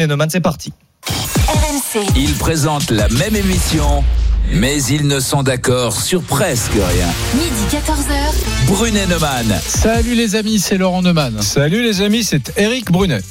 Nenoman, 0.00 0.30
c'est 0.30 0.40
parti. 0.40 0.72
RMC. 1.48 2.06
Ils 2.14 2.32
présentent 2.34 2.92
la 2.92 3.08
même 3.08 3.34
émission, 3.34 4.04
mais 4.52 4.80
ils 4.84 5.08
ne 5.08 5.18
sont 5.18 5.42
d'accord 5.42 6.00
sur 6.00 6.22
presque 6.22 6.70
rien. 6.74 7.08
Midi 7.34 7.64
14h. 7.72 8.68
Brunet 8.68 9.08
Neumann. 9.08 9.58
Salut 9.66 10.14
les 10.14 10.36
amis, 10.36 10.60
c'est 10.60 10.78
Laurent 10.78 11.02
Neumann. 11.02 11.42
Salut 11.42 11.82
les 11.82 12.00
amis, 12.00 12.22
c'est 12.22 12.52
Eric 12.56 12.92
Brunet. 12.92 13.22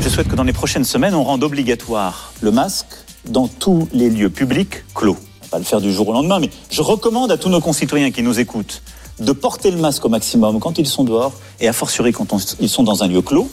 Je 0.00 0.08
souhaite 0.08 0.28
que 0.28 0.34
dans 0.34 0.44
les 0.44 0.54
prochaines 0.54 0.84
semaines, 0.84 1.14
on 1.14 1.24
rende 1.24 1.44
obligatoire 1.44 2.32
le 2.40 2.52
masque 2.52 2.86
dans 3.28 3.46
tous 3.46 3.86
les 3.92 4.08
lieux 4.08 4.30
publics 4.30 4.84
clos. 4.94 5.18
On 5.42 5.44
va 5.44 5.50
pas 5.50 5.58
le 5.58 5.64
faire 5.64 5.82
du 5.82 5.92
jour 5.92 6.08
au 6.08 6.14
lendemain, 6.14 6.38
mais 6.40 6.48
je 6.70 6.80
recommande 6.80 7.30
à 7.32 7.36
tous 7.36 7.50
nos 7.50 7.60
concitoyens 7.60 8.12
qui 8.12 8.22
nous 8.22 8.40
écoutent 8.40 8.80
de 9.20 9.32
porter 9.32 9.70
le 9.70 9.76
masque 9.76 10.06
au 10.06 10.08
maximum 10.08 10.58
quand 10.58 10.78
ils 10.78 10.86
sont 10.86 11.04
dehors 11.04 11.34
et 11.60 11.68
a 11.68 11.74
fortiori 11.74 12.12
quand 12.12 12.32
on- 12.32 12.38
ils 12.60 12.68
sont 12.70 12.82
dans 12.84 13.02
un 13.02 13.08
lieu 13.08 13.20
clos. 13.20 13.50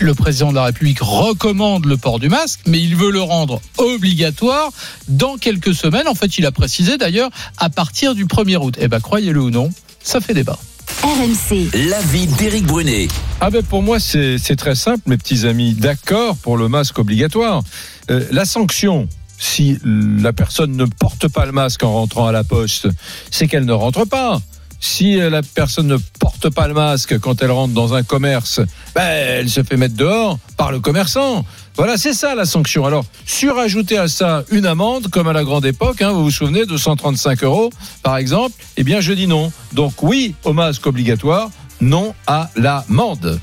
Le 0.00 0.14
président 0.14 0.50
de 0.50 0.54
la 0.54 0.64
République 0.64 1.00
recommande 1.00 1.84
le 1.86 1.96
port 1.96 2.20
du 2.20 2.28
masque, 2.28 2.60
mais 2.66 2.80
il 2.80 2.94
veut 2.94 3.10
le 3.10 3.20
rendre 3.20 3.60
obligatoire 3.78 4.70
dans 5.08 5.36
quelques 5.36 5.74
semaines. 5.74 6.06
En 6.06 6.14
fait, 6.14 6.38
il 6.38 6.46
a 6.46 6.52
précisé 6.52 6.98
d'ailleurs 6.98 7.30
à 7.56 7.68
partir 7.68 8.14
du 8.14 8.24
1er 8.24 8.58
août. 8.58 8.76
Eh 8.80 8.86
ben, 8.86 9.00
croyez-le 9.00 9.40
ou 9.40 9.50
non, 9.50 9.70
ça 10.02 10.20
fait 10.20 10.34
débat. 10.34 10.58
RMC. 11.02 11.70
L'avis 11.88 12.26
d'Éric 12.26 12.66
Brunet. 12.66 13.08
Ah 13.40 13.50
ben 13.50 13.62
pour 13.62 13.82
moi 13.82 14.00
c'est 14.00 14.36
c'est 14.38 14.56
très 14.56 14.74
simple 14.74 15.02
mes 15.06 15.16
petits 15.16 15.46
amis, 15.46 15.74
d'accord 15.74 16.36
pour 16.36 16.56
le 16.56 16.68
masque 16.68 16.98
obligatoire. 16.98 17.62
Euh, 18.10 18.24
la 18.32 18.44
sanction, 18.44 19.08
si 19.38 19.78
la 19.84 20.32
personne 20.32 20.76
ne 20.76 20.86
porte 20.86 21.28
pas 21.28 21.46
le 21.46 21.52
masque 21.52 21.84
en 21.84 21.92
rentrant 21.92 22.26
à 22.26 22.32
la 22.32 22.42
poste, 22.42 22.88
c'est 23.30 23.46
qu'elle 23.46 23.64
ne 23.64 23.72
rentre 23.72 24.06
pas. 24.06 24.40
Si 24.80 25.20
euh, 25.20 25.28
la 25.28 25.42
personne 25.42 25.88
ne 25.88 25.96
porte 26.20 26.50
pas 26.50 26.68
le 26.68 26.74
masque 26.74 27.18
quand 27.18 27.42
elle 27.42 27.50
rentre 27.50 27.74
dans 27.74 27.94
un 27.94 28.02
commerce, 28.02 28.60
ben, 28.94 29.02
elle 29.02 29.50
se 29.50 29.62
fait 29.62 29.76
mettre 29.76 29.96
dehors 29.96 30.38
par 30.56 30.70
le 30.70 30.80
commerçant. 30.80 31.44
Voilà, 31.76 31.96
c'est 31.96 32.12
ça 32.12 32.34
la 32.34 32.44
sanction. 32.44 32.84
Alors, 32.84 33.04
surajouter 33.24 33.98
à 33.98 34.08
ça 34.08 34.44
une 34.50 34.66
amende, 34.66 35.08
comme 35.08 35.28
à 35.28 35.32
la 35.32 35.44
grande 35.44 35.66
époque, 35.66 36.02
hein, 36.02 36.12
vous 36.12 36.24
vous 36.24 36.30
souvenez, 36.30 36.66
de 36.66 36.76
135 36.76 37.44
euros, 37.44 37.70
par 38.02 38.16
exemple, 38.16 38.54
eh 38.76 38.84
bien, 38.84 39.00
je 39.00 39.12
dis 39.12 39.26
non. 39.26 39.52
Donc, 39.72 40.02
oui 40.02 40.34
au 40.44 40.52
masque 40.52 40.86
obligatoire, 40.86 41.50
non 41.80 42.14
à 42.26 42.50
l'amende. 42.56 43.40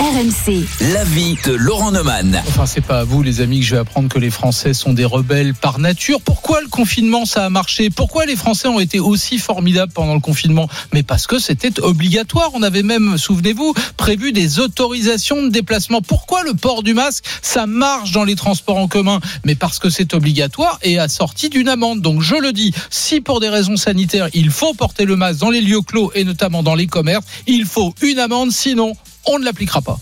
RMC. 0.00 0.64
L'avis 0.92 1.36
de 1.44 1.52
Laurent 1.54 1.90
Neumann. 1.90 2.40
Enfin, 2.46 2.66
c'est 2.66 2.80
pas 2.80 3.00
à 3.00 3.04
vous, 3.04 3.24
les 3.24 3.40
amis, 3.40 3.58
que 3.58 3.66
je 3.66 3.74
vais 3.74 3.80
apprendre 3.80 4.08
que 4.08 4.20
les 4.20 4.30
Français 4.30 4.72
sont 4.72 4.92
des 4.92 5.04
rebelles 5.04 5.54
par 5.54 5.80
nature. 5.80 6.20
Pourquoi 6.20 6.60
le 6.60 6.68
confinement, 6.68 7.24
ça 7.24 7.44
a 7.44 7.50
marché? 7.50 7.90
Pourquoi 7.90 8.24
les 8.24 8.36
Français 8.36 8.68
ont 8.68 8.78
été 8.78 9.00
aussi 9.00 9.38
formidables 9.38 9.92
pendant 9.92 10.14
le 10.14 10.20
confinement? 10.20 10.68
Mais 10.92 11.02
parce 11.02 11.26
que 11.26 11.40
c'était 11.40 11.80
obligatoire. 11.80 12.50
On 12.54 12.62
avait 12.62 12.84
même, 12.84 13.18
souvenez-vous, 13.18 13.74
prévu 13.96 14.30
des 14.30 14.60
autorisations 14.60 15.42
de 15.42 15.48
déplacement. 15.48 16.00
Pourquoi 16.00 16.44
le 16.44 16.54
port 16.54 16.84
du 16.84 16.94
masque, 16.94 17.24
ça 17.42 17.66
marche 17.66 18.12
dans 18.12 18.24
les 18.24 18.36
transports 18.36 18.78
en 18.78 18.86
commun? 18.86 19.18
Mais 19.44 19.56
parce 19.56 19.80
que 19.80 19.90
c'est 19.90 20.14
obligatoire 20.14 20.78
et 20.82 21.00
assorti 21.00 21.48
d'une 21.48 21.68
amende. 21.68 22.02
Donc, 22.02 22.22
je 22.22 22.36
le 22.36 22.52
dis, 22.52 22.72
si 22.88 23.20
pour 23.20 23.40
des 23.40 23.48
raisons 23.48 23.76
sanitaires, 23.76 24.28
il 24.32 24.50
faut 24.50 24.74
porter 24.74 25.06
le 25.06 25.16
masque 25.16 25.40
dans 25.40 25.50
les 25.50 25.60
lieux 25.60 25.82
clos 25.82 26.12
et 26.14 26.22
notamment 26.22 26.62
dans 26.62 26.76
les 26.76 26.86
commerces, 26.86 27.26
il 27.48 27.64
faut 27.64 27.92
une 28.00 28.20
amende, 28.20 28.52
sinon, 28.52 28.94
on 29.28 29.38
ne 29.38 29.44
l'appliquera 29.44 29.80
pas. 29.82 29.98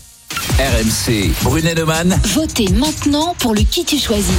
RMC. 0.59 1.31
Brunet 1.43 1.75
Neumann. 1.75 2.17
Votez 2.33 2.69
maintenant 2.69 3.35
pour 3.39 3.53
le 3.53 3.61
qui 3.61 3.85
tu 3.85 3.97
choisis. 3.99 4.33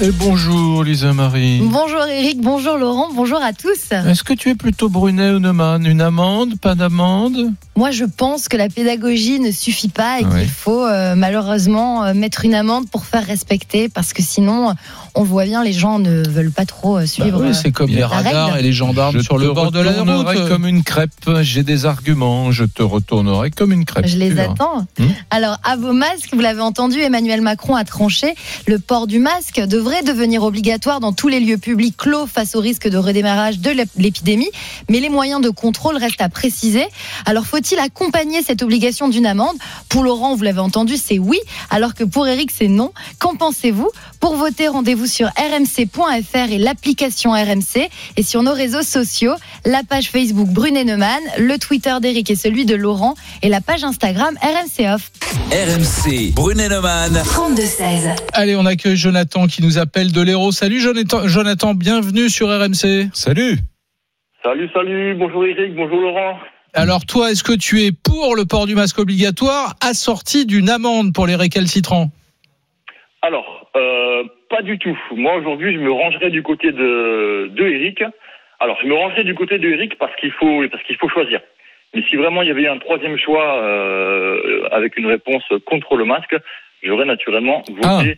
Et 0.00 0.10
bonjour 0.10 0.82
Lisa 0.82 1.12
Marie. 1.12 1.60
Bonjour 1.62 2.02
Eric, 2.06 2.40
bonjour 2.40 2.76
Laurent, 2.76 3.10
bonjour 3.14 3.40
à 3.40 3.52
tous. 3.52 3.92
Est-ce 3.92 4.24
que 4.24 4.32
tu 4.32 4.48
es 4.48 4.54
plutôt 4.56 4.88
Brunet 4.88 5.30
ou 5.30 5.38
Neumann? 5.38 5.86
Une 5.86 6.00
amende? 6.00 6.58
Pas 6.58 6.74
d'amende? 6.74 7.52
Moi 7.76 7.90
je 7.92 8.04
pense 8.04 8.48
que 8.48 8.56
la 8.56 8.68
pédagogie 8.68 9.38
ne 9.38 9.52
suffit 9.52 9.88
pas 9.90 10.20
et 10.20 10.24
Oui. 10.24 10.40
qu'il 10.40 10.48
faut 10.48 10.84
euh, 10.84 11.14
malheureusement 11.14 12.04
euh, 12.04 12.14
mettre 12.14 12.44
une 12.44 12.54
amende 12.54 12.88
pour 12.90 13.04
faire 13.04 13.24
respecter 13.24 13.88
parce 13.88 14.12
que 14.12 14.22
sinon 14.22 14.74
on 15.14 15.24
voit 15.24 15.44
bien 15.44 15.62
les 15.62 15.72
gens 15.72 15.98
ne 15.98 16.26
veulent 16.28 16.50
pas 16.50 16.64
trop 16.66 16.96
euh, 16.96 17.00
Bah 17.00 17.06
suivre. 17.06 17.40
oui, 17.42 17.48
euh, 17.48 17.52
c'est 17.52 17.70
comme 17.72 17.90
les 17.90 18.04
radars 18.04 18.46
règle. 18.46 18.58
et 18.60 18.62
les 18.62 18.72
gendarmes 18.72 19.16
Je 19.18 19.22
sur 19.22 19.38
le 19.38 19.52
bord 19.52 19.70
de 19.70 19.80
la 19.80 19.90
retournerai 19.92 20.38
route. 20.40 20.48
comme 20.48 20.66
une 20.66 20.82
crêpe. 20.82 21.10
J'ai 21.42 21.62
des 21.62 21.86
arguments. 21.86 22.50
Je 22.52 22.64
te 22.64 22.82
retournerai 22.82 23.50
comme 23.50 23.72
une 23.72 23.84
crêpe. 23.84 24.06
Je 24.06 24.16
les 24.16 24.38
attends. 24.38 24.86
Hmm. 24.98 25.06
Alors, 25.30 25.58
à 25.64 25.76
vos 25.76 25.92
masques, 25.92 26.30
vous 26.32 26.40
l'avez 26.40 26.60
entendu, 26.62 26.98
Emmanuel 27.00 27.40
Macron 27.40 27.74
a 27.74 27.84
tranché. 27.84 28.34
Le 28.66 28.78
port 28.78 29.06
du 29.06 29.18
masque 29.18 29.60
devrait 29.60 30.02
devenir 30.02 30.42
obligatoire 30.42 31.00
dans 31.00 31.12
tous 31.12 31.28
les 31.28 31.40
lieux 31.40 31.58
publics 31.58 31.96
clos 31.96 32.26
face 32.26 32.54
au 32.54 32.60
risque 32.60 32.88
de 32.88 32.96
redémarrage 32.98 33.58
de 33.58 33.70
l'ép- 33.70 33.90
l'épidémie. 33.98 34.50
Mais 34.88 35.00
les 35.00 35.08
moyens 35.10 35.40
de 35.40 35.50
contrôle 35.50 35.96
restent 35.96 36.20
à 36.22 36.28
préciser. 36.28 36.84
Alors, 37.26 37.44
faut-il 37.46 37.78
accompagner 37.78 38.42
cette 38.42 38.62
obligation 38.62 39.08
d'une 39.08 39.26
amende? 39.26 39.56
Pour 39.88 40.04
Laurent, 40.04 40.34
vous 40.36 40.42
l'avez 40.42 40.60
entendu, 40.60 40.96
c'est 40.96 41.18
oui. 41.18 41.38
Alors 41.70 41.94
que 41.94 42.04
pour 42.04 42.26
Eric, 42.26 42.50
c'est 42.50 42.68
non. 42.68 42.92
Qu'en 43.18 43.36
pensez-vous? 43.36 43.90
Pour 44.22 44.36
voter, 44.36 44.68
rendez-vous 44.68 45.08
sur 45.08 45.26
rmc.fr 45.26 46.52
et 46.52 46.58
l'application 46.58 47.32
RMC. 47.32 47.88
Et 48.16 48.22
sur 48.22 48.44
nos 48.44 48.52
réseaux 48.52 48.82
sociaux, 48.82 49.34
la 49.66 49.82
page 49.82 50.10
Facebook 50.10 50.48
Brunet 50.48 50.84
Neumann, 50.84 51.20
le 51.38 51.58
Twitter 51.58 51.92
d'Eric 52.00 52.30
et 52.30 52.36
celui 52.36 52.64
de 52.64 52.76
Laurent 52.76 53.16
et 53.42 53.48
la 53.48 53.60
page 53.60 53.82
Instagram 53.82 54.38
RMC 54.40 54.94
Off. 54.94 55.10
RMC. 55.50 56.34
Brunet 56.34 56.68
Neumann. 56.68 57.12
32-16. 57.14 58.16
Allez, 58.32 58.54
on 58.54 58.64
accueille 58.64 58.96
Jonathan 58.96 59.48
qui 59.48 59.60
nous 59.60 59.78
appelle 59.78 60.12
de 60.12 60.20
l'Hérault. 60.20 60.52
Salut 60.52 60.80
Jonathan, 60.80 61.26
Jonathan, 61.26 61.74
bienvenue 61.74 62.30
sur 62.30 62.46
RMC. 62.46 63.08
Salut. 63.12 63.58
Salut, 64.44 64.68
salut, 64.72 65.16
bonjour 65.18 65.44
Eric, 65.44 65.74
bonjour 65.74 66.00
Laurent. 66.00 66.38
Alors 66.74 67.06
toi, 67.06 67.32
est-ce 67.32 67.42
que 67.42 67.54
tu 67.54 67.82
es 67.82 67.90
pour 67.90 68.36
le 68.36 68.44
port 68.44 68.66
du 68.66 68.76
masque 68.76 69.00
obligatoire 69.00 69.74
assorti 69.80 70.46
d'une 70.46 70.70
amende 70.70 71.12
pour 71.12 71.26
les 71.26 71.34
récalcitrants? 71.34 72.12
Alors, 73.22 73.70
euh, 73.76 74.24
pas 74.50 74.62
du 74.62 74.78
tout. 74.78 74.98
Moi 75.12 75.36
aujourd'hui, 75.36 75.72
je 75.72 75.78
me 75.78 75.92
rangerai 75.92 76.30
du 76.30 76.42
côté 76.42 76.72
de, 76.72 77.48
de 77.52 77.66
Eric. 77.66 78.02
Alors, 78.58 78.78
je 78.82 78.86
me 78.86 78.94
rangerai 78.94 79.22
du 79.22 79.34
côté 79.34 79.58
de 79.58 79.68
Eric 79.68 79.96
parce 79.96 80.14
qu'il 80.16 80.32
faut 80.32 80.62
parce 80.68 80.82
faut 81.00 81.08
choisir. 81.08 81.40
Mais 81.94 82.02
si 82.08 82.16
vraiment 82.16 82.42
il 82.42 82.48
y 82.48 82.50
avait 82.50 82.66
un 82.66 82.78
troisième 82.78 83.18
choix 83.18 83.62
euh, 83.62 84.68
avec 84.72 84.96
une 84.96 85.06
réponse 85.06 85.44
contre 85.66 85.96
le 85.96 86.04
masque, 86.04 86.36
j'aurais 86.82 87.04
naturellement 87.04 87.62
voté 87.68 88.10
euh, 88.10 88.14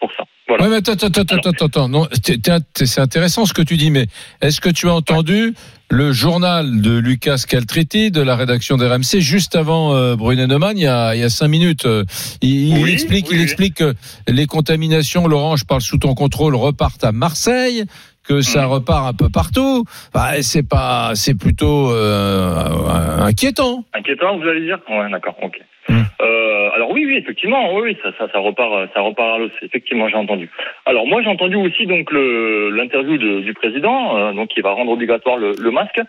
pour 0.00 0.10
ça. 0.16 0.24
Voilà. 0.48 0.64
Ouais, 0.64 0.70
mais 0.70 0.76
attends, 0.76 0.92
attends, 0.92 1.22
attends, 1.22 1.50
attends, 1.50 1.66
attends. 1.66 1.88
Non, 1.88 2.06
c'est 2.22 3.00
intéressant 3.00 3.46
ce 3.46 3.52
que 3.52 3.62
tu 3.62 3.76
dis, 3.76 3.90
mais 3.90 4.06
est-ce 4.40 4.60
que 4.60 4.68
tu 4.68 4.88
as 4.88 4.94
entendu 4.94 5.54
le 5.90 6.12
journal 6.12 6.80
de 6.80 6.96
Lucas 6.98 7.42
Caltriti 7.48 8.10
de 8.12 8.20
la 8.22 8.36
rédaction 8.36 8.76
d'RMC 8.76 9.18
juste 9.18 9.56
avant 9.56 9.94
euh, 9.94 10.14
Brunet 10.16 10.46
Neumann 10.46 10.76
il 10.78 10.82
y 10.82 10.86
a, 10.86 11.14
il 11.16 11.20
y 11.20 11.24
a 11.24 11.30
cinq 11.30 11.48
minutes? 11.48 11.84
Euh, 11.86 12.04
Il, 12.42 12.88
explique, 12.88 13.26
oui, 13.30 13.36
il 13.36 13.42
explique 13.42 13.74
que 13.74 13.94
les 14.28 14.46
contaminations, 14.46 15.26
Laurent, 15.26 15.56
je 15.56 15.64
parle 15.64 15.80
sous 15.80 15.98
ton 15.98 16.14
contrôle, 16.14 16.54
repartent 16.54 17.04
à 17.04 17.10
Marseille 17.12 17.84
que 18.22 18.40
ça 18.40 18.66
Mm. 18.66 18.70
repart 18.70 19.06
un 19.06 19.14
peu 19.14 19.28
partout. 19.28 19.84
Bah, 20.14 20.42
c'est 20.42 20.62
pas, 20.68 21.12
c'est 21.14 21.34
plutôt 21.34 21.90
euh, 21.92 23.20
inquiétant. 23.20 23.84
Inquiétant, 23.94 24.38
vous 24.38 24.46
allez 24.48 24.64
dire? 24.64 24.78
Ouais, 24.90 25.10
d'accord, 25.10 25.36
ok. 25.42 25.60
Hmm. 25.88 26.02
Euh, 26.20 26.70
alors 26.74 26.90
oui, 26.90 27.04
oui, 27.06 27.16
effectivement, 27.16 27.74
oui, 27.74 27.96
ça, 28.02 28.10
ça, 28.18 28.28
ça 28.32 28.38
repart, 28.38 28.72
euh, 28.72 28.86
ça 28.94 29.00
repart 29.00 29.34
à 29.34 29.38
l'os. 29.38 29.52
Effectivement, 29.62 30.08
j'ai 30.08 30.16
entendu. 30.16 30.50
Alors 30.84 31.06
moi, 31.06 31.22
j'ai 31.22 31.28
entendu 31.28 31.56
aussi 31.56 31.86
donc 31.86 32.10
l'interview 32.12 33.16
du 33.18 33.54
président, 33.54 34.16
euh, 34.16 34.32
donc 34.32 34.48
qui 34.48 34.60
va 34.60 34.72
rendre 34.72 34.92
obligatoire 34.92 35.36
le, 35.36 35.52
le 35.58 35.70
masque. 35.70 36.00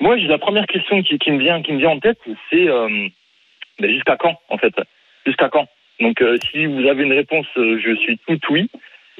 Moi, 0.00 0.16
j'ai 0.16 0.28
la 0.28 0.38
première 0.38 0.66
question 0.66 1.02
qui, 1.02 1.18
qui 1.18 1.30
me 1.30 1.38
vient, 1.38 1.60
qui 1.62 1.72
me 1.72 1.78
vient 1.78 1.90
en 1.90 2.00
tête, 2.00 2.18
c'est 2.48 2.68
euh, 2.68 2.88
ben, 3.78 3.90
jusqu'à 3.90 4.16
quand, 4.16 4.36
en 4.48 4.56
fait, 4.56 4.74
jusqu'à 5.26 5.50
quand? 5.50 5.66
Donc, 6.00 6.22
euh, 6.22 6.38
si 6.50 6.64
vous 6.64 6.86
avez 6.86 7.02
une 7.02 7.12
réponse, 7.12 7.46
euh, 7.58 7.78
je 7.84 7.94
suis 7.96 8.18
tout 8.26 8.40
oui. 8.48 8.70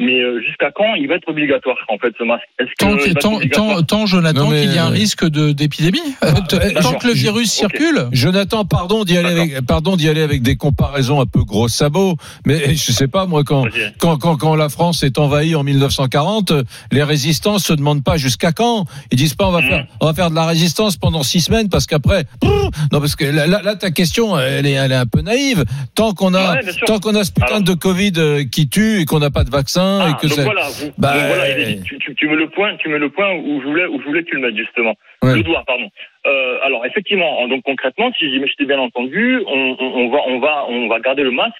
Mais 0.00 0.18
euh, 0.20 0.40
jusqu'à 0.46 0.70
quand 0.74 0.94
il 0.94 1.06
va 1.08 1.16
être 1.16 1.28
obligatoire, 1.28 1.76
en 1.88 1.98
fait, 1.98 2.12
ce 2.18 2.24
masque? 2.24 2.42
Est-ce 2.58 2.70
Tant, 2.78 2.96
que- 2.96 3.12
tant, 3.20 3.38
tant, 3.52 3.82
tant, 3.82 4.06
Jonathan, 4.06 4.48
mais, 4.48 4.62
qu'il 4.62 4.74
y 4.74 4.78
a 4.78 4.86
un 4.86 4.90
euh, 4.90 4.94
risque 4.94 5.26
d'épidémie 5.28 6.00
euh, 6.24 6.32
Tant 6.82 6.94
que 6.94 7.06
le 7.06 7.12
virus 7.12 7.52
circule. 7.52 8.08
Jonathan, 8.10 8.64
pardon 8.64 9.04
d'y 9.04 9.18
aller 9.18 9.28
avec, 9.28 9.60
pardon 9.66 9.96
d'y 9.96 10.08
aller 10.08 10.22
avec 10.22 10.40
des 10.42 10.56
comparaisons 10.56 11.20
un 11.20 11.26
peu 11.26 11.44
gros 11.44 11.68
sabots, 11.68 12.16
mais 12.46 12.74
je 12.74 12.92
sais 12.92 13.08
pas 13.08 13.26
moi 13.26 13.44
quand 13.44 13.64
quand, 13.98 14.16
quand, 14.16 14.36
quand 14.36 14.56
la 14.56 14.70
France 14.70 15.02
est 15.02 15.18
envahie 15.18 15.54
en 15.54 15.62
1940, 15.64 16.50
euh, 16.50 16.62
les 16.92 17.02
résistants 17.02 17.58
se 17.58 17.72
demandent 17.74 18.02
pas 18.02 18.16
jusqu'à 18.16 18.52
quand. 18.52 18.86
Ils 19.12 19.18
disent 19.18 19.34
pas 19.34 19.48
on 19.48 19.52
va 19.52 19.60
Mhm. 19.60 19.68
faire 19.68 19.86
on 20.00 20.06
va 20.06 20.14
faire 20.14 20.30
de 20.30 20.34
la 20.34 20.46
résistance 20.46 20.96
pendant 20.96 21.22
six 21.22 21.42
semaines 21.42 21.68
parce 21.68 21.86
qu'après 21.86 22.24
non 22.42 23.00
parce 23.00 23.16
que 23.16 23.24
là, 23.26 23.46
là, 23.46 23.60
là, 23.62 23.76
ta 23.76 23.90
question 23.90 24.38
elle 24.38 24.64
est 24.66 24.72
elle 24.72 24.92
est 24.92 24.94
un 24.94 25.06
peu 25.06 25.20
naïve. 25.20 25.64
Tant 25.94 26.14
qu'on 26.14 26.32
a 26.32 26.54
Ouais, 26.54 26.60
tant 26.86 26.98
qu'on 27.00 27.14
a 27.14 27.22
ce 27.24 27.32
putain 27.32 27.46
Alors. 27.46 27.62
de 27.62 27.74
Covid 27.74 28.12
euh, 28.16 28.44
qui 28.44 28.68
tue 28.70 29.00
et 29.00 29.04
qu'on 29.04 29.18
n'a 29.18 29.30
pas 29.30 29.44
de 29.44 29.50
vaccin 29.50 29.89
et 30.00 30.12
Ah, 30.12 30.18
que 30.20 30.26
donc 30.28 30.38
voilà, 30.40 30.62
vous- 30.68 30.92
Bah, 30.98 31.12
donc 31.14 31.26
voilà, 31.26 31.44
tu, 31.84 31.98
tu, 31.98 32.14
tu 32.14 32.28
mets 32.28 32.36
le 32.36 32.48
point, 32.50 32.76
tu 32.76 32.88
mets 32.88 32.98
le 32.98 33.10
point 33.10 33.32
où 33.34 33.60
je 33.60 33.66
voulais, 33.66 33.86
où 33.86 34.00
je 34.00 34.06
voulais 34.06 34.22
que 34.22 34.28
tu 34.30 34.36
le 34.36 34.42
mettes 34.42 34.56
justement. 34.56 34.94
Ouais. 35.22 35.34
Le 35.34 35.42
doigt, 35.42 35.62
pardon. 35.66 35.88
Euh, 36.26 36.58
alors 36.64 36.84
effectivement, 36.86 37.46
donc 37.48 37.62
concrètement, 37.64 38.10
si 38.18 38.26
je 38.32 38.54
t'ai 38.56 38.64
bien 38.66 38.78
entendu, 38.78 39.42
on, 39.46 39.76
on, 39.78 39.86
on 40.02 40.08
va, 40.10 40.18
on 40.28 40.38
va, 40.40 40.64
on 40.68 40.88
va 40.88 41.00
garder 41.00 41.22
le 41.22 41.30
masque 41.30 41.56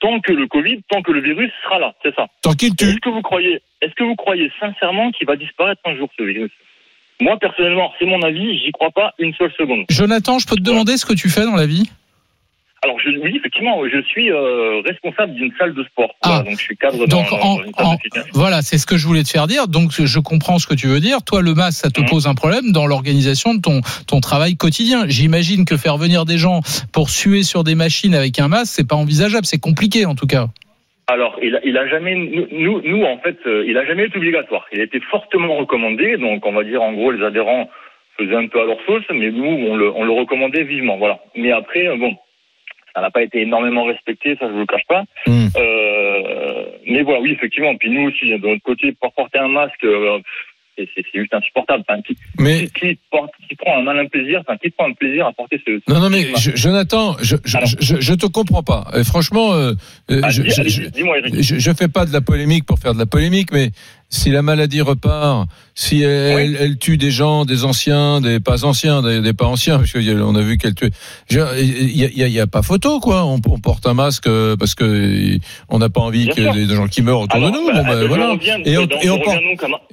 tant 0.00 0.18
que 0.20 0.32
le 0.32 0.46
Covid, 0.46 0.80
tant 0.88 1.02
que 1.02 1.12
le 1.12 1.20
virus 1.20 1.50
sera 1.64 1.78
là, 1.78 1.94
c'est 2.02 2.14
ça. 2.14 2.26
tant 2.42 2.52
qu'il 2.54 2.74
tue. 2.74 2.86
Est-ce 2.86 3.00
que 3.00 3.10
vous 3.10 3.22
croyez, 3.22 3.60
est-ce 3.82 3.92
que 3.94 4.04
vous 4.04 4.16
croyez 4.16 4.50
sincèrement 4.58 5.10
qu'il 5.12 5.26
va 5.26 5.36
disparaître 5.36 5.80
un 5.84 5.94
jour 5.96 6.08
ce 6.18 6.22
virus? 6.24 6.50
Moi 7.20 7.36
personnellement, 7.38 7.92
c'est 7.98 8.06
mon 8.06 8.22
avis, 8.22 8.58
j'y 8.60 8.72
crois 8.72 8.90
pas 8.90 9.12
une 9.18 9.34
seule 9.34 9.52
seconde. 9.58 9.84
Jonathan, 9.90 10.38
je 10.38 10.46
peux 10.46 10.56
te 10.56 10.62
demander 10.62 10.96
ce 10.96 11.04
que 11.04 11.12
tu 11.12 11.28
fais 11.28 11.44
dans 11.44 11.54
la 11.56 11.66
vie? 11.66 11.90
Alors 12.82 12.98
je, 12.98 13.10
oui, 13.20 13.36
effectivement, 13.36 13.76
je 13.92 14.00
suis 14.02 14.30
euh, 14.30 14.80
responsable 14.86 15.34
d'une 15.34 15.52
salle 15.58 15.74
de 15.74 15.84
sport. 15.84 16.14
Ah. 16.22 16.28
Voilà, 16.28 16.42
donc 16.44 16.52
je 16.58 16.62
suis 16.64 16.76
cadre 16.78 17.06
dans, 17.06 17.18
Donc, 17.18 17.30
dans 17.30 17.36
en- 17.38 17.62
une 17.62 17.74
salle 17.74 17.86
en- 17.86 17.94
de 17.96 18.00
fitness. 18.00 18.24
Voilà, 18.32 18.62
c'est 18.62 18.78
ce 18.78 18.86
que 18.86 18.96
je 18.96 19.06
voulais 19.06 19.22
te 19.22 19.28
faire 19.28 19.46
dire. 19.46 19.68
Donc, 19.68 19.90
je 19.92 20.18
comprends 20.18 20.58
ce 20.58 20.66
que 20.66 20.74
tu 20.74 20.86
veux 20.86 21.00
dire. 21.00 21.18
Toi, 21.22 21.42
le 21.42 21.52
masque, 21.54 21.82
ça 21.82 21.90
te 21.90 22.00
Mhm. 22.00 22.06
pose 22.08 22.26
un 22.26 22.34
problème 22.34 22.72
dans 22.72 22.86
l'organisation 22.86 23.52
de 23.54 23.60
ton, 23.60 23.82
ton 24.06 24.20
travail 24.20 24.56
quotidien. 24.56 25.04
J'imagine 25.08 25.66
que 25.66 25.76
faire 25.76 25.98
venir 25.98 26.24
des 26.24 26.38
gens 26.38 26.60
pour 26.92 27.10
suer 27.10 27.42
sur 27.42 27.64
des 27.64 27.74
machines 27.74 28.14
avec 28.14 28.38
un 28.38 28.48
masque, 28.48 28.72
c'est 28.76 28.88
pas 28.88 28.96
envisageable. 28.96 29.44
C'est 29.44 29.60
compliqué, 29.60 30.06
en 30.06 30.14
tout 30.14 30.26
cas. 30.26 30.46
Alors, 31.06 31.36
il 31.42 31.56
a, 31.56 31.60
il 31.64 31.76
a 31.76 31.86
jamais, 31.88 32.14
nous, 32.14 32.46
nous, 32.50 32.80
nous, 32.82 33.04
en 33.04 33.18
fait, 33.18 33.36
euh, 33.46 33.64
il 33.66 33.76
a 33.76 33.84
jamais 33.84 34.04
été 34.06 34.16
obligatoire. 34.16 34.64
Il 34.72 34.80
a 34.80 34.84
été 34.84 35.00
fortement 35.10 35.56
recommandé. 35.56 36.16
Donc, 36.16 36.46
on 36.46 36.52
va 36.52 36.64
dire, 36.64 36.80
en 36.80 36.92
gros, 36.92 37.10
les 37.10 37.22
adhérents 37.22 37.68
faisaient 38.16 38.36
un 38.36 38.46
peu 38.46 38.60
à 38.62 38.64
leur 38.64 38.78
sauce, 38.86 39.04
mais 39.12 39.30
nous, 39.30 39.44
on 39.44 39.76
le, 39.76 39.90
on 39.94 40.04
le 40.04 40.12
recommandait 40.12 40.62
vivement. 40.64 40.96
Voilà. 40.96 41.18
Mais 41.36 41.50
après, 41.52 41.86
euh, 41.88 41.96
bon, 41.96 42.14
ça 42.94 43.00
n'a 43.00 43.10
pas 43.10 43.22
été 43.22 43.40
énormément 43.42 43.84
respecté, 43.84 44.36
ça 44.40 44.46
je 44.48 44.52
vous 44.52 44.60
le 44.60 44.66
cache 44.66 44.86
pas. 44.88 45.04
Hmm. 45.26 45.48
Euh, 45.56 46.64
mais 46.86 47.02
voilà, 47.02 47.20
oui, 47.20 47.32
effectivement. 47.32 47.74
Puis 47.76 47.90
nous 47.90 48.08
aussi, 48.08 48.26
de 48.30 48.36
notre 48.46 48.62
côté, 48.62 48.92
pour 49.00 49.12
porter 49.12 49.38
un 49.38 49.48
masque, 49.48 49.84
euh, 49.84 50.18
c'est 50.76 51.04
juste 51.14 51.34
insupportable. 51.34 51.84
Enfin, 51.86 52.00
qui, 52.02 52.16
Mais 52.38 52.66
qui, 52.68 52.72
qui 52.94 52.98
porte- 53.10 53.32
qui 53.48 53.54
prend 53.54 53.78
un 53.78 53.82
malin 53.82 54.06
plaisir, 54.06 54.40
enfin, 54.40 54.56
qui 54.56 54.70
prend 54.70 54.88
un 54.88 54.92
plaisir 54.94 55.26
à 55.26 55.32
porter 55.32 55.60
ce. 55.66 55.78
ce 55.86 55.92
non, 55.92 56.00
non, 56.00 56.08
mais 56.10 56.26
je- 56.38 56.56
Jonathan, 56.56 57.16
je, 57.20 57.36
je, 57.44 57.56
Alors. 57.56 57.68
je, 57.80 58.00
je 58.00 58.14
te 58.14 58.26
comprends 58.26 58.62
pas. 58.62 58.86
Et 58.96 59.04
franchement, 59.04 59.52
euh, 59.52 59.72
Ah, 60.22 60.30
je, 60.30 60.42
dis- 60.42 60.60
allez, 60.60 61.42
je, 61.42 61.58
je 61.58 61.70
fais 61.72 61.88
pas 61.88 62.06
de 62.06 62.12
la 62.12 62.20
polémique 62.22 62.64
pour 62.64 62.78
faire 62.78 62.94
de 62.94 62.98
la 62.98 63.06
polémique, 63.06 63.52
mais 63.52 63.70
si 64.12 64.30
la 64.30 64.42
maladie 64.42 64.80
repart, 64.80 65.48
si 65.74 66.02
elle, 66.02 66.34
Oui. 66.34 66.42
elle, 66.42 66.56
elle 66.60 66.78
tue 66.78 66.96
des 66.96 67.10
gens, 67.12 67.44
des 67.44 67.64
anciens, 67.64 68.20
des 68.20 68.40
pas 68.40 68.64
anciens, 68.64 69.02
des, 69.02 69.20
des 69.20 69.32
pas 69.32 69.46
anciens, 69.46 69.78
parce 69.78 69.92
qu'on 69.92 70.34
a 70.34 70.40
vu 70.42 70.58
qu'elle 70.58 70.74
tue. 70.74 70.90
Il 71.30 71.38
y 71.94 72.04
y 72.22 72.30
y 72.30 72.40
a 72.40 72.46
pas 72.48 72.62
photo, 72.62 72.98
quoi. 73.00 73.24
On, 73.24 73.40
on 73.46 73.58
porte 73.60 73.86
un 73.86 73.94
masque 73.94 74.26
euh, 74.26 74.56
parce 74.56 74.74
que 74.74 75.38
on 75.68 75.78
n'a 75.78 75.88
pas 75.88 76.00
envie 76.00 76.24
Bien 76.26 76.34
que 76.34 76.42
sûr. 76.42 76.52
des 76.54 76.66
gens 76.74 76.88
qui 76.88 77.02
meurent 77.02 77.20
autour 77.20 77.36
Alors, 77.36 77.50
de 77.52 77.56
nous. 77.56 77.66
bah, 77.72 77.82
Bon, 77.84 78.00
je 78.02 78.06
voilà. 78.06 78.30
reviens- 78.32 78.58
Et 78.64 78.76
on, 78.76 78.82
et 78.82 78.86
porte, 78.86 79.38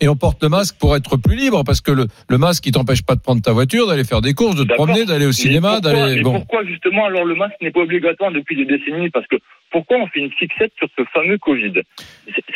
et 0.02 0.08
on 0.10 0.16
porte 0.16 0.42
le 0.44 0.50
masque 0.50 0.76
pour 0.80 0.96
être 0.96 1.16
plus 1.18 1.36
libre, 1.36 1.64
parce 1.64 1.82
que 1.82 1.92
le, 1.92 2.08
le 2.28 2.38
masque, 2.40 2.66
il 2.66 2.72
t'empêche 2.72 3.04
pas 3.04 3.16
de 3.16 3.22
prendre 3.22 3.42
ta 3.42 3.52
voiture, 3.54 3.88
d'aller 3.88 4.04
faire 4.04 4.22
des 4.22 4.34
courses, 4.34 4.56
de 4.56 4.64
te 4.64 4.74
promener, 4.74 5.06
d'aller 5.06 5.28
au 5.28 5.32
cinéma, 5.32 5.80
d'aller. 5.80 6.16
mais 6.16 6.22
Bon. 6.24 6.34
pourquoi 6.34 6.66
justement 6.66 7.06
alors 7.06 7.24
le 7.24 7.36
masque 7.36 7.56
n'est 7.62 7.72
pas 7.72 7.82
obligatoire 7.82 8.32
depuis 8.32 8.56
des 8.56 8.66
décennies? 8.66 9.10
Parce 9.12 9.28
que 9.28 9.36
pourquoi 9.72 9.98
on 9.98 10.08
fait 10.08 10.20
une 10.20 10.32
fixette 10.32 10.72
sur 10.78 10.88
ce 10.98 11.04
fameux 11.14 11.38
Covid? 11.38 11.74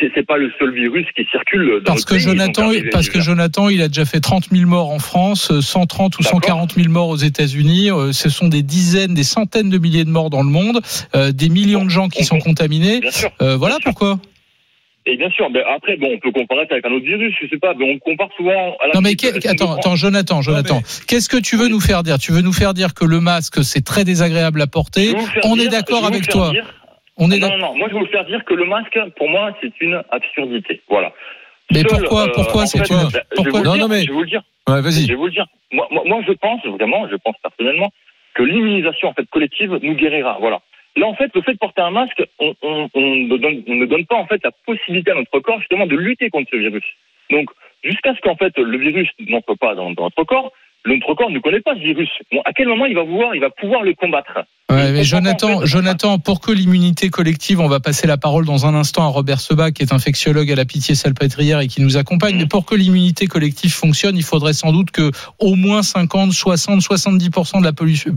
C'est- 0.00 0.22
pas 0.26 0.36
le 0.36 0.52
seul 0.58 0.72
virus 0.74 1.06
qui 1.16 1.24
circule 1.30 1.80
dans 1.84 1.92
Parce 1.92 2.04
que 2.04 2.14
pays, 2.14 2.22
Jonathan, 2.22 2.70
parce 2.92 3.08
que. 3.08 3.20
Jonathan, 3.20 3.68
il 3.68 3.82
a 3.82 3.88
déjà 3.88 4.04
fait 4.04 4.20
30 4.20 4.48
000 4.52 4.68
morts 4.68 4.90
en 4.90 4.98
France, 5.00 5.50
euh, 5.50 5.60
130 5.60 6.18
ou 6.18 6.22
D'accord. 6.22 6.40
140 6.40 6.72
000 6.74 6.88
morts 6.90 7.08
aux 7.08 7.16
États-Unis. 7.16 7.90
Euh, 7.90 8.12
Ce 8.12 8.28
sont 8.30 8.46
des 8.48 8.62
dizaines, 8.62 9.14
des 9.14 9.24
centaines 9.24 9.68
de 9.70 9.78
milliers 9.78 10.04
de 10.04 10.10
morts 10.10 10.30
dans 10.30 10.42
le 10.42 10.48
monde, 10.50 10.80
euh, 11.16 11.32
des 11.32 11.48
millions 11.48 11.84
de 11.84 11.90
gens 11.90 12.08
qui 12.08 12.22
On- 12.22 12.24
sont 12.24 12.38
contaminés. 12.38 13.00
Bien 13.00 13.10
sûr. 13.10 13.30
Euh, 13.42 13.56
voilà 13.56 13.78
pourquoi. 13.82 14.18
Et 15.04 15.16
bien 15.16 15.30
sûr, 15.30 15.50
ben 15.50 15.62
après, 15.74 15.96
bon, 15.96 16.10
on 16.14 16.18
peut 16.20 16.30
comparer 16.30 16.60
ça 16.68 16.74
avec 16.74 16.86
un 16.86 16.92
autre 16.92 17.04
virus, 17.04 17.34
je 17.42 17.48
sais 17.48 17.58
pas, 17.58 17.74
mais 17.76 17.84
on 17.92 17.98
compare 17.98 18.28
souvent 18.36 18.76
à 18.80 18.86
la 18.86 18.94
Non 18.94 19.00
mais 19.00 19.16
que- 19.16 19.48
attends, 19.48 19.72
attends, 19.76 19.96
Jonathan, 19.96 20.42
Jonathan, 20.42 20.80
qu'est-ce 21.08 21.28
que 21.28 21.38
tu 21.38 21.56
veux 21.56 21.66
nous 21.66 21.80
faire 21.80 22.04
dire? 22.04 22.18
Tu 22.18 22.30
veux 22.30 22.40
nous 22.42 22.52
faire 22.52 22.72
dire 22.72 22.94
que 22.94 23.04
le 23.04 23.18
masque 23.18 23.64
c'est 23.64 23.84
très 23.84 24.04
désagréable 24.04 24.62
à 24.62 24.68
porter? 24.68 25.12
On 25.42 25.56
dire- 25.56 25.64
est 25.66 25.68
d'accord 25.70 26.06
avec 26.06 26.28
toi. 26.28 26.50
dire- 26.52 26.72
On 27.18 27.30
est 27.30 27.38
non, 27.38 27.48
d'accord. 27.48 27.58
non, 27.58 27.66
non, 27.72 27.78
moi 27.78 27.88
je 27.88 27.94
vais 27.94 28.00
vous 28.00 28.06
faire 28.06 28.24
dire 28.24 28.44
que 28.44 28.54
le 28.54 28.64
masque, 28.64 28.98
pour 29.16 29.28
moi, 29.28 29.54
c'est 29.60 29.72
une 29.80 30.02
absurdité. 30.10 30.80
Voilà. 30.88 31.12
Mais 31.70 31.80
Seul, 31.80 32.00
pourquoi- 32.00 32.24
euh, 32.28 32.32
pourquoi 32.34 32.66
c'est 32.66 32.78
une- 32.78 32.84
je 32.86 33.12
vais 33.12 33.22
pourquoi- 33.34 33.52
vous 33.52 33.58
le 33.58 33.64
Non, 33.68 33.74
dire, 33.74 33.82
non, 33.82 33.88
mais- 33.88 34.02
Je 34.02 34.08
vais 34.08 34.12
vous 34.14 34.22
le 34.22 34.28
dire. 34.28 34.42
Ouais, 34.68 34.76
Je 34.78 34.82
vas-y. 34.82 35.06
vais 35.08 35.14
vous 35.14 35.26
le 35.26 35.30
dire. 35.32 35.46
Moi, 35.72 35.86
moi, 35.90 36.02
moi, 36.06 36.20
je 36.26 36.32
pense 36.32 36.64
vraiment, 36.66 37.08
je 37.08 37.16
pense 37.16 37.34
personnellement, 37.42 37.90
que 38.34 38.42
l'immunisation 38.42 39.08
en 39.08 39.12
fait 39.14 39.28
collective 39.30 39.78
nous 39.82 39.94
guérira. 39.94 40.38
Voilà. 40.40 40.60
Là, 40.96 41.06
en 41.06 41.14
fait, 41.14 41.30
le 41.34 41.42
fait 41.42 41.52
de 41.54 41.58
porter 41.58 41.80
un 41.82 41.90
masque, 41.90 42.22
on, 42.38 42.54
on, 42.62 42.88
on 42.94 43.00
ne, 43.00 43.36
donne, 43.36 43.62
on 43.66 43.74
ne 43.74 43.86
donne 43.86 44.06
pas 44.06 44.16
en 44.16 44.26
fait 44.26 44.40
la 44.44 44.50
possibilité 44.66 45.10
à 45.10 45.14
notre 45.14 45.38
corps 45.40 45.58
justement 45.60 45.86
de 45.86 45.96
lutter 45.96 46.28
contre 46.30 46.50
ce 46.50 46.56
virus. 46.56 46.84
Donc, 47.30 47.48
jusqu'à 47.82 48.14
ce 48.14 48.20
qu'en 48.20 48.36
fait 48.36 48.56
le 48.58 48.76
virus 48.78 49.08
n'entre 49.28 49.54
pas 49.54 49.74
dans, 49.74 49.90
dans 49.92 50.04
notre 50.04 50.24
corps, 50.24 50.52
notre 50.86 51.14
corps 51.14 51.30
ne 51.30 51.38
connaît 51.38 51.60
pas 51.60 51.74
ce 51.74 51.80
virus. 51.80 52.10
Bon, 52.30 52.40
à 52.44 52.52
quel 52.52 52.68
moment 52.68 52.86
il 52.86 52.94
va 52.94 53.04
pouvoir, 53.04 53.34
il 53.34 53.40
va 53.40 53.50
pouvoir 53.50 53.82
le 53.82 53.94
combattre 53.94 54.44
Ouais, 54.72 54.90
mais 54.92 55.04
Jonathan, 55.04 55.48
pas, 55.48 55.54
en 55.54 55.60
fait. 55.60 55.66
Jonathan, 55.66 56.18
pour 56.18 56.40
que 56.40 56.50
l'immunité 56.50 57.10
collective, 57.10 57.60
on 57.60 57.68
va 57.68 57.78
passer 57.78 58.06
la 58.06 58.16
parole 58.16 58.46
dans 58.46 58.64
un 58.64 58.74
instant 58.74 59.02
à 59.02 59.08
Robert 59.08 59.40
Sebag, 59.40 59.74
qui 59.74 59.82
est 59.82 59.92
infectiologue 59.92 60.50
à 60.50 60.54
la 60.54 60.64
Pitié-Salpêtrière 60.64 61.60
et 61.60 61.68
qui 61.68 61.82
nous 61.82 61.98
accompagne. 61.98 62.36
Mais 62.36 62.46
pour 62.46 62.64
que 62.64 62.74
l'immunité 62.74 63.26
collective 63.26 63.72
fonctionne, 63.72 64.16
il 64.16 64.22
faudrait 64.22 64.54
sans 64.54 64.72
doute 64.72 64.90
que 64.90 65.10
au 65.38 65.56
moins 65.56 65.82
50, 65.82 66.32
60, 66.32 66.80
70% 66.80 67.60
de 67.60 67.64
la 67.64 67.72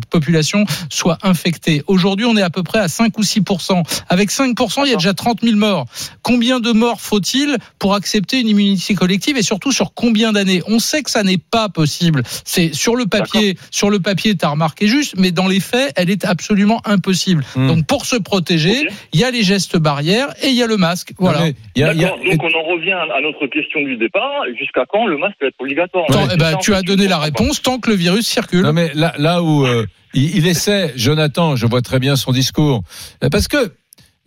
population 0.10 0.64
soit 0.90 1.18
infectée. 1.24 1.84
Aujourd'hui, 1.88 2.26
on 2.26 2.38
est 2.38 2.42
à 2.42 2.50
peu 2.50 2.64
près 2.64 2.80
à 2.80 2.88
5 2.88 3.18
ou 3.18 3.22
6%. 3.22 3.84
Avec 4.08 4.30
5%, 4.30 4.82
il 4.86 4.92
y 4.92 4.94
a 4.94 4.96
déjà 4.96 5.14
30 5.14 5.42
000 5.42 5.58
morts. 5.58 5.88
Combien 6.22 6.62
de 6.62 6.72
morts 6.72 7.02
faut-il 7.02 7.58
pour 7.80 7.96
accepter 7.96 8.40
une 8.40 8.48
immunité 8.48 8.96
collective 8.96 9.36
et 9.36 9.44
surtout 9.44 9.74
sur 9.74 9.94
combien 9.94 10.32
d'années? 10.32 10.62
On 10.68 10.80
sait 10.80 11.04
que 11.04 11.12
ça 11.12 11.24
n'est 11.24 11.38
pas 11.38 11.68
possible. 11.68 12.24
C'est 12.56 12.74
sur 12.74 12.96
le 12.96 13.06
papier, 13.06 13.58
sur 13.70 13.90
le 13.90 14.00
papier, 14.00 14.36
t'as 14.36 14.48
remarqué 14.50 14.88
juste, 14.88 15.16
mais 15.18 15.32
dans 15.32 15.48
les 15.48 15.60
faits, 15.60 15.92
elle 15.98 16.10
est 16.10 16.24
absolument 16.26 16.82
impossible. 16.86 17.44
Hmm. 17.56 17.68
Donc 17.68 17.86
pour 17.86 18.06
se 18.06 18.16
protéger, 18.16 18.88
il 19.14 19.20
y 19.20 19.24
a 19.26 19.32
les 19.32 19.44
gestes 19.44 19.78
barrières 19.78 20.30
et 20.42 20.48
il 20.48 20.56
y 20.56 20.64
a 20.64 20.68
le 20.68 20.78
masque. 20.78 21.12
Voilà. 21.20 21.40
Non, 21.40 21.46
mais 21.46 21.56
il 21.76 21.82
y 21.82 21.84
a- 21.84 21.94
il 21.94 22.00
y 22.00 22.06
a- 22.06 22.10
D'accord. 22.10 22.24
Donc 22.24 22.44
on 22.44 22.58
en 22.60 22.64
revient 22.76 22.92
à 22.94 23.22
notre 23.22 23.48
question 23.48 23.82
du 23.82 23.98
départ. 23.98 24.32
Jusqu'à 24.58 24.86
quand 24.88 25.06
le 25.06 25.18
masque 25.18 25.36
va 25.42 25.48
être 25.48 25.56
obligatoire? 25.60 26.06
Tant- 26.08 26.28
eh 26.34 26.38
ben, 26.38 26.56
tu 26.62 26.74
as 26.74 26.82
donné 26.82 27.08
la 27.08 27.20
réponse 27.20 27.62
tant 27.62 27.80
que 27.80 27.90
le 27.90 27.96
virus 27.96 28.26
circule. 28.26 28.62
Non 28.64 28.74
mais 28.74 28.92
là, 28.94 29.14
là 29.18 29.42
où 29.44 29.66
euh, 29.66 29.86
il, 30.14 30.38
il 30.38 30.48
essaie, 30.48 30.94
Jonathan, 30.96 31.56
je 31.58 31.66
vois 31.66 31.82
très 31.82 32.00
bien 32.00 32.16
son 32.16 32.32
discours, 32.32 32.84
Euh, 33.24 33.30
parce 33.30 33.48
que 33.50 33.74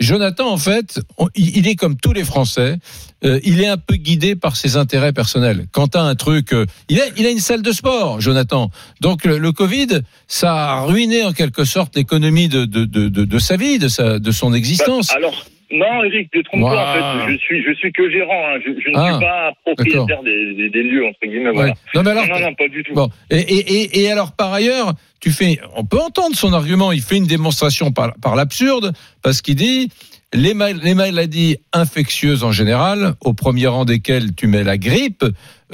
Jonathan, 0.00 0.48
en 0.52 0.58
fait, 0.58 1.00
on- 1.16 1.28
il 1.34 1.66
est 1.66 1.74
comme 1.74 1.96
tous 1.96 2.12
les 2.12 2.22
Français, 2.24 2.76
euh, 3.24 3.40
il 3.42 3.60
est 3.60 3.66
un 3.66 3.76
peu 3.78 3.96
guidé 3.96 4.36
par 4.36 4.54
ses 4.56 4.76
intérêts 4.76 5.12
personnels. 5.12 5.66
Quand 5.72 5.88
t'as 5.88 6.02
un 6.02 6.14
truc, 6.14 6.52
euh, 6.52 6.66
il 6.88 7.00
a, 7.00 7.04
il 7.16 7.26
a 7.26 7.30
une 7.30 7.40
salle 7.40 7.62
de 7.62 7.72
sport, 7.72 8.20
Jonathan. 8.20 8.70
Donc 9.00 9.24
le, 9.24 9.38
le 9.38 9.50
Covid, 9.52 10.02
ça 10.28 10.70
a 10.70 10.80
ruiné 10.82 11.24
en 11.24 11.32
quelque 11.32 11.64
sorte 11.64 11.96
l'économie 11.96 12.48
de, 12.48 12.64
de, 12.64 12.84
de, 12.84 13.08
de, 13.08 13.24
de 13.24 13.38
sa 13.40 13.56
vie, 13.56 13.78
de 13.80 13.88
sa, 13.88 14.18
de 14.20 14.30
son 14.30 14.54
existence. 14.54 15.08
Bah, 15.08 15.14
alors, 15.16 15.44
non, 15.70 16.02
Eric, 16.04 16.30
tu 16.30 16.38
te 16.42 16.44
trompes 16.48 16.60
pas, 16.62 16.66
Ouah. 16.74 17.20
en 17.22 17.26
fait. 17.26 17.32
Je 17.32 17.38
suis, 17.38 17.62
je 17.62 17.74
suis 17.74 17.92
que 17.92 18.10
gérant. 18.10 18.48
hein. 18.48 18.58
Je, 18.64 18.70
je 18.80 18.90
ne 18.90 18.96
Ah, 18.96 19.10
suis 19.12 19.20
pas 19.20 19.52
propriétaire 19.64 20.22
des, 20.22 20.54
des, 20.54 20.70
des 20.70 20.82
lieux, 20.82 21.04
entre 21.06 21.18
guillemets. 21.24 21.50
Ouais. 21.50 21.54
Voilà. 21.54 21.74
Non 21.94 22.02
mais 22.02 22.10
alors, 22.10 22.26
non, 22.26 22.38
non, 22.40 22.46
non, 22.46 22.54
pas 22.54 22.68
du 22.68 22.82
tout. 22.82 22.94
Bon, 22.94 23.08
et, 23.30 23.38
et, 23.38 23.82
et, 23.82 24.00
et 24.02 24.10
alors 24.10 24.32
par 24.32 24.52
ailleurs, 24.52 24.92
tu 25.20 25.30
fais, 25.30 25.58
on 25.76 25.84
peut 25.84 25.98
entendre 26.00 26.34
son 26.36 26.52
argument. 26.52 26.92
Il 26.92 27.00
fait 27.02 27.16
une 27.16 27.26
démonstration 27.26 27.92
par, 27.92 28.14
par 28.22 28.36
l'absurde 28.36 28.92
parce 29.22 29.42
qu'il 29.42 29.56
dit 29.56 29.90
les, 30.32 30.54
mal- 30.54 30.80
les 30.82 30.94
maladies 30.94 31.56
infectieuses 31.72 32.44
en 32.44 32.52
général, 32.52 33.14
au 33.22 33.32
premier 33.34 33.66
rang 33.66 33.84
desquelles 33.84 34.34
tu 34.34 34.46
mets 34.46 34.64
la 34.64 34.78
grippe, 34.78 35.24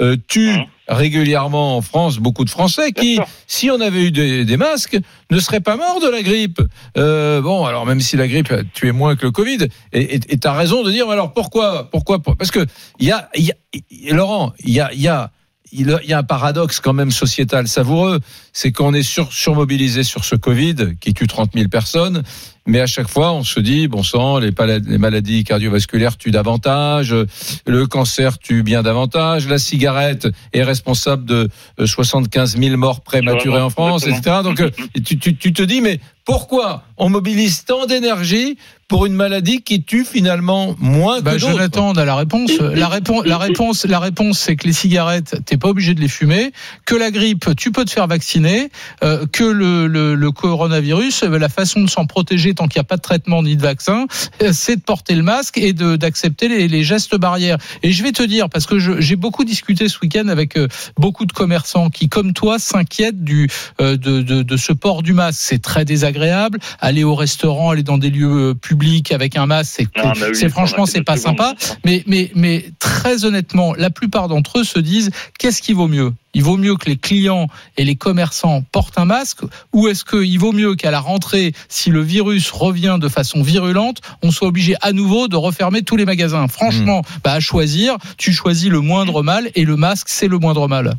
euh, 0.01 0.15
tuent 0.27 0.49
Hein. 0.51 0.65
Régulièrement 0.87 1.77
en 1.77 1.81
France 1.81 2.17
beaucoup 2.19 2.45
de 2.45 2.49
Français 2.49 2.91
qui, 2.91 3.19
si 3.47 3.69
on 3.71 3.79
avait 3.81 4.03
eu 4.05 4.11
des, 4.11 4.45
des 4.45 4.57
masques, 4.57 4.97
ne 5.31 5.39
seraient 5.39 5.59
pas 5.61 5.77
morts 5.77 5.99
de 6.01 6.09
la 6.09 6.21
grippe. 6.21 6.61
Euh, 6.97 7.41
bon, 7.41 7.65
alors 7.65 7.85
même 7.85 8.01
si 8.01 8.17
la 8.17 8.27
grippe 8.27 8.51
a 8.51 8.63
tué 8.63 8.91
moins 8.91 9.15
que 9.15 9.25
le 9.25 9.31
Covid, 9.31 9.67
et 9.93 10.19
tu 10.19 10.47
as 10.47 10.53
raison 10.53 10.83
de 10.83 10.91
dire, 10.91 11.09
alors 11.09 11.33
pourquoi, 11.33 11.89
pourquoi, 11.91 12.19
Parce 12.21 12.51
que 12.51 12.65
il 12.99 13.07
y 13.07 13.11
a, 13.11 13.29
il 13.35 13.45
y 13.45 13.51
a- 13.51 14.13
Laurent, 14.13 14.53
il 14.63 14.73
y 14.73 14.79
a, 14.79 14.91
il 14.93 15.01
y 15.01 15.07
a 15.07 15.31
il 15.77 15.89
y 16.05 16.13
a 16.13 16.19
un 16.19 16.23
paradoxe 16.23 16.79
quand 16.79 16.93
même 16.93 17.11
sociétal 17.11 17.67
savoureux, 17.67 18.21
c'est 18.53 18.71
qu'on 18.71 18.93
est 18.93 19.03
sur, 19.03 19.33
surmobilisé 19.33 20.03
sur 20.03 20.23
ce 20.23 20.35
Covid 20.35 20.95
qui 21.01 21.13
tue 21.13 21.27
30 21.27 21.51
000 21.53 21.67
personnes, 21.67 22.23
mais 22.65 22.79
à 22.81 22.87
chaque 22.87 23.07
fois 23.07 23.33
on 23.33 23.43
se 23.43 23.59
dit, 23.59 23.87
bon 23.87 24.03
sang, 24.03 24.39
les, 24.39 24.51
maladies 24.97 25.43
cardiovasculaires 25.43 26.17
tuent 26.17 26.31
davantage, 26.31 27.15
le 27.67 27.87
cancer 27.87 28.37
tue 28.39 28.63
bien 28.63 28.83
davantage, 28.83 29.47
la 29.47 29.57
cigarette 29.59 30.27
est 30.53 30.63
responsable 30.63 31.25
de 31.25 31.49
euh, 31.79 31.85
75 31.85 32.57
000 32.57 32.77
morts 32.77 33.01
prématurées 33.01 33.61
en 33.61 33.69
France, 33.69 34.07
etc. 34.07 34.37
Donc 34.43 34.59
euh, 34.59 34.69
tu, 35.05 35.17
tu, 35.19 35.35
tu 35.35 35.53
te 35.53 35.61
dis, 35.61 35.81
mais 35.81 35.99
pourquoi 36.25 36.83
on 36.97 37.09
mobilise 37.09 37.65
tant 37.65 37.85
d'énergie 37.85 38.57
pour 38.87 39.05
une 39.05 39.13
maladie 39.13 39.61
qui 39.61 39.83
tue 39.83 40.03
finalement 40.05 40.75
moins 40.79 41.21
Bah, 41.21 41.33
que 41.35 41.39
d'autres 41.39 41.53
Jonathan, 41.53 41.89
on 41.89 41.93
a 41.93 42.05
la 42.05 42.15
réponse. 42.15 42.51
La 42.59 42.87
réponse, 42.87 43.25
la 43.25 43.37
réponse, 43.37 43.85
la 43.85 43.99
réponse, 43.99 44.39
c'est 44.39 44.55
que 44.55 44.65
les 44.65 44.73
cigarettes, 44.73 45.37
t'es 45.45 45.57
pas 45.57 45.69
obligé 45.69 45.93
de 45.93 46.01
les 46.01 46.07
fumer. 46.07 46.51
Que 46.85 46.95
la 46.95 47.11
grippe, 47.11 47.49
tu 47.57 47.71
peux 47.71 47.85
te 47.85 47.91
faire 47.91 48.07
vacciner. 48.07 48.69
euh, 49.03 49.25
que 49.31 49.43
le, 49.43 49.85
le, 49.87 50.15
le 50.15 50.31
coronavirus, 50.31 51.23
euh, 51.23 51.37
la 51.37 51.49
façon 51.49 51.81
de 51.81 51.89
s'en 51.89 52.05
protéger 52.07 52.54
tant 52.55 52.67
qu'il 52.67 52.79
n'y 52.79 52.81
a 52.81 52.85
pas 52.85 52.97
de 52.97 53.01
traitement 53.01 53.43
ni 53.43 53.55
de 53.55 53.61
vaccin, 53.61 54.07
euh, 54.41 54.51
c'est 54.53 54.77
de 54.77 54.81
porter 54.81 55.15
le 55.15 55.23
masque 55.23 55.57
et 55.57 55.73
d'accepter 55.73 56.47
les, 56.47 56.67
les 56.67 56.83
gestes 56.83 57.15
barrières. 57.15 57.57
Et 57.83 57.91
je 57.91 58.03
vais 58.03 58.11
te 58.11 58.23
dire, 58.23 58.49
parce 58.49 58.65
que 58.65 58.79
j'ai 58.79 59.15
beaucoup 59.15 59.43
discuté 59.43 59.87
ce 59.87 59.97
week-end 60.01 60.27
avec 60.27 60.57
euh, 60.57 60.67
beaucoup 60.97 61.25
de 61.25 61.33
commerçants 61.33 61.89
qui, 61.89 62.09
comme 62.09 62.33
toi, 62.33 62.59
s'inquiètent 62.59 63.23
du 63.23 63.49
euh, 63.81 63.97
de, 63.97 64.21
de, 64.21 64.43
de 64.43 64.57
ce 64.57 64.73
port 64.73 65.03
du 65.03 65.13
masque. 65.13 65.39
C'est 65.41 65.61
très 65.61 65.85
désagréable. 65.85 66.59
Aller 66.79 67.03
au 67.03 67.15
restaurant, 67.15 67.69
aller 67.71 67.83
dans 67.83 67.97
des 67.97 68.09
lieux 68.09 68.55
publics 68.55 69.11
avec 69.11 69.35
un 69.37 69.45
masque, 69.45 69.73
c'est 69.77 70.03
Non, 70.03 70.13
mais 70.19 70.27
oui, 70.29 70.49
franchement 70.49 70.85
c'est 70.85 71.03
pas 71.03 71.17
sympa. 71.17 71.53
Mais 71.83 72.03
mais 72.07 72.31
mais 72.35 72.65
très 72.79 73.25
honnêtement, 73.25 73.73
la 73.73 73.89
plupart 73.89 74.27
d'entre 74.27 74.59
eux 74.59 74.63
se 74.63 74.79
disent 74.79 75.11
qu'est-ce 75.37 75.61
qui 75.61 75.73
vaut 75.73 75.87
mieux? 75.87 76.13
Il 76.35 76.43
vaut 76.43 76.57
mieux 76.57 76.75
que 76.75 76.87
les 76.87 76.97
clients 76.97 77.47
et 77.77 77.83
les 77.85 77.95
commerçants 77.95 78.61
portent 78.71 78.99
un 78.99 79.05
masque 79.05 79.39
ou 79.73 79.87
est-ce 79.87 80.05
qu'il 80.05 80.37
vaut 80.37 80.51
mieux 80.51 80.75
qu'à 80.75 80.91
la 80.91 80.99
rentrée, 80.99 81.53
si 81.69 81.89
le 81.89 82.01
virus 82.01 82.51
revient 82.51 82.97
de 83.01 83.07
façon 83.07 83.41
virulente, 83.41 84.01
on 84.21 84.29
soit 84.29 84.49
obligé 84.49 84.75
à 84.81 84.91
nouveau 84.91 85.27
de 85.27 85.37
refermer 85.37 85.81
tous 85.81 85.95
les 85.95 86.05
magasins? 86.05 86.47
Franchement, 86.47 87.01
bah, 87.23 87.31
à 87.31 87.39
choisir, 87.39 87.95
tu 88.17 88.33
choisis 88.33 88.69
le 88.69 88.81
moindre 88.81 89.23
mal 89.23 89.49
et 89.55 89.63
le 89.63 89.77
masque, 89.77 90.09
c'est 90.09 90.27
le 90.27 90.37
moindre 90.37 90.67
mal. 90.67 90.91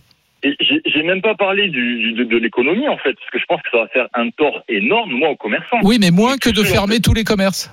Et 0.43 0.57
j'ai 0.61 1.03
même 1.03 1.23
pas 1.23 1.35
parlé 1.35 1.69
du, 1.69 2.13
de, 2.13 2.25
de 2.25 2.37
l'économie 2.39 2.89
en 2.89 2.97
fait, 2.97 3.13
parce 3.15 3.31
que 3.31 3.39
je 3.39 3.45
pense 3.47 3.61
que 3.63 3.69
ça 3.71 3.79
va 3.79 3.89
faire 3.89 4.07
un 4.15 4.31
tort 4.31 4.63
énorme, 4.69 5.13
moi, 5.13 5.31
aux 5.31 5.37
commerçants. 5.37 5.81
Oui, 5.83 5.99
mais 6.01 6.11
moins 6.11 6.39
que 6.39 6.51
de 6.51 6.63
fermer 6.63 7.01
tous 7.01 7.15
les 7.15 7.25
commerces. 7.25 7.71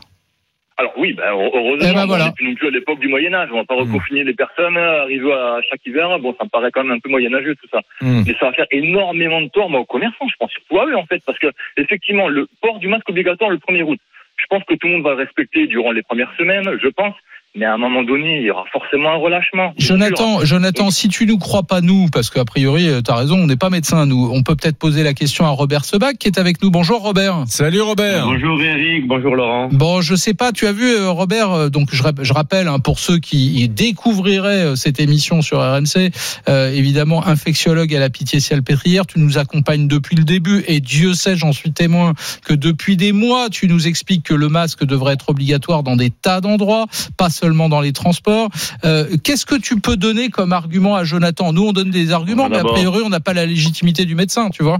Alors 0.78 0.94
oui, 0.98 1.14
ben, 1.14 1.24
heureusement, 1.32 1.78
Eh 1.90 1.94
ben, 1.94 2.04
on 2.04 2.08
voilà. 2.08 2.26
n'est 2.26 2.32
plus 2.32 2.48
non 2.50 2.56
plus 2.56 2.68
à 2.68 2.72
l'époque 2.72 3.00
du 3.00 3.08
Moyen 3.08 3.34
Âge. 3.34 3.50
On 3.52 3.58
va 3.58 3.64
pas 3.66 3.76
Mm. 3.76 3.80
reconfiner 3.92 4.24
les 4.24 4.34
personnes, 4.34 4.76
euh, 4.78 5.04
arriver 5.04 5.32
à 5.32 5.60
chaque 5.70 5.86
hiver. 5.86 6.18
Bon, 6.20 6.36
ça 6.38 6.46
me 6.46 6.50
paraît 6.50 6.72
quand 6.72 6.84
même 6.84 6.94
un 6.98 7.00
peu 7.00 7.10
moyenâgeux 7.10 7.56
tout 7.56 7.68
ça. 7.72 7.82
Mm. 8.02 8.24
Mais 8.26 8.34
ça 8.40 8.48
va 8.48 8.54
faire 8.54 8.66
énormément 8.72 9.42
de 9.42 9.50
tort 9.50 9.70
moi, 9.70 9.82
aux 9.82 9.86
commerçants, 9.86 10.28
je 10.28 10.36
pense 10.40 10.52
surtout 10.52 10.80
à 10.80 10.86
eux 10.88 10.96
en 10.98 11.06
fait, 11.06 11.22
parce 11.26 11.38
que 11.40 11.48
effectivement, 11.78 12.28
le 12.28 12.48
port 12.62 12.80
du 12.80 12.88
masque 12.88 13.08
obligatoire 13.10 13.50
le 13.52 13.58
1er 13.58 13.84
août, 13.84 14.00
je 14.38 14.46
pense 14.50 14.64
que 14.64 14.74
tout 14.74 14.88
le 14.88 14.94
monde 14.94 15.04
va 15.04 15.12
le 15.12 15.18
respecter 15.18 15.68
durant 15.68 15.92
les 15.92 16.02
premières 16.02 16.34
semaines, 16.38 16.68
je 16.82 16.88
pense. 16.90 17.16
Mais 17.56 17.66
à 17.66 17.76
un 17.76 17.78
moment 17.78 18.02
donné, 18.02 18.40
il 18.40 18.46
y 18.48 18.50
aura 18.50 18.64
forcément 18.72 19.12
un 19.12 19.18
relâchement. 19.18 19.74
sûr. 19.78 19.96
Jonathan, 19.96 20.44
Jonathan, 20.44 20.90
si 20.90 21.08
tu 21.08 21.28
nous 21.28 21.38
crois 21.38 21.62
pas 21.62 21.82
nous, 21.82 22.08
parce 22.12 22.32
qu'a 22.32 22.46
priori, 22.46 22.88
tu 23.06 23.12
as 23.12 23.16
raison, 23.16 23.38
on 23.38 23.46
n'est 23.46 23.58
pas 23.58 23.70
médecin 23.70 24.08
nous, 24.08 24.32
on 24.34 24.42
peut 24.42 24.56
peut-être 24.56 24.78
poser 24.80 25.04
la 25.04 25.14
question 25.14 25.46
à 25.46 25.50
Robert 25.50 25.86
Sebag 25.86 26.18
qui 26.18 26.28
est 26.30 26.40
avec 26.40 26.64
nous. 26.64 26.72
Bonjour 26.72 27.04
Robert. 27.04 27.44
Salut 27.46 27.82
Robert. 27.82 28.26
Bonjour 28.26 28.60
Eric, 28.60 29.08
bonjour 29.08 29.36
Laurent. 29.36 29.70
Bon, 29.72 30.02
je 30.02 30.16
sais 30.16 30.34
pas, 30.34 30.52
tu 30.52 30.66
as 30.66 30.72
vu 30.72 30.96
euh, 30.96 31.12
Robert, 31.12 31.52
euh, 31.52 31.70
donc 31.70 31.90
je, 31.92 32.02
rap- 32.02 32.24
je 32.24 32.34
rappelle 32.34 32.68
hein, 32.68 32.80
pour 32.80 32.98
ceux 32.98 33.20
qui 33.20 33.70
découvriraient 33.70 34.66
euh, 34.72 34.76
cette 34.76 35.00
émission 35.00 35.44
sur 35.44 35.60
RMC, 35.60 36.10
euh, 36.50 36.72
évidemment 36.74 37.24
infectiologue 37.28 37.94
à 37.94 38.00
la 38.00 38.10
pitié 38.10 38.40
salpêtrière, 38.40 39.06
tu 39.06 39.20
nous 39.20 39.38
accompagnes 39.38 39.88
depuis 39.88 40.16
le 40.16 40.24
début 40.24 40.64
et 40.68 40.80
Dieu 40.80 41.14
sait, 41.14 41.36
j'en 41.38 41.52
suis 41.54 41.72
témoin, 41.72 42.14
que 42.46 42.56
depuis 42.56 42.98
des 42.98 43.12
mois, 43.12 43.50
tu 43.52 43.68
nous 43.68 43.88
expliques 43.88 44.24
que 44.24 44.34
le 44.34 44.50
masque 44.50 44.84
devrait 44.86 45.14
être 45.14 45.30
obligatoire 45.30 45.84
dans 45.84 45.96
des 45.96 46.10
tas 46.10 46.42
d'endroits, 46.42 46.88
pas 47.16 47.30
seulement 47.30 47.43
dans 47.52 47.82
les 47.82 47.92
transports. 47.94 48.50
Euh, 48.86 49.06
Qu'est-ce 49.24 49.46
que 49.46 49.60
tu 49.60 49.80
peux 49.80 49.98
donner 49.98 50.30
comme 50.30 50.54
argument 50.54 50.96
à 50.96 51.04
Jonathan? 51.04 51.54
Nous, 51.54 51.68
on 51.68 51.74
donne 51.74 51.90
des 51.92 52.12
arguments, 52.12 52.46
Bon, 52.50 52.50
mais 52.50 52.58
a 52.60 52.64
priori, 52.64 53.02
on 53.06 53.10
n'a 53.10 53.20
pas 53.20 53.34
la 53.34 53.46
légitimité 53.46 54.06
du 54.06 54.16
médecin, 54.16 54.50
tu 54.50 54.64
vois 54.64 54.78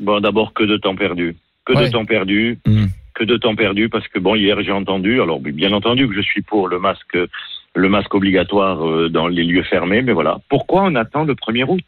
Bon, 0.00 0.20
d'abord, 0.20 0.52
que 0.52 0.64
de 0.64 0.76
temps 0.76 0.96
perdu. 0.96 1.36
Que 1.64 1.74
Ouais. 1.74 1.86
de 1.86 1.92
temps 1.92 2.04
perdu. 2.04 2.58
Mm. 2.66 2.86
Que 3.14 3.24
de 3.24 3.36
temps 3.36 3.54
perdu, 3.56 3.88
parce 3.88 4.06
que 4.08 4.18
bon, 4.18 4.34
hier, 4.34 4.60
j'ai 4.62 4.72
entendu, 4.72 5.20
alors 5.22 5.40
bien 5.40 5.72
entendu 5.72 6.06
que 6.08 6.14
je 6.14 6.20
suis 6.20 6.42
pour 6.42 6.68
le 6.68 6.78
masque, 6.78 7.16
le 7.74 7.88
masque 7.88 8.14
obligatoire 8.14 8.86
euh, 8.86 9.08
dans 9.08 9.26
les 9.26 9.42
lieux 9.44 9.62
fermés, 9.62 10.02
mais 10.02 10.12
voilà. 10.12 10.38
Pourquoi 10.50 10.82
on 10.84 10.94
attend 10.94 11.24
le 11.24 11.34
1er 11.34 11.64
août? 11.66 11.82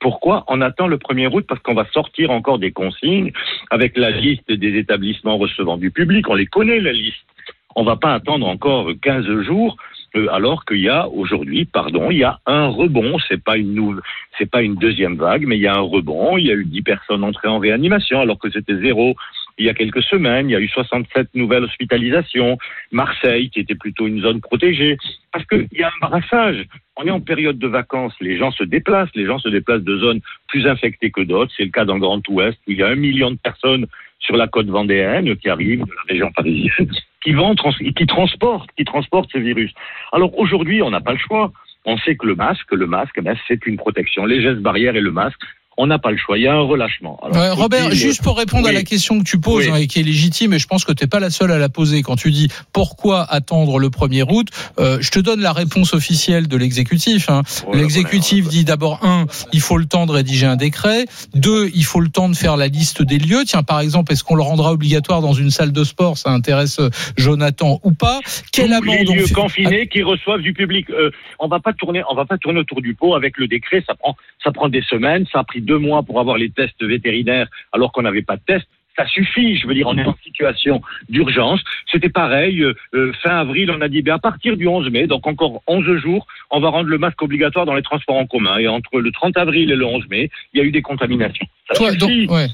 Pourquoi 0.00 0.44
on 0.48 0.62
attend 0.62 0.86
le 0.86 0.96
1er 0.96 1.28
août? 1.30 1.44
Parce 1.46 1.60
qu'on 1.60 1.74
va 1.74 1.86
sortir 1.92 2.30
encore 2.30 2.58
des 2.58 2.72
consignes 2.72 3.32
avec 3.70 3.98
la 3.98 4.10
liste 4.10 4.50
des 4.50 4.78
établissements 4.78 5.36
recevant 5.36 5.76
du 5.76 5.90
public. 5.90 6.26
On 6.30 6.34
les 6.34 6.46
connaît, 6.46 6.80
la 6.80 6.92
liste. 6.92 7.16
On 7.76 7.84
va 7.84 7.96
pas 7.96 8.14
attendre 8.14 8.46
encore 8.46 8.90
15 9.00 9.42
jours 9.42 9.76
euh, 10.16 10.26
alors 10.32 10.64
qu'il 10.64 10.80
y 10.80 10.88
a 10.88 11.08
aujourd'hui, 11.08 11.64
pardon, 11.64 12.10
il 12.10 12.18
y 12.18 12.24
a 12.24 12.40
un 12.46 12.66
rebond. 12.66 13.16
C'est 13.28 13.42
pas 13.42 13.56
une 13.56 13.74
nouvelle, 13.74 14.02
c'est 14.38 14.50
pas 14.50 14.62
une 14.62 14.74
deuxième 14.74 15.16
vague, 15.16 15.46
mais 15.46 15.56
il 15.56 15.62
y 15.62 15.68
a 15.68 15.74
un 15.74 15.80
rebond. 15.80 16.36
Il 16.36 16.46
y 16.46 16.50
a 16.50 16.54
eu 16.54 16.64
10 16.64 16.82
personnes 16.82 17.24
entrées 17.24 17.48
en 17.48 17.58
réanimation 17.58 18.20
alors 18.20 18.38
que 18.38 18.50
c'était 18.50 18.80
zéro 18.80 19.14
il 19.60 19.66
y 19.66 19.68
a 19.68 19.74
quelques 19.74 20.02
semaines. 20.02 20.48
Il 20.48 20.52
y 20.52 20.56
a 20.56 20.60
eu 20.60 20.68
67 20.68 21.28
nouvelles 21.34 21.64
hospitalisations. 21.64 22.58
Marseille, 22.92 23.50
qui 23.50 23.60
était 23.60 23.74
plutôt 23.74 24.06
une 24.06 24.20
zone 24.20 24.40
protégée. 24.40 24.96
Parce 25.32 25.44
qu'il 25.44 25.68
y 25.72 25.82
a 25.82 25.88
un 25.88 26.08
brassage. 26.08 26.64
On 26.96 27.06
est 27.06 27.10
en 27.10 27.20
période 27.20 27.58
de 27.58 27.68
vacances. 27.68 28.14
Les 28.20 28.38
gens 28.38 28.50
se 28.52 28.64
déplacent. 28.64 29.14
Les 29.14 29.26
gens 29.26 29.38
se 29.38 29.48
déplacent 29.50 29.82
de 29.82 29.98
zones 29.98 30.20
plus 30.48 30.66
infectées 30.66 31.10
que 31.10 31.20
d'autres. 31.20 31.52
C'est 31.56 31.64
le 31.64 31.70
cas 31.70 31.84
dans 31.84 31.94
le 31.94 32.00
Grand 32.00 32.26
Ouest 32.28 32.58
où 32.66 32.72
il 32.72 32.78
y 32.78 32.82
a 32.82 32.88
un 32.88 32.96
million 32.96 33.30
de 33.30 33.36
personnes 33.36 33.86
sur 34.20 34.36
la 34.36 34.46
côte 34.46 34.68
vendéenne 34.68 35.36
qui 35.36 35.48
arrivent 35.48 35.84
de 35.84 35.92
la 35.92 36.02
région 36.08 36.30
parisienne, 36.32 36.90
qui 37.22 37.32
vont 37.32 37.54
qui 37.54 38.06
transportent, 38.06 38.70
qui 38.76 38.84
transportent 38.84 39.30
ce 39.32 39.38
virus. 39.38 39.72
Alors 40.12 40.38
aujourd'hui, 40.38 40.82
on 40.82 40.90
n'a 40.90 41.00
pas 41.00 41.12
le 41.12 41.18
choix. 41.18 41.52
On 41.86 41.96
sait 41.96 42.14
que 42.14 42.26
le 42.26 42.34
masque, 42.34 42.70
le 42.72 42.86
masque, 42.86 43.20
ben, 43.22 43.36
c'est 43.48 43.66
une 43.66 43.78
protection. 43.78 44.26
Les 44.26 44.42
gestes 44.42 44.60
barrières 44.60 44.96
et 44.96 45.00
le 45.00 45.10
masque, 45.10 45.40
on 45.76 45.86
n'a 45.86 45.98
pas 45.98 46.10
le 46.10 46.16
choix. 46.18 46.36
Il 46.36 46.42
y 46.42 46.46
a 46.46 46.52
un 46.54 46.60
relâchement. 46.60 47.18
Alors, 47.22 47.36
Ouais, 47.36 47.50
Robert, 47.50 47.90
juste 47.92 48.22
pour 48.22 48.36
répondre 48.36 48.68
à 48.68 48.72
la 48.72 48.82
question 48.82 49.18
que 49.18 49.24
tu 49.24 49.38
poses 49.40 49.66
Oui. 49.66 49.70
hein, 49.72 49.76
et 49.76 49.86
qui 49.86 50.00
est 50.00 50.02
légitime, 50.02 50.52
et 50.52 50.58
je 50.58 50.66
pense 50.66 50.84
que 50.84 50.92
tu 50.92 51.04
n'es 51.04 51.08
pas 51.08 51.20
la 51.20 51.30
seule 51.30 51.50
à 51.52 51.58
la 51.58 51.68
poser 51.68 52.02
quand 52.02 52.16
tu 52.16 52.30
dis 52.30 52.48
pourquoi 52.72 53.22
attendre 53.24 53.78
le 53.78 53.88
1er 53.88 54.24
août, 54.30 54.48
euh, 54.78 54.98
je 55.00 55.10
te 55.10 55.18
donne 55.20 55.40
la 55.40 55.52
réponse 55.52 55.94
officielle 55.94 56.48
de 56.48 56.56
l'exécutif. 56.56 57.30
hein. 57.30 57.42
L'exécutif 57.72 58.48
dit 58.48 58.64
d'abord, 58.64 59.00
un, 59.04 59.26
il 59.52 59.60
faut 59.60 59.78
le 59.78 59.86
temps 59.86 60.06
de 60.06 60.12
rédiger 60.12 60.46
un 60.46 60.56
décret. 60.56 61.06
Deux, 61.34 61.70
il 61.74 61.84
faut 61.84 62.00
le 62.00 62.08
temps 62.08 62.28
de 62.28 62.36
faire 62.36 62.56
la 62.56 62.68
liste 62.68 63.02
des 63.02 63.18
lieux. 63.18 63.44
Tiens, 63.46 63.62
par 63.62 63.80
exemple, 63.80 64.12
est-ce 64.12 64.22
qu'on 64.24 64.34
le 64.36 64.42
rendra 64.42 64.72
obligatoire 64.72 65.22
dans 65.22 65.32
une 65.32 65.50
salle 65.50 65.72
de 65.72 65.84
sport? 65.84 66.18
Ça 66.18 66.30
intéresse 66.30 66.78
euh, 66.80 66.90
Jonathan 67.16 67.80
ou 67.84 67.92
pas? 67.92 68.20
Quelle 68.52 68.72
amende 68.72 68.96
les 68.96 69.04
lieux 69.04 69.26
fait- 69.26 69.34
confinés 69.34 69.86
qui 69.88 70.02
reçoivent 70.02 70.40
du 70.42 70.52
public. 70.52 70.90
Euh, 70.90 71.10
on 71.38 71.48
va 71.48 71.60
pas 71.60 71.72
tourner, 71.72 72.02
on 72.10 72.14
va 72.14 72.24
pas 72.26 72.36
tourner 72.38 72.60
autour 72.60 72.82
du 72.82 72.94
pot 72.94 73.14
avec 73.14 73.38
le 73.38 73.46
décret. 73.46 73.82
Ça 73.86 73.94
prend, 73.94 74.16
ça 74.44 74.52
prend 74.52 74.68
des 74.68 74.82
semaines. 74.82 75.24
Ça 75.32 75.40
a 75.40 75.44
pris 75.44 75.60
deux 75.70 75.78
mois 75.78 76.02
pour 76.02 76.18
avoir 76.20 76.36
les 76.36 76.50
tests 76.50 76.82
vétérinaires 76.82 77.48
alors 77.72 77.90
qu'on 77.92 78.02
n'avait 78.02 78.22
pas 78.30 78.36
de 78.36 78.42
tests. 78.46 78.66
Ça 78.96 79.06
suffit. 79.06 79.56
Je 79.56 79.66
veux 79.68 79.72
dire, 79.78 79.86
on 79.86 79.96
est 79.96 80.04
en 80.04 80.16
situation 80.24 80.82
d'urgence. 81.08 81.60
C'était 81.90 82.08
pareil. 82.10 82.60
euh, 82.60 82.74
euh, 82.92 83.12
fin 83.22 83.34
avril, 83.44 83.70
on 83.70 83.80
a 83.80 83.88
dit, 83.88 84.02
ben, 84.02 84.14
à 84.14 84.18
partir 84.18 84.56
du 84.56 84.66
11 84.66 84.90
mai, 84.90 85.06
donc 85.06 85.26
encore 85.26 85.62
11 85.68 85.96
jours, 86.04 86.26
on 86.50 86.60
va 86.60 86.68
rendre 86.70 86.88
le 86.90 86.98
masque 86.98 87.22
obligatoire 87.22 87.64
dans 87.66 87.76
les 87.76 87.82
transports 87.90 88.16
en 88.16 88.26
commun. 88.26 88.58
Et 88.58 88.66
entre 88.68 88.98
le 89.00 89.10
30 89.12 89.36
avril 89.38 89.70
et 89.70 89.76
le 89.76 89.86
11 89.86 90.04
mai, 90.10 90.28
il 90.52 90.58
y 90.58 90.60
a 90.60 90.64
eu 90.66 90.72
des 90.72 90.82
contaminations. 90.82 91.46
Ça 91.68 91.74
Toi, 91.76 91.92
donc, 91.94 92.10
suffit. 92.10 92.26
ouais. 92.28 92.46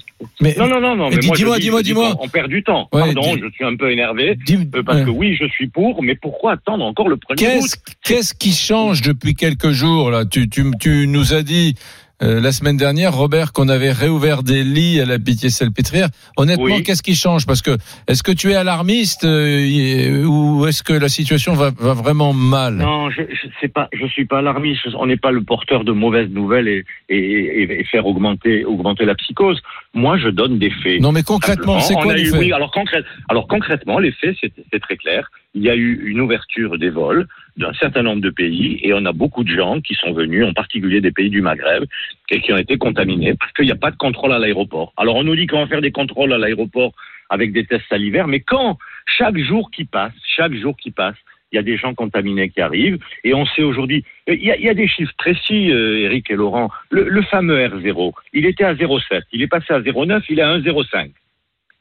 Mais 0.42 0.54
Non, 0.58 0.68
non, 0.68 0.80
non, 0.80 0.94
non. 0.94 1.08
Mais 1.08 1.16
Mais 1.16 1.20
dis- 1.22 1.26
moi, 1.28 1.36
dis-moi, 1.36 1.56
dis- 1.56 1.62
dis-moi, 1.64 1.82
dis-moi. 1.82 2.14
qu'on- 2.16 2.24
On 2.26 2.28
perd 2.28 2.48
du 2.50 2.62
temps. 2.62 2.86
Ouais, 2.92 3.00
Pardon, 3.00 3.34
dis- 3.34 3.40
je 3.42 3.48
suis 3.56 3.64
un 3.64 3.74
peu 3.74 3.90
énervé. 3.90 4.36
dis- 4.46 4.68
Euh, 4.74 4.82
parce 4.84 4.98
ouais. 4.98 5.04
que 5.06 5.10
oui, 5.10 5.36
je 5.40 5.46
suis 5.48 5.68
pour, 5.68 6.02
mais 6.02 6.14
pourquoi 6.16 6.52
attendre 6.52 6.84
encore 6.84 7.08
le 7.08 7.16
1er 7.16 7.32
août? 7.32 7.38
Qu'est-ce 7.62 7.76
qu'est-ce 8.04 8.34
qui 8.34 8.52
change 8.52 9.00
depuis 9.00 9.34
quelques 9.34 9.70
jours 9.70 10.10
là? 10.10 10.24
Tu, 10.26 10.48
tu, 10.50 10.62
tu 10.78 11.06
nous 11.08 11.32
as 11.32 11.42
dit 11.42 11.74
euh, 12.22 12.40
la 12.40 12.50
semaine 12.52 12.76
dernière, 12.76 13.14
Robert, 13.14 13.52
qu'on 13.52 13.68
avait 13.68 13.92
réouvert 13.92 14.42
des 14.42 14.64
lits 14.64 15.00
à 15.00 15.04
la 15.04 15.18
Pitié-Salpêtrière. 15.18 16.08
Honnêtement, 16.36 16.64
Oui. 16.64 16.82
qu'est-ce 16.82 17.02
qui 17.02 17.14
change? 17.14 17.46
Parce 17.46 17.60
que 17.62 17.72
est-ce 18.08 18.22
que 18.22 18.32
tu 18.32 18.50
es 18.52 18.54
alarmiste 18.54 19.24
euh, 19.24 20.24
ou 20.24 20.66
est-ce 20.66 20.82
que 20.82 20.92
la 20.94 21.08
situation 21.08 21.52
va, 21.54 21.70
va 21.78 21.92
vraiment 21.94 22.32
mal? 22.32 22.74
Non, 22.76 23.10
je 23.10 23.22
je 23.30 23.48
sais 23.60 23.68
pas, 23.68 23.88
je 23.92 24.06
suis 24.06 24.24
pas 24.24 24.38
alarmiste. 24.38 24.80
On 24.98 25.06
n'est 25.06 25.16
pas 25.18 25.30
le 25.30 25.42
porteur 25.42 25.84
de 25.84 25.92
mauvaises 25.92 26.30
nouvelles 26.30 26.68
et, 26.68 26.84
et, 27.10 27.62
et- 27.80 27.84
faire 27.84 28.06
augmenter 28.06 28.64
augmenter 28.64 29.04
la 29.04 29.14
psychose. 29.14 29.60
Moi, 29.94 30.16
je 30.18 30.28
donne 30.28 30.58
des 30.58 30.70
faits. 30.70 31.00
Non, 31.00 31.12
mais 31.12 31.22
concrètement, 31.22 31.80
c'est 31.80 31.94
quoi 31.94 32.14
les 32.14 32.22
eu- 32.22 32.30
faits? 32.30 32.40
oui, 32.40 32.52
alors, 32.52 32.70
concrète- 32.72 33.04
alors 33.28 33.46
concrètement, 33.46 33.98
les 33.98 34.12
faits, 34.12 34.36
c'est 34.40 34.52
c'est 34.72 34.80
très 34.80 34.96
clair. 34.96 35.28
Il 35.54 35.62
y 35.62 35.70
a 35.70 35.76
eu 35.76 36.02
une 36.06 36.20
ouverture 36.20 36.78
des 36.78 36.90
vols 36.90 37.26
d'un 37.56 37.72
certain 37.80 38.02
nombre 38.02 38.20
de 38.20 38.28
pays 38.28 38.78
et 38.82 38.92
on 38.92 39.06
a 39.06 39.12
beaucoup 39.12 39.42
de 39.42 39.48
gens 39.50 39.80
qui 39.80 39.94
sont 39.94 40.12
venus, 40.12 40.44
en 40.44 40.52
particulier 40.52 41.00
des 41.00 41.12
pays 41.12 41.30
du 41.30 41.40
Maghreb, 41.40 41.84
et 42.30 42.40
qui 42.40 42.52
ont 42.52 42.56
été 42.56 42.76
contaminés 42.78 43.34
parce 43.34 43.52
qu'il 43.52 43.66
n'y 43.66 43.72
a 43.72 43.76
pas 43.76 43.90
de 43.90 43.96
contrôle 43.96 44.32
à 44.32 44.38
l'aéroport. 44.38 44.92
Alors 44.96 45.16
on 45.16 45.24
nous 45.24 45.36
dit 45.36 45.46
qu'on 45.46 45.58
va 45.60 45.66
faire 45.66 45.80
des 45.80 45.92
contrôles 45.92 46.32
à 46.32 46.38
l'aéroport 46.38 46.92
avec 47.30 47.52
des 47.52 47.64
tests 47.64 47.88
salivaires, 47.88 48.28
mais 48.28 48.40
quand 48.40 48.78
chaque 49.06 49.36
jour 49.38 49.70
qui 49.70 49.84
passe, 49.84 50.12
chaque 50.36 50.54
jour 50.54 50.76
qui 50.76 50.90
passe, 50.90 51.16
il 51.52 51.56
y 51.56 51.58
a 51.58 51.62
des 51.62 51.76
gens 51.76 51.94
contaminés 51.94 52.50
qui 52.50 52.60
arrivent 52.60 52.98
et 53.24 53.32
on 53.34 53.46
sait 53.46 53.62
aujourd'hui, 53.62 54.04
il 54.26 54.42
y 54.42 54.68
a, 54.68 54.74
des 54.74 54.88
chiffres 54.88 55.14
précis, 55.16 55.70
euh, 55.70 56.00
Eric 56.00 56.30
et 56.30 56.34
Laurent. 56.34 56.70
Le, 56.90 57.22
fameux 57.22 57.56
R0, 57.58 58.12
il 58.32 58.46
était 58.46 58.64
à 58.64 58.74
0,7, 58.74 59.22
il 59.32 59.42
est 59.42 59.46
passé 59.46 59.72
à 59.72 59.80
0,9, 59.80 60.22
il 60.28 60.38
est 60.40 60.42
à 60.42 60.56
1,05. 60.58 61.10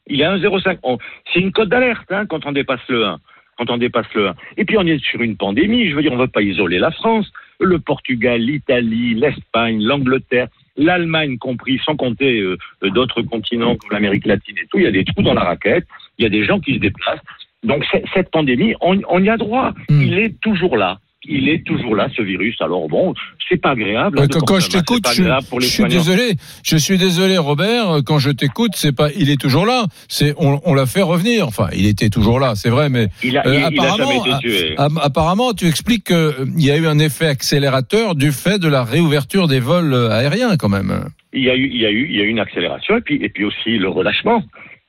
Il 0.08 0.20
est 0.20 0.24
à 0.24 0.36
1,05. 0.36 0.78
On- 0.84 0.98
C'est 1.32 1.40
une 1.40 1.50
cote 1.52 1.68
d'alerte 1.68 2.10
hein, 2.10 2.26
quand 2.26 2.46
on 2.46 2.52
dépasse 2.52 2.80
le 2.88 3.04
1. 3.06 3.18
Quand 3.58 3.70
on 3.70 3.76
dépasse 3.76 4.06
le 4.14 4.28
1. 4.28 4.34
Et 4.56 4.64
puis 4.64 4.76
on 4.78 4.86
est 4.86 5.02
sur 5.02 5.20
une 5.20 5.36
pandémie. 5.36 5.88
Je 5.90 5.96
veux 5.96 6.02
dire, 6.02 6.12
on 6.12 6.16
ne 6.16 6.20
va 6.20 6.28
pas 6.28 6.42
isoler 6.42 6.78
la 6.78 6.90
France. 6.92 7.30
Le 7.60 7.78
Portugal, 7.78 8.40
l'Italie, 8.40 9.14
l'Espagne, 9.14 9.82
l'Angleterre, 9.82 10.48
l'Allemagne 10.76 11.38
compris, 11.38 11.80
sans 11.84 11.96
compter 11.96 12.40
euh, 12.40 12.58
d'autres 12.82 13.22
continents 13.22 13.76
comme 13.76 13.90
l'Amérique 13.92 14.26
latine 14.26 14.56
et 14.58 14.66
tout. 14.66 14.78
Il 14.78 14.84
y 14.84 14.88
a 14.88 14.92
des 14.92 15.04
trous 15.04 15.22
dans 15.22 15.34
la 15.34 15.44
raquette. 15.44 15.86
Il 16.18 16.22
y 16.22 16.26
a 16.26 16.30
des 16.30 16.44
gens 16.44 16.60
qui 16.60 16.74
se 16.74 16.80
déplacent. 16.80 17.20
Donc 17.62 17.84
cette 18.14 18.30
pandémie, 18.30 18.74
on, 18.80 19.00
on 19.08 19.22
y 19.22 19.28
a 19.28 19.36
droit. 19.36 19.72
Hmm. 19.88 20.02
Il 20.02 20.18
est 20.18 20.40
toujours 20.40 20.76
là. 20.76 20.98
Il 21.28 21.48
est 21.48 21.64
toujours 21.64 21.94
là, 21.96 22.08
ce 22.16 22.22
virus. 22.22 22.56
Alors 22.60 22.88
bon, 22.88 23.14
c'est 23.48 23.60
pas 23.60 23.70
agréable. 23.70 24.20
hein, 24.20 24.26
quand, 24.30 24.40
quand 24.40 24.60
je 24.60 24.68
t'écoute, 24.68 25.04
je, 25.08 25.66
suis 25.66 25.84
désolé. 25.84 26.34
Je 26.64 26.76
suis 26.76 26.98
désolé, 26.98 27.38
Robert. 27.38 27.98
Quand 28.04 28.18
je 28.18 28.30
t'écoute, 28.30 28.72
c'est 28.74 28.94
pas, 28.94 29.08
il 29.16 29.30
est 29.30 29.40
toujours 29.40 29.66
là. 29.66 29.86
C'est, 30.08 30.34
on, 30.38 30.60
on 30.64 30.74
l'a 30.74 30.86
fait 30.86 31.02
revenir. 31.02 31.46
Enfin, 31.48 31.68
il 31.74 31.86
était 31.86 32.08
toujours 32.10 32.38
là, 32.40 32.54
c'est 32.54 32.70
vrai, 32.70 32.88
mais 32.88 33.08
Il 33.22 33.36
a, 33.36 33.46
Euh, 33.46 33.54
il- 33.54 33.58
il 33.58 33.62
a 33.62 33.66
apparemment, 33.66 33.96
jamais 34.24 34.30
été 34.36 34.38
tué. 34.40 34.74
App- 34.78 34.92
Apparemment, 35.02 35.52
tu 35.52 35.66
expliques 35.66 36.04
qu'il 36.04 36.58
y 36.64 36.70
a 36.70 36.76
eu 36.76 36.86
un 36.86 36.98
effet 36.98 37.26
accélérateur 37.26 38.14
du 38.14 38.32
fait 38.32 38.58
de 38.58 38.68
la 38.68 38.84
réouverture 38.84 39.48
des 39.48 39.60
vols 39.60 39.94
euh, 39.94 40.10
aériens, 40.10 40.56
quand 40.56 40.68
même. 40.68 41.06
il 41.32 41.44
y 41.44 41.50
a 41.50 41.54
eu, 41.56 41.68
il 41.72 41.80
y 41.80 41.86
a 41.86 41.90
eu, 41.90 42.06
il 42.10 42.16
y 42.16 42.20
a 42.20 42.24
eu 42.24 42.28
une 42.28 42.38
accélération 42.40 42.96
et 42.96 43.00
puis, 43.02 43.16
et 43.22 43.28
puis 43.28 43.44
aussi 43.44 43.76
le 43.78 43.88
relâchement. 43.88 44.42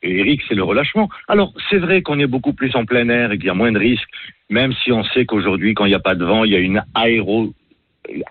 Eric, 0.09 0.41
c'est 0.47 0.55
le 0.55 0.63
relâchement. 0.63 1.09
Alors, 1.27 1.53
c'est 1.69 1.77
vrai 1.77 2.01
qu'on 2.01 2.19
est 2.19 2.27
beaucoup 2.27 2.53
plus 2.53 2.75
en 2.75 2.85
plein 2.85 3.07
air 3.09 3.31
et 3.31 3.37
qu'il 3.37 3.47
y 3.47 3.49
a 3.49 3.53
moins 3.53 3.71
de 3.71 3.79
risques, 3.79 4.09
même 4.49 4.73
si 4.73 4.91
on 4.91 5.03
sait 5.03 5.25
qu'aujourd'hui, 5.25 5.73
quand 5.73 5.85
il 5.85 5.89
n'y 5.89 5.95
a 5.95 5.99
pas 5.99 6.15
de 6.15 6.25
vent, 6.25 6.43
il 6.43 6.51
y 6.51 6.55
a 6.55 6.59
une 6.59 6.83
aéro, 6.95 7.53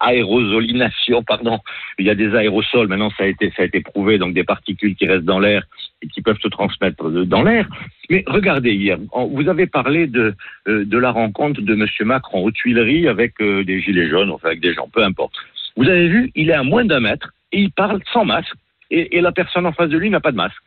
aérosolination, 0.00 1.22
pardon. 1.22 1.58
Il 1.98 2.06
y 2.06 2.10
a 2.10 2.14
des 2.14 2.34
aérosols. 2.34 2.88
Maintenant, 2.88 3.10
ça 3.16 3.24
a 3.24 3.26
été, 3.26 3.52
ça 3.56 3.62
a 3.62 3.66
été 3.66 3.80
prouvé. 3.80 4.18
Donc, 4.18 4.34
des 4.34 4.44
particules 4.44 4.94
qui 4.94 5.06
restent 5.06 5.24
dans 5.24 5.38
l'air 5.38 5.64
et 6.02 6.08
qui 6.08 6.22
peuvent 6.22 6.38
se 6.40 6.48
transmettre 6.48 7.10
de- 7.10 7.24
dans 7.24 7.42
l'air. 7.42 7.68
Mais 8.10 8.24
regardez 8.26 8.72
hier, 8.72 8.98
vous 9.30 9.48
avez 9.48 9.66
parlé 9.66 10.06
de, 10.06 10.34
euh, 10.68 10.84
de 10.84 10.98
la 10.98 11.10
rencontre 11.10 11.60
de 11.60 11.74
Monsieur 11.74 12.04
Macron 12.04 12.44
aux 12.44 12.50
Tuileries 12.50 13.08
avec 13.08 13.34
euh, 13.40 13.64
des 13.64 13.80
gilets 13.80 14.08
jaunes, 14.08 14.30
enfin 14.30 14.48
avec 14.48 14.60
des 14.60 14.74
gens, 14.74 14.88
peu 14.92 15.02
importe. 15.02 15.34
Vous 15.76 15.88
avez 15.88 16.08
vu, 16.08 16.30
il 16.34 16.50
est 16.50 16.54
à 16.54 16.62
moins 16.62 16.84
d'un 16.84 17.00
mètre 17.00 17.30
et 17.52 17.60
il 17.60 17.70
parle 17.70 18.00
sans 18.12 18.24
masque 18.24 18.54
et 18.90 19.20
la 19.20 19.32
personne 19.32 19.66
en 19.66 19.72
face 19.72 19.90
de 19.90 19.98
lui 19.98 20.10
n'a 20.10 20.20
pas 20.20 20.30
de 20.30 20.36
masque. 20.36 20.62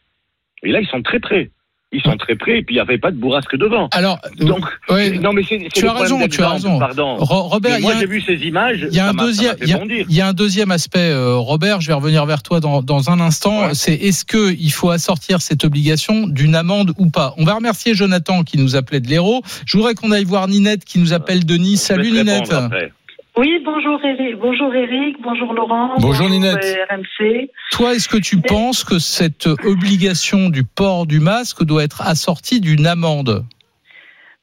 Et 0.63 0.71
là, 0.71 0.79
ils 0.81 0.87
sont 0.87 1.01
très 1.01 1.19
près. 1.19 1.51
Ils 1.91 2.03
sont 2.03 2.15
très 2.17 2.35
près 2.35 2.59
et 2.59 2.61
puis 2.61 2.75
il 2.75 2.77
n'y 2.77 2.81
avait 2.81 2.99
pas 2.99 3.09
de 3.09 3.17
bourrasque 3.17 3.55
devant. 3.55 3.87
Alors, 3.93 4.19
Donc, 4.37 4.63
ouais, 4.91 5.17
non 5.17 5.33
mais 5.33 5.41
c'est 5.41 5.57
tu 5.73 5.87
as 5.87 5.93
raison, 5.93 6.19
tu 6.27 6.43
as 6.43 6.49
raison. 6.49 6.77
Pardon. 6.77 7.15
Ro- 7.17 7.47
Robert, 7.47 7.79
moi 7.81 7.93
j'ai 7.99 8.05
vu 8.05 8.21
ces 8.21 8.35
images. 8.45 8.85
Il 8.91 8.95
y 8.95 8.99
a 8.99 9.09
un 9.09 9.13
deuxième, 9.15 9.55
il 9.59 9.67
y 10.15 10.21
a- 10.21 10.27
un 10.27 10.33
deuxième 10.33 10.69
aspect, 10.69 11.09
euh, 11.09 11.37
Robert. 11.37 11.81
Je 11.81 11.87
vais 11.87 11.93
revenir 11.95 12.27
vers 12.27 12.43
toi 12.43 12.59
dans, 12.59 12.83
dans 12.83 13.09
un 13.09 13.19
instant. 13.19 13.61
Ouais. 13.69 13.73
C'est 13.73 13.95
est-ce 13.95 14.23
que 14.23 14.53
il 14.53 14.69
faut 14.71 14.91
assortir 14.91 15.41
cette 15.41 15.63
obligation 15.65 16.27
d'une 16.27 16.53
amende 16.53 16.93
ou 16.99 17.09
pas? 17.09 17.33
On 17.37 17.43
va 17.43 17.55
remercier 17.55 17.95
Jonathan 17.95 18.43
qui 18.43 18.59
nous 18.59 18.75
appelait 18.75 18.99
de 18.99 19.07
l'Hérault. 19.07 19.41
Je 19.65 19.75
voudrais 19.75 19.95
qu'on 19.95 20.11
aille 20.11 20.25
voir 20.25 20.47
Ninette 20.47 20.85
qui 20.85 20.99
nous 20.99 21.11
appelle 21.13 21.43
de 21.43 21.55
Nice. 21.55 21.87
Je 21.89 21.95
vais 21.95 22.03
Salut 22.03 22.11
te 22.11 22.17
Ninette. 22.17 22.53
après. 22.53 22.91
Oui, 23.37 23.61
bonjour 23.63 24.03
Eric, 24.03 24.35
bonjour 24.37 24.73
Eric, 24.75 25.15
bonjour 25.21 25.53
Laurent. 25.53 25.95
Bonjour, 25.99 26.29
Ninette. 26.29 26.57
euh, 26.63 26.95
RMC. 26.95 27.49
Toi, 27.71 27.93
est-ce 27.93 28.09
que 28.09 28.17
tu 28.17 28.41
penses 28.41 28.83
que 28.83 28.99
cette 28.99 29.47
obligation 29.63 30.49
du 30.49 30.63
port 30.65 31.05
du 31.05 31.19
masque 31.21 31.63
doit 31.63 31.83
être 31.83 32.01
assortie 32.01 32.59
d'une 32.59 32.85
amende? 32.85 33.45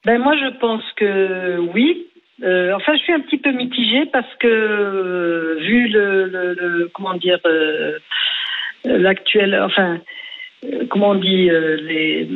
Ben 0.06 0.18
moi 0.22 0.34
je 0.36 0.56
pense 0.58 0.84
que 0.96 1.58
oui. 1.74 2.06
Euh, 2.42 2.72
enfin, 2.76 2.94
je 2.96 3.02
suis 3.02 3.12
un 3.12 3.20
petit 3.20 3.38
peu 3.38 3.50
mitigée 3.50 4.06
parce 4.12 4.32
que 4.38 4.46
euh, 4.46 5.56
vu 5.60 5.88
le, 5.88 6.26
le- 6.28 6.54
le- 6.54 6.90
comment 6.94 7.14
dire 7.14 7.38
euh, 7.44 7.98
l'actuel, 8.84 9.58
enfin 9.62 9.98
comment 10.90 11.10
on 11.10 11.14
dit, 11.16 11.50
euh, 11.50 11.76
les- 11.82 12.26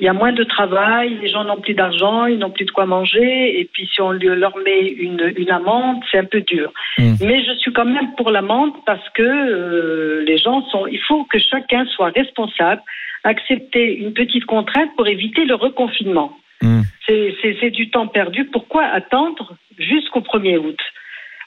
il 0.00 0.04
y 0.06 0.08
a 0.08 0.12
moins 0.14 0.32
de 0.32 0.44
travail, 0.44 1.18
les 1.20 1.28
gens 1.28 1.44
n'ont 1.44 1.60
plus 1.60 1.74
d'argent, 1.74 2.24
ils 2.26 2.38
n'ont 2.38 2.50
plus 2.50 2.64
de 2.64 2.70
quoi 2.70 2.86
manger, 2.86 3.60
et 3.60 3.64
puis 3.70 3.86
si 3.92 4.00
on 4.00 4.12
leur 4.12 4.56
met 4.58 4.80
une, 4.88 5.32
une 5.36 5.50
amende, 5.50 5.98
c'est 6.10 6.18
un 6.18 6.24
peu 6.24 6.40
dur. 6.40 6.72
Mm. 6.98 7.14
Mais 7.20 7.44
je 7.44 7.52
suis 7.58 7.72
quand 7.72 7.84
même 7.84 8.14
pour 8.16 8.30
l'amende 8.30 8.72
parce 8.86 9.06
que 9.10 9.22
euh, 9.22 10.24
les 10.24 10.38
gens 10.38 10.62
sont, 10.70 10.86
il 10.86 11.00
faut 11.00 11.24
que 11.24 11.38
chacun 11.38 11.84
soit 11.86 12.10
responsable, 12.10 12.80
accepter 13.24 13.98
une 13.98 14.12
petite 14.14 14.46
contrainte 14.46 14.90
pour 14.96 15.06
éviter 15.06 15.44
le 15.44 15.54
reconfinement. 15.54 16.36
Mm. 16.62 16.80
C'est- 17.06 17.70
du 17.70 17.90
temps 17.90 18.06
perdu. 18.06 18.44
Pourquoi 18.46 18.84
attendre 18.84 19.54
jusqu'au 19.78 20.20
1er 20.20 20.56
août? 20.58 20.78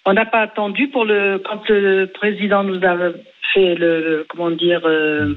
On 0.06 0.14
n'a 0.14 0.26
pas 0.26 0.42
attendu 0.42 0.90
pour 0.90 1.06
le 1.06 1.38
quand 1.40 1.68
le 1.70 2.06
président 2.06 2.64
nous 2.64 2.84
a 2.86 2.96
fait 3.54 3.76
le, 3.76 4.00
le- 4.02 4.26
comment 4.30 4.52
dire 4.52 4.82
euh, 4.86 5.34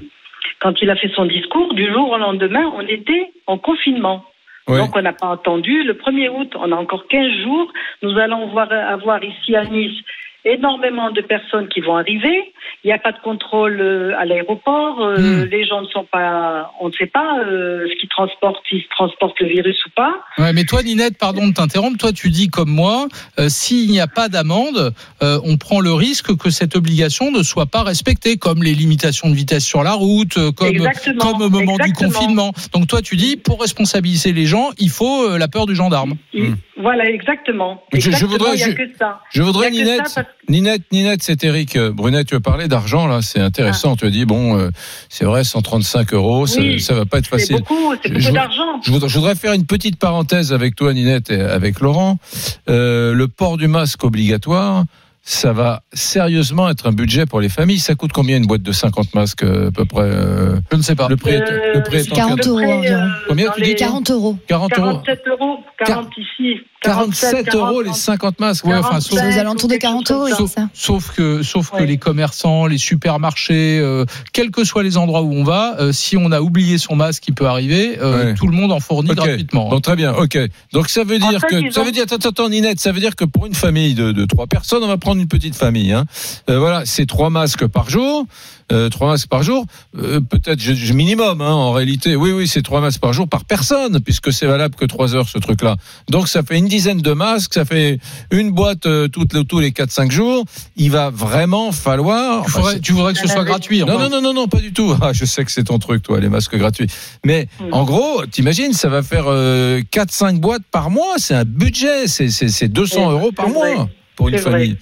quand 0.60 0.80
il 0.82 0.90
a 0.90 0.96
fait 0.96 1.10
son 1.14 1.26
discours 1.26 1.74
du 1.74 1.90
jour 1.92 2.10
au 2.10 2.18
lendemain, 2.18 2.72
on 2.74 2.82
était 2.82 3.32
en 3.46 3.58
confinement. 3.58 4.24
Donc 4.68 4.96
on 4.96 5.02
n'a 5.02 5.12
pas 5.12 5.30
attendu 5.30 5.84
le 5.84 5.94
1er 5.94 6.28
août. 6.28 6.54
On 6.58 6.72
a 6.72 6.76
encore 6.76 7.06
15 7.06 7.30
jours. 7.44 7.72
Nous 8.02 8.18
allons 8.18 8.48
voir, 8.48 8.72
avoir 8.72 9.22
ici 9.22 9.54
à 9.54 9.64
Nice 9.64 10.02
énormément 10.46 11.10
de 11.10 11.20
personnes 11.20 11.68
qui 11.68 11.80
vont 11.80 11.96
arriver. 11.96 12.52
Il 12.84 12.86
n'y 12.88 12.92
a 12.92 12.98
pas 12.98 13.12
de 13.12 13.18
contrôle 13.22 13.80
euh, 13.80 14.16
à 14.18 14.24
l'aéroport. 14.24 15.00
Euh, 15.00 15.16
Hmm. 15.16 15.44
Les 15.50 15.64
gens 15.66 15.80
ne 15.82 15.86
sont 15.88 16.04
pas, 16.10 16.70
on 16.80 16.88
ne 16.88 16.92
sait 16.92 17.06
pas 17.06 17.38
euh, 17.40 17.86
ce 17.88 17.98
qu'ils 17.98 18.08
transportent, 18.08 18.62
s'ils 18.68 18.86
transportent 18.88 19.40
le 19.40 19.48
virus 19.48 19.76
ou 19.86 19.90
pas. 19.96 20.14
Ouais, 20.38 20.52
mais 20.52 20.64
toi, 20.64 20.82
Ninette, 20.82 21.18
pardon 21.18 21.48
de 21.48 21.52
t'interrompre. 21.54 21.98
Toi, 21.98 22.12
tu 22.12 22.30
dis 22.30 22.48
comme 22.48 22.70
moi, 22.70 23.08
euh, 23.38 23.48
s'il 23.48 23.90
n'y 23.90 24.00
a 24.00 24.06
pas 24.06 24.28
d'amende, 24.28 24.92
euh, 25.22 25.38
on 25.44 25.56
prend 25.56 25.80
le 25.80 25.92
risque 25.92 26.36
que 26.36 26.50
cette 26.50 26.76
obligation 26.76 27.30
ne 27.32 27.42
soit 27.42 27.66
pas 27.66 27.82
respectée, 27.82 28.36
comme 28.36 28.62
les 28.62 28.74
limitations 28.74 29.28
de 29.30 29.34
vitesse 29.34 29.64
sur 29.64 29.82
la 29.82 29.92
route, 29.92 30.34
comme, 30.54 30.68
Exactement, 30.68 31.18
comme 31.32 31.42
au 31.42 31.48
moment 31.50 31.76
du 31.82 31.92
confinement. 31.92 32.52
Donc 32.72 32.86
toi, 32.86 33.02
tu 33.02 33.16
dis, 33.16 33.36
pour 33.36 33.60
responsabiliser 33.60 34.32
les 34.32 34.46
gens, 34.46 34.70
il 34.78 34.90
faut 34.90 35.24
euh, 35.30 35.38
la 35.38 35.48
peur 35.48 35.66
du 35.66 35.74
gendarme. 35.74 36.14
Il-. 36.32 36.54
Voilà, 36.78 37.04
exactement. 37.08 37.82
Je- 37.94 38.10
voudrais- 38.26 38.52
il 38.54 38.56
n'y 38.58 38.62
a 38.64 38.70
je- 38.70 38.72
que 38.76 38.96
ça. 38.98 39.20
Je 39.32 39.42
voudrais, 39.42 39.70
Ninette, 39.70 40.06
ça 40.08 40.22
parce- 40.22 40.35
Ninette, 40.48 40.82
Ninette, 40.92 41.22
c'est 41.24 41.42
Eric 41.42 41.74
Euh, 41.76 41.90
Brunet, 41.90 42.24
tu 42.24 42.36
as 42.36 42.40
parlé 42.40 42.68
d'argent, 42.68 43.06
là, 43.08 43.20
c'est 43.20 43.40
intéressant. 43.40 43.96
Tu 43.96 44.06
as 44.06 44.10
dit, 44.10 44.24
bon, 44.24 44.56
euh, 44.58 44.70
c'est 45.08 45.24
vrai, 45.24 45.42
135 45.42 46.14
euros, 46.14 46.46
ça, 46.46 46.60
Oui, 46.60 46.80
ça 46.80 46.94
va 46.94 47.04
pas 47.04 47.18
être 47.18 47.24
C'est 47.24 47.30
facile. 47.38 47.56
beaucoup, 47.56 47.94
c'est 48.02 48.08
Je- 48.14 48.20
beaucoup 48.20 48.32
d'argent. 48.34 48.80
Je 48.84 48.90
voudrais, 48.92 49.08
je 49.08 49.14
voudrais 49.18 49.34
faire 49.34 49.52
une 49.54 49.66
petite 49.66 49.98
parenthèse 49.98 50.52
avec 50.52 50.76
toi, 50.76 50.94
Ninette, 50.94 51.30
et 51.30 51.40
avec 51.40 51.80
Laurent. 51.80 52.18
Euh, 52.68 53.12
le 53.12 53.26
port 53.26 53.56
du 53.56 53.66
masque 53.66 54.04
obligatoire, 54.04 54.84
ça 55.28 55.52
va 55.52 55.82
sérieusement 55.92 56.68
être 56.70 56.86
un 56.86 56.92
budget 56.92 57.26
pour 57.26 57.40
les 57.40 57.48
familles. 57.48 57.80
Ça 57.80 57.96
coûte 57.96 58.12
combien 58.12 58.36
une 58.36 58.46
boîte 58.46 58.62
de 58.62 58.70
50 58.70 59.12
masques, 59.16 59.42
euh, 59.42 59.68
à 59.68 59.70
peu 59.72 59.84
près 59.84 60.02
euh, 60.04 60.60
Je 60.70 60.76
ne 60.76 60.82
sais 60.82 60.94
pas. 60.94 61.08
Le 61.08 61.16
prix 61.16 61.32
est, 61.32 61.40
le 61.74 61.82
prix 61.82 61.96
est 61.96 62.02
c'est 62.04 62.12
en 62.12 62.14
40 62.14 62.40
quel- 62.42 62.48
euros. 62.50 62.82
Combien 63.26 63.50
tu 63.56 63.62
dis 63.62 63.70
les 63.70 63.74
40 63.74 64.10
euros. 64.12 64.38
40 64.46 64.78
euros 64.78 64.92
47 65.04 65.22
euros, 65.26 65.58
40 65.84 66.08
ici. 66.16 66.60
47 66.82 67.54
euros 67.54 67.82
les 67.82 67.92
50 67.92 68.38
masques. 68.38 68.64
Ouais, 68.64 68.74
enfin, 68.76 69.00
sauf- 69.00 69.18
C'est 69.18 69.34
aux 69.36 69.38
alentours 69.40 69.68
de 69.68 69.76
40 69.76 70.10
euros, 70.12 70.28
c'est 70.28 70.46
ça 70.46 70.68
Sauf 70.72 71.10
que, 71.16 71.42
sauf 71.42 71.70
que 71.72 71.82
les 71.82 71.96
commerçants, 71.98 72.66
les 72.66 72.78
supermarchés, 72.78 73.80
euh, 73.80 74.04
quels 74.32 74.50
que 74.50 74.62
soient 74.62 74.82
les 74.84 74.96
endroits 74.96 75.22
où 75.22 75.32
on 75.32 75.42
va, 75.42 75.76
euh, 75.80 75.90
si 75.92 76.16
on 76.16 76.30
a 76.32 76.40
oublié 76.40 76.78
son 76.78 76.94
masque 76.94 77.22
qui 77.24 77.32
peut 77.32 77.46
arriver, 77.46 77.98
euh, 78.00 78.26
Ouais. 78.26 78.34
tout 78.34 78.46
le 78.46 78.52
monde 78.52 78.70
en 78.72 78.78
fournit 78.80 79.10
Ok. 79.10 79.16
gratuitement. 79.16 79.68
Donc 79.70 79.82
très 79.82 79.96
bien, 79.96 80.12
ok. 80.14 80.38
Donc 80.72 80.88
ça 80.88 81.02
veut 81.02 81.18
dire 81.18 81.28
En 81.36 81.40
fait, 81.40 81.46
que 81.64 81.70
ça 81.72 81.80
ont- 81.80 81.84
veut 81.84 81.92
dire 81.92 82.04
attends, 82.04 82.28
attends, 82.28 82.48
Ninette, 82.48 82.78
ça 82.78 82.92
veut 82.92 83.00
dire 83.00 83.16
que 83.16 83.24
pour 83.24 83.46
une 83.46 83.54
famille 83.54 83.94
de, 83.94 84.12
de 84.12 84.24
trois 84.24 84.46
personnes, 84.46 84.84
on 84.84 84.88
va 84.88 84.98
prendre 84.98 85.20
une 85.20 85.28
petite 85.28 85.56
famille. 85.56 85.92
Hein. 85.92 86.04
Euh, 86.48 86.58
voilà, 86.60 86.82
c'est 86.84 87.06
trois 87.06 87.30
masques 87.30 87.66
par 87.66 87.90
jour, 87.90 88.26
euh, 88.72 88.88
trois 88.88 89.08
masques 89.08 89.28
par 89.28 89.42
jour, 89.42 89.64
euh, 89.98 90.20
peut-être 90.20 90.60
je- 90.60 90.74
je- 90.74 90.92
minimum. 90.92 91.40
Hein, 91.40 91.52
en 91.52 91.72
réalité, 91.72 92.16
oui, 92.16 92.32
oui, 92.32 92.48
c'est 92.48 92.62
trois 92.62 92.80
masques 92.80 93.00
par 93.00 93.12
jour 93.12 93.28
par 93.28 93.44
personne, 93.44 94.00
puisque 94.00 94.32
c'est 94.32 94.46
valable 94.46 94.74
que 94.74 94.84
trois 94.84 95.14
heures 95.14 95.28
ce 95.28 95.38
truc-là. 95.38 95.76
Donc 96.10 96.28
ça 96.28 96.42
fait 96.42 96.58
une 96.58 96.66
dizaine 96.68 97.00
de 97.00 97.12
masques, 97.12 97.54
ça 97.54 97.64
fait 97.64 97.98
une 98.30 98.50
boîte 98.50 98.86
euh, 98.86 99.08
toutes 99.08 99.34
les- 99.34 99.44
tous 99.44 99.60
les 99.60 99.72
quatre 99.72 99.90
cinq 99.92 100.10
jours. 100.10 100.44
Il 100.76 100.90
va 100.90 101.10
vraiment 101.10 101.70
falloir. 101.72 102.44
tu, 102.46 102.50
voudrais, 102.52 102.80
tu 102.80 102.92
voudrais 102.92 103.12
que 103.12 103.18
ce 103.20 103.28
soit 103.28 103.44
gratuit. 103.44 103.80
Non, 103.80 103.98
non, 103.98 104.08
non, 104.10 104.20
non, 104.20 104.32
non, 104.34 104.48
pas 104.48 104.60
du 104.60 104.72
tout. 104.72 104.94
Ah, 105.00 105.12
je 105.12 105.24
sais 105.24 105.44
que 105.44 105.50
c'est 105.52 105.64
ton 105.64 105.78
truc, 105.78 106.02
toi, 106.02 106.18
les 106.20 106.28
masques 106.28 106.56
gratuits. 106.56 106.88
Mais 107.24 107.48
Mm. 107.60 107.64
en 107.72 107.84
gros, 107.84 108.24
t'imagines, 108.26 108.72
ça 108.72 108.88
va 108.88 109.02
faire 109.02 109.24
euh, 109.28 109.80
4-5 109.90 110.40
boîtes 110.40 110.62
par 110.70 110.90
mois. 110.90 111.14
C'est 111.18 111.34
un 111.34 111.44
budget. 111.44 112.06
C'est, 112.06 112.28
c'est, 112.30 112.48
c'est 112.48 112.68
200 112.68 112.96
C'est- 112.96 113.02
euros 113.12 113.32
par 113.32 113.48
mois 113.48 113.88
pour 114.16 114.28
une 114.28 114.36
vrai. 114.36 114.76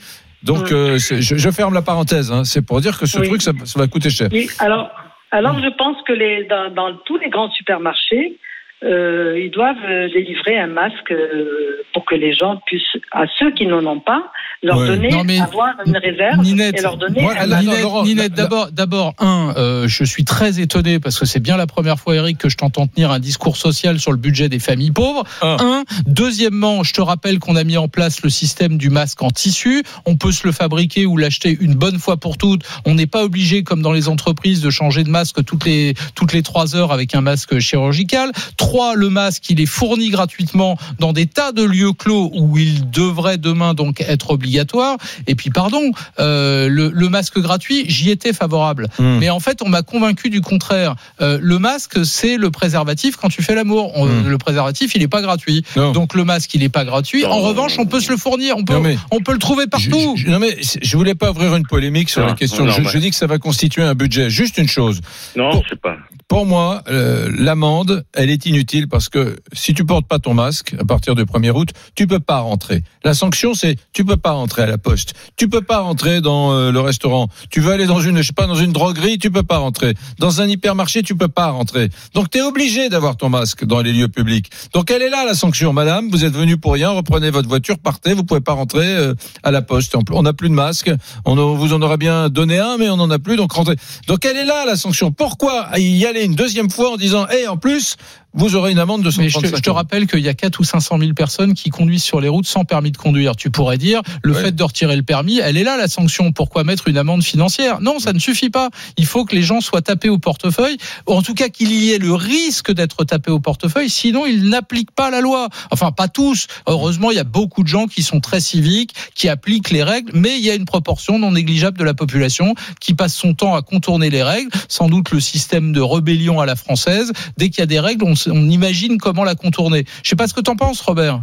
Donc, 0.45 0.71
Mm. 0.71 0.75
euh, 0.75 0.99
je, 0.99 1.37
je 1.37 1.51
ferme 1.51 1.75
la 1.75 1.83
parenthèse. 1.83 2.31
Hein. 2.31 2.45
C'est 2.45 2.65
pour 2.65 2.81
dire 2.81 2.99
que 2.99 3.07
ce 3.07 3.19
Oui. 3.19 3.29
truc, 3.29 3.43
ça, 3.43 3.53
ça 3.65 3.79
va 3.79 3.87
coûter 3.87 4.11
cher. 4.11 4.29
Oui, 4.33 4.49
alors, 4.59 4.91
alors 5.31 5.59
je 5.61 5.69
pense 5.77 5.97
que 6.07 6.13
les, 6.13 6.45
dans, 6.45 6.71
dans 6.71 6.95
tous 7.07 7.17
les 7.19 7.31
grands 7.31 7.51
supermarchés, 7.51 8.37
euh, 8.85 9.39
ils 9.43 9.51
doivent 9.51 9.77
euh, 9.89 10.09
délivrer 10.13 10.59
un 10.59 10.67
masque 10.67 11.11
euh, 11.11 11.83
pour 11.93 12.05
que 12.05 12.15
les 12.15 12.35
gens 12.35 12.61
puissent, 12.67 12.83
à 13.13 13.25
ceux 13.39 13.51
qui 13.53 13.67
n'en 13.67 13.85
ont 13.87 14.01
pas, 14.01 14.31
leur 14.63 14.79
Ouais. 14.79 14.87
donner, 14.89 15.11
Non, 15.11 15.25
avoir 15.43 15.75
une 15.87 15.97
réserve 15.97 16.43
Ninette, 16.43 16.79
et 16.79 16.83
leur 16.83 16.97
donner 16.97 17.21
moi, 17.23 17.35
un 17.39 17.47
masque. 17.47 17.63
Ninette, 17.65 17.83
Laurent, 17.83 18.05
Ninette, 18.05 18.31
là- 18.37 18.43
d'abord, 18.45 18.69
d'abord, 18.73 19.15
un, 19.19 19.53
euh, 19.57 19.89
je 19.89 20.05
suis 20.05 20.25
très 20.25 20.61
étonné 20.61 20.99
parce 21.01 21.19
que 21.19 21.27
c'est 21.27 21.41
bien 21.41 21.57
la 21.57 21.67
première 21.67 21.99
fois, 21.99 22.15
Eric, 22.15 22.39
que 22.39 22.49
je 22.49 22.57
t'entends 22.57 22.87
tenir 22.87 23.11
un 23.11 23.19
discours 23.19 23.57
social 23.57 23.99
sur 23.99 24.11
le 24.13 24.17
budget 24.19 24.49
des 24.49 24.59
familles 24.59 24.91
pauvres. 24.93 25.25
Un. 25.43 25.57
Un. 25.61 25.85
Deuxièmement, 26.07 26.83
je 26.83 26.93
te 26.95 27.01
rappelle 27.01 27.39
qu'on 27.39 27.57
a 27.57 27.65
mis 27.65 27.77
en 27.77 27.89
place 27.89 28.23
le 28.23 28.31
système 28.31 28.79
du 28.79 28.89
masque 28.91 29.23
en 29.23 29.31
tissu. 29.31 29.83
On 30.07 30.17
peut 30.17 30.33
se 30.33 30.47
le 30.47 30.53
fabriquer 30.53 31.07
ou 31.07 31.17
l'acheter 31.17 31.57
une 31.61 31.75
bonne 31.75 31.99
fois 31.99 32.17
pour 32.17 32.39
toutes. 32.39 32.63
On 32.87 32.95
n'est 32.95 33.07
pas 33.07 33.25
obligé, 33.25 33.63
comme 33.65 33.83
dans 33.83 33.93
les 33.93 34.09
entreprises, 34.09 34.61
de 34.63 34.71
changer 34.71 35.05
de 35.05 35.11
masque 35.11 35.45
toutes 35.45 35.65
les 35.65 35.95
toutes 36.15 36.33
les 36.33 36.43
trois 36.43 36.75
heures 36.77 36.93
avec 36.93 37.15
un 37.15 37.21
masque 37.21 37.59
chirurgical. 37.59 38.31
Trois, 38.57 38.74
le 38.97 39.09
masque, 39.11 39.49
il 39.51 39.61
est 39.61 39.67
fourni 39.67 40.11
gratuitement 40.11 40.77
dans 40.99 41.13
des 41.13 41.27
tas 41.27 41.53
de 41.53 41.63
lieux 41.63 41.93
clos 41.93 42.31
où 42.35 42.59
il 42.59 42.91
devrait 42.91 43.39
demain 43.39 43.75
donc 43.75 44.01
être 44.01 44.31
obligatoire. 44.31 44.97
Et 45.27 45.35
puis, 45.35 45.51
pardon, 45.51 45.91
euh, 46.19 46.69
le, 46.69 46.91
le 46.93 47.09
masque 47.09 47.39
gratuit, 47.41 47.85
j'y 47.89 48.11
étais 48.11 48.33
favorable. 48.33 48.89
Hmm. 48.99 49.19
Mais 49.19 49.31
en 49.31 49.41
fait, 49.41 49.63
on 49.63 49.69
m'a 49.69 49.83
convaincu 49.83 50.31
du 50.31 50.41
contraire. 50.41 50.95
Euh, 51.21 51.39
le 51.41 51.59
masque, 51.59 52.05
c'est 52.05 52.37
le 52.37 52.51
préservatif 52.51 53.17
quand 53.17 53.29
tu 53.29 53.43
fais 53.43 53.55
l'amour. 53.55 53.93
Hmm. 54.07 54.29
Le 54.29 54.39
préservatif, 54.39 54.95
il 54.95 55.01
n'est 55.01 55.09
pas 55.09 55.23
gratuit. 55.23 55.65
Non. 55.77 55.93
Donc 55.93 56.15
le 56.15 56.25
masque, 56.25 56.55
il 56.55 56.61
n'est 56.61 56.69
pas 56.69 56.85
gratuit. 56.85 57.25
En 57.25 57.37
Non. 57.41 57.43
revanche, 57.43 57.79
on 57.79 57.87
peut 57.87 58.01
se 58.01 58.11
le 58.11 58.17
fournir. 58.17 58.57
On 58.57 58.65
peut, 58.65 58.79
mais- 58.81 58.99
on 59.11 59.21
peut 59.21 59.33
le 59.33 59.39
trouver 59.39 59.67
partout. 59.67 60.15
Je, 60.17 60.25
je- 60.25 60.29
non 60.31 60.39
mais 60.39 60.57
je 60.83 60.97
voulais 60.97 61.15
pas 61.15 61.31
ouvrir 61.31 61.55
une 61.57 61.67
polémique 61.67 62.11
sur 62.11 62.23
Non, 62.23 62.29
la 62.29 62.35
question. 62.35 62.65
non, 62.65 62.73
je, 62.73 62.81
mais- 62.83 62.89
je 62.89 62.99
dis 62.99 63.11
que 63.11 63.17
ça 63.17 63.27
va 63.27 63.39
constituer 63.39 63.83
un 63.83 63.95
budget. 63.95 64.31
Juste 64.31 64.59
une 64.59 64.69
chose. 64.69 65.01
Non, 65.37 65.51
Bon. 65.53 65.63
c'est 65.69 65.81
pas. 65.81 65.97
pour 66.27 66.47
moi, 66.47 66.83
euh, 66.89 67.31
l'amende, 67.39 68.05
elle 68.15 68.31
est 68.31 68.47
inutile 68.47 68.64
parce 68.89 69.09
que 69.09 69.37
si 69.53 69.75
tu 69.75 69.85
portes 69.85 70.07
pas 70.07 70.19
ton 70.19 70.35
masque 70.35 70.75
à 70.79 70.85
partir 70.85 71.15
du 71.15 71.25
1er 71.25 71.51
août, 71.51 71.71
tu 71.95 72.07
peux 72.07 72.21
pas 72.21 72.39
rentrer. 72.39 72.83
La 73.05 73.15
sanction, 73.15 73.55
c'est 73.55 73.77
tu 73.93 74.05
peux 74.05 74.17
pas 74.17 74.33
rentrer 74.33 74.63
à 74.63 74.67
la 74.67 74.79
poste, 74.79 75.15
tu 75.37 75.49
peux 75.49 75.61
pas 75.61 75.79
rentrer 75.79 76.21
dans 76.21 76.53
euh, 76.53 76.73
le 76.73 76.81
restaurant, 76.81 77.29
tu 77.51 77.61
veux 77.61 77.73
aller 77.73 77.87
dans 77.87 78.01
une, 78.01 78.19
je 78.19 78.23
sais 78.23 78.33
pas, 78.33 78.47
dans 78.47 78.55
une 78.55 78.73
droguerie, 78.73 79.19
tu 79.19 79.31
peux 79.31 79.43
pas 79.43 79.59
rentrer. 79.59 79.95
Dans 80.19 80.41
un 80.41 80.49
hypermarché, 80.49 81.03
tu 81.03 81.15
peux 81.15 81.29
pas 81.29 81.51
rentrer. 81.51 81.91
Donc 82.15 82.31
tu 82.31 82.39
es 82.39 82.43
obligé 82.43 82.89
d'avoir 82.89 83.17
ton 83.17 83.29
masque 83.29 83.65
dans 83.65 83.81
les 83.81 83.93
lieux 83.93 84.09
publics. 84.09 84.51
Donc 84.73 84.91
elle 84.91 85.03
est 85.03 85.11
là 85.11 85.25
la 85.25 85.35
sanction, 85.35 85.73
madame. 85.73 86.11
Vous 86.11 86.25
êtes 86.25 86.35
venu 86.35 86.57
pour 86.57 86.73
rien, 86.75 86.91
reprenez 86.91 87.31
votre 87.31 87.49
voiture, 87.49 87.79
partez. 87.79 88.15
Vous 88.15 88.25
pouvez 88.25 88.41
pas 88.41 88.53
rentrer 88.53 88.87
euh, 88.87 89.15
à 89.43 89.51
la 89.51 89.63
poste. 89.63 89.95
On 90.11 90.23
n'a 90.23 90.33
plus 90.33 90.49
de 90.49 90.55
masque. 90.55 90.91
On 91.25 91.35
vous 91.55 91.73
en 91.73 91.83
aura 91.83 91.97
bien 91.97 92.29
donné 92.29 92.59
un, 92.59 92.77
mais 92.79 92.89
on 92.89 92.95
en 92.95 93.11
a 93.11 93.19
plus. 93.19 93.37
Donc 93.37 93.53
rentrez. 93.53 93.77
Donc 94.07 94.25
elle 94.25 94.37
est 94.37 94.45
là 94.45 94.65
la 94.67 94.77
sanction. 94.77 95.13
Pourquoi 95.13 95.69
y 95.79 96.07
aller 96.07 96.25
une 96.25 96.35
deuxième 96.35 96.71
fois 96.71 96.93
en 96.93 96.97
disant, 96.97 97.27
et 97.29 97.47
en 97.47 97.57
plus, 97.57 97.97
vous 98.35 98.57
aurez 98.57 98.73
une 98.73 98.79
amende 98.79 99.03
de 99.03 99.11
Mais 99.19 99.29
je 99.29 99.39
te, 99.39 99.47
135 99.47 99.57
je 99.57 99.63
te 99.63 99.71
rappelle 99.71 100.07
qu'il 100.07 100.21
y 100.21 100.29
a 100.29 100.35
4 100.35 100.59
ou 100.61 100.65
500 100.65 100.99
000 100.99 101.13
personnes 101.15 101.55
qui 101.55 101.71
conduisent 101.71 102.03
sur 102.03 102.21
les 102.21 102.29
routes 102.29 102.47
sans 102.47 102.65
permis 102.65 102.91
de 102.91 102.97
conduire. 102.97 103.37
Tu 103.37 103.51
pourrais 103.51 103.79
dire, 103.79 104.03
le 104.23 104.33
Ouais. 104.35 104.43
fait 104.43 104.53
de 104.57 104.63
retirer 104.63 104.97
le 104.97 105.03
permis, 105.03 105.39
elle 105.39 105.57
est 105.57 105.63
là 105.65 105.77
la 105.77 105.89
sanction. 105.89 106.33
Pourquoi 106.33 106.65
mettre 106.65 106.89
une 106.89 106.99
amende 106.99 107.23
financière? 107.23 107.81
Non, 107.81 107.99
ça 108.01 108.13
ne 108.13 108.19
suffit 108.19 108.51
pas. 108.51 108.71
Il 108.97 109.07
faut 109.07 109.25
que 109.25 109.35
les 109.35 109.43
gens 109.43 109.61
soient 109.61 109.83
tapés 109.83 110.09
au 110.09 110.19
portefeuille, 110.19 110.77
ou 111.09 111.13
en 111.13 111.23
tout 111.23 111.35
cas 111.35 111.49
qu'il 111.49 111.73
y 111.73 111.93
ait 111.93 111.99
le 111.99 112.13
risque 112.13 112.73
d'être 112.73 113.05
tapés 113.05 113.31
au 113.31 113.39
portefeuille, 113.41 113.89
sinon 113.89 114.27
ils 114.27 114.49
n'appliquent 114.49 114.91
pas 114.91 115.11
la 115.11 115.21
loi. 115.21 115.49
Enfin, 115.71 115.93
pas 115.93 116.09
tous. 116.09 116.49
Heureusement, 116.67 117.11
il 117.13 117.17
y 117.17 117.21
a 117.21 117.25
beaucoup 117.25 117.63
de 117.63 117.69
gens 117.69 117.87
qui 117.87 118.03
sont 118.03 118.21
très 118.21 118.41
civiques, 118.41 118.95
qui 119.15 119.29
appliquent 119.29 119.71
les 119.71 119.83
règles, 119.83 120.11
mais 120.15 120.37
il 120.39 120.45
y 120.45 120.51
a 120.51 120.55
une 120.55 120.65
proportion 120.65 121.19
non 121.19 121.31
négligeable 121.33 121.79
de 121.79 121.85
la 121.85 121.95
population 121.95 122.55
qui 122.81 122.95
passe 122.95 123.15
son 123.15 123.35
temps 123.35 123.55
à 123.55 123.63
contourner 123.63 124.11
les 124.11 124.23
règles. 124.23 124.51
Sans 124.69 124.89
doute 124.89 125.11
le 125.13 125.21
système 125.21 125.73
de 125.73 125.81
rébellion 125.81 126.41
à 126.41 126.47
la 126.47 126.57
française. 126.57 127.13
Dès 127.37 127.51
qu'il 127.51 127.61
y 127.61 127.63
a 127.63 127.67
des 127.67 127.79
règles, 127.81 128.05
on, 128.05 128.15
on 128.31 128.49
imagine 128.49 128.99
comment 128.99 129.25
la 129.25 129.35
contourner. 129.35 129.85
Je 130.03 130.09
sais 130.11 130.17
pas 130.17 130.27
ce 130.27 130.35
que 130.35 130.41
t'en 130.41 130.57
penses, 130.57 130.81
Robert. 130.81 131.21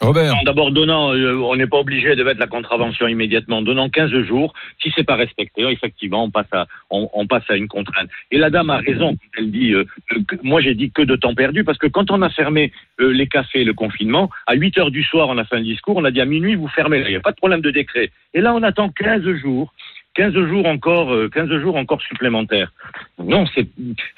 Robert. 0.00 0.34
Non, 0.34 0.42
D'abord, 0.44 0.72
donnant, 0.72 1.14
euh, 1.14 1.36
on 1.36 1.54
n'est 1.54 1.68
pas 1.68 1.78
obligé 1.78 2.16
de 2.16 2.24
mettre 2.24 2.40
la 2.40 2.48
contravention 2.48 3.06
immédiatement. 3.06 3.62
Donnant 3.62 3.88
15 3.88 4.10
jours, 4.24 4.52
si 4.82 4.90
c'est 4.96 5.04
pas 5.04 5.14
respecté, 5.14 5.62
effectivement, 5.62 6.24
on 6.24 6.30
passe 6.30 6.48
à, 6.52 6.66
on, 6.90 7.08
on 7.14 7.28
passe 7.28 7.44
à 7.48 7.54
une 7.54 7.68
contrainte. 7.68 8.08
Et 8.32 8.38
la 8.38 8.50
dame 8.50 8.70
a 8.70 8.78
raison 8.78 9.12
quand 9.12 9.38
elle 9.38 9.52
dit, 9.52 9.72
euh, 9.72 9.84
euh, 10.16 10.22
que- 10.26 10.34
moi 10.42 10.60
j'ai 10.60 10.74
dit 10.74 10.90
que 10.90 11.02
de 11.02 11.14
temps 11.14 11.34
perdu, 11.36 11.62
parce 11.62 11.78
que 11.78 11.86
quand 11.86 12.10
on 12.10 12.20
a 12.22 12.30
fermé 12.30 12.72
euh, 13.00 13.12
les 13.12 13.28
cafés, 13.28 13.62
le 13.62 13.74
confinement, 13.74 14.28
à 14.48 14.54
8 14.54 14.76
heures 14.78 14.90
du 14.90 15.04
soir, 15.04 15.28
on 15.28 15.38
a 15.38 15.44
fait 15.44 15.56
un 15.56 15.62
discours, 15.62 15.96
on 15.96 16.04
a 16.04 16.10
dit 16.10 16.20
à 16.20 16.24
minuit, 16.24 16.56
vous 16.56 16.66
fermez, 16.68 16.98
il 17.04 17.08
n'y 17.10 17.14
a 17.14 17.20
pas 17.20 17.30
de 17.30 17.36
problème 17.36 17.60
de 17.60 17.70
décret. 17.70 18.10
Et 18.34 18.40
là, 18.40 18.54
on 18.54 18.62
attend 18.64 18.88
15 18.88 19.22
jours. 19.40 19.72
15 20.14 20.34
jours 20.34 20.66
encore, 20.66 21.12
euh, 21.14 21.30
15 21.32 21.48
jours 21.62 21.76
encore 21.76 22.00
supplémentaires. 22.02 22.70
Non, 23.24 23.46
c'est 23.54 23.66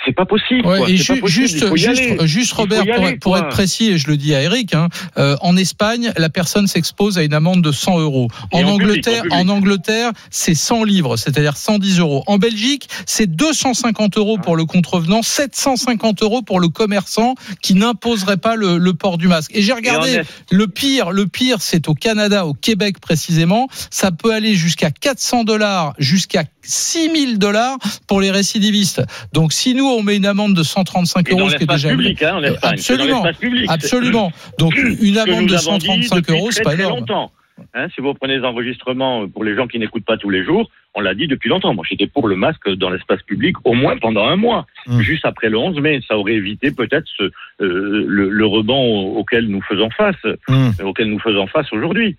c'est 0.04 0.12
pas 0.12 0.24
possible. 0.24 0.66
Ouais, 0.66 0.78
quoi. 0.78 0.90
et 0.90 0.96
C'est 0.96 1.02
ju- 1.04 1.14
pas 1.14 1.20
possible, 1.20 1.44
il 1.44 1.48
juste, 1.48 1.76
juste, 1.76 2.26
juste, 2.26 2.52
Robert, 2.52 2.84
pour, 3.20 3.36
être 3.36 3.48
précis, 3.48 3.90
et 3.90 3.98
je 3.98 4.08
le 4.08 4.16
dis 4.16 4.34
à 4.34 4.42
Eric, 4.42 4.74
hein, 4.74 4.88
euh, 5.18 5.36
en 5.40 5.56
Espagne, 5.56 6.12
la 6.16 6.28
personne 6.28 6.66
s'expose 6.66 7.18
à 7.18 7.22
une 7.22 7.34
amende 7.34 7.62
de 7.62 7.70
100 7.70 8.00
euros. 8.00 8.28
En, 8.52 8.58
public, 8.58 8.68
Angleterre, 8.68 9.18
en 9.18 9.22
public. 9.22 9.32
en 9.34 9.48
Angleterre, 9.50 10.10
c'est 10.30 10.54
100 10.54 10.84
livres, 10.84 11.16
c'est-à-dire 11.16 11.56
110 11.56 12.00
euros. 12.00 12.24
En 12.26 12.38
Belgique, 12.38 12.88
c'est 13.06 13.26
250 13.26 14.16
euros 14.16 14.38
pour 14.38 14.56
le 14.56 14.64
contrevenant, 14.64 15.22
750 15.22 16.22
euros 16.22 16.42
pour 16.42 16.58
le 16.58 16.68
commerçant 16.68 17.34
qui 17.62 17.74
n'imposerait 17.74 18.38
pas 18.38 18.56
le, 18.56 18.78
le 18.78 18.94
port 18.94 19.18
du 19.18 19.28
masque. 19.28 19.52
Et 19.54 19.62
j'ai 19.62 19.72
regardé, 19.72 20.22
le 20.50 20.66
pire, 20.66 21.12
le 21.12 21.26
pire, 21.26 21.60
c'est 21.60 21.88
au 21.88 21.94
Canada, 21.94 22.46
au 22.46 22.54
Québec 22.54 22.98
précisément. 23.00 23.68
Ça 23.90 24.10
peut 24.10 24.32
aller 24.32 24.54
jusqu'à 24.54 24.90
400 24.90 25.44
dollars, 25.44 25.83
jusqu'à 25.98 26.44
6000 26.62 27.38
dollars 27.38 27.76
pour 28.08 28.20
les 28.20 28.30
récidivistes. 28.30 29.02
Donc, 29.32 29.52
si 29.52 29.74
nous, 29.74 29.84
on 29.86 30.02
met 30.02 30.16
une 30.16 30.26
amende 30.26 30.54
de 30.54 30.62
135 30.62 31.28
Et 31.28 31.32
dans 31.32 31.40
euros, 31.40 31.50
ce 31.50 31.56
qui 31.56 31.64
est 31.64 31.66
déjà 31.66 31.88
public, 31.90 32.22
hein, 32.22 32.40
Absolument. 32.62 33.22
l'espace 33.22 33.36
public. 33.40 33.66
Absolument. 33.70 34.32
Donc, 34.58 34.74
une 34.76 35.18
amende 35.18 35.46
de 35.46 35.54
avons 35.54 35.78
dit 35.78 35.86
135 36.06 36.16
depuis 36.16 36.32
euros, 36.32 36.50
c'est 36.50 36.62
pas 36.62 36.74
énorme. 36.74 37.00
longtemps. 37.00 37.30
Hein, 37.72 37.86
si 37.94 38.00
vous 38.00 38.12
prenez 38.14 38.38
les 38.38 38.44
enregistrements 38.44 39.28
pour 39.28 39.44
les 39.44 39.54
gens 39.54 39.68
qui 39.68 39.78
n'écoutent 39.78 40.04
pas 40.04 40.16
tous 40.16 40.28
les 40.30 40.44
jours, 40.44 40.68
on 40.96 41.00
l'a 41.00 41.14
dit 41.14 41.28
depuis 41.28 41.48
longtemps. 41.48 41.72
Moi, 41.72 41.84
j'étais 41.88 42.08
pour 42.08 42.26
le 42.26 42.34
masque 42.34 42.68
dans 42.74 42.90
l'espace 42.90 43.22
public 43.22 43.54
au 43.64 43.74
moins 43.74 43.96
pendant 43.96 44.26
un 44.26 44.34
mois, 44.36 44.66
Mm. 44.88 45.00
juste 45.00 45.24
après 45.24 45.48
le 45.48 45.56
11 45.58 45.78
mai. 45.80 46.00
Ça 46.08 46.18
aurait 46.18 46.34
évité 46.34 46.72
peut-être 46.72 47.06
euh, 47.20 47.30
le, 47.60 48.28
le 48.28 48.46
rebond 48.46 48.74
au- 49.14 49.18
auquel 49.18 49.46
nous 49.46 49.62
faisons 49.62 49.88
face, 49.90 50.16
Mm. 50.48 50.70
euh, 50.80 50.84
auquel 50.84 51.08
nous 51.08 51.20
faisons 51.20 51.46
face 51.46 51.72
aujourd'hui. 51.72 52.16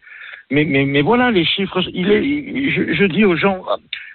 Mais, 0.51 0.65
mais, 0.65 0.85
mais 0.85 1.01
voilà, 1.01 1.31
les 1.31 1.45
chiffres. 1.45 1.81
Je, 1.81 3.05
dis 3.05 3.25
aux 3.25 3.35
gens, 3.35 3.63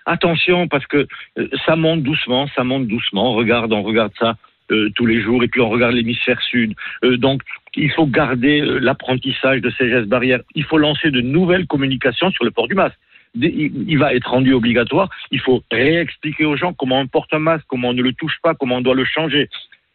attention, 0.07 0.69
parce 0.69 0.87
que 0.87 1.07
euh, 1.39 1.49
ça 1.67 1.77
monte 1.77 2.03
doucement, 2.03 2.49
ça 2.55 2.65
monte 2.65 2.87
doucement. 2.87 3.33
On 3.33 3.35
regarde, 3.35 3.73
on 3.73 3.83
regarde 3.83 4.13
ça 4.19 4.37
euh, 4.71 4.91
tous 4.95 5.07
les 5.07 5.21
jours, 5.21 5.43
et 5.43 5.49
puis 5.49 5.61
on 5.61 5.69
regarde 5.69 5.95
l'hémisphère 5.95 6.41
sud. 6.43 6.75
Euh, 7.05 7.17
donc, 7.17 7.43
il 7.77 7.91
faut 7.91 8.07
garder 8.07 8.61
l'apprentissage 8.61 9.61
de 9.61 9.71
ces 9.71 9.89
gestes 9.89 10.09
barrières. 10.09 10.41
Il 10.55 10.65
faut 10.65 10.79
lancer 10.79 11.11
de 11.11 11.21
nouvelles 11.21 11.67
communications 11.67 12.31
sur 12.31 12.45
le 12.45 12.51
port 12.51 12.69
du 12.69 12.75
masque. 12.75 12.99
Il 13.37 13.97
va 13.99 14.13
être 14.13 14.29
rendu 14.29 14.53
obligatoire. 14.53 15.09
Il 15.31 15.39
faut 15.39 15.63
réexpliquer 15.71 16.45
aux 16.47 16.57
gens 16.57 16.73
comment 16.73 16.99
on 16.99 17.07
porte 17.07 17.33
un 17.33 17.39
masque, 17.39 17.65
comment 17.69 17.91
on 17.91 17.93
ne 17.93 18.03
le 18.03 18.13
touche 18.13 18.39
pas, 18.43 18.55
comment 18.55 18.77
on 18.77 18.81
doit 18.81 18.97
le 18.97 19.05
changer. 19.05 19.49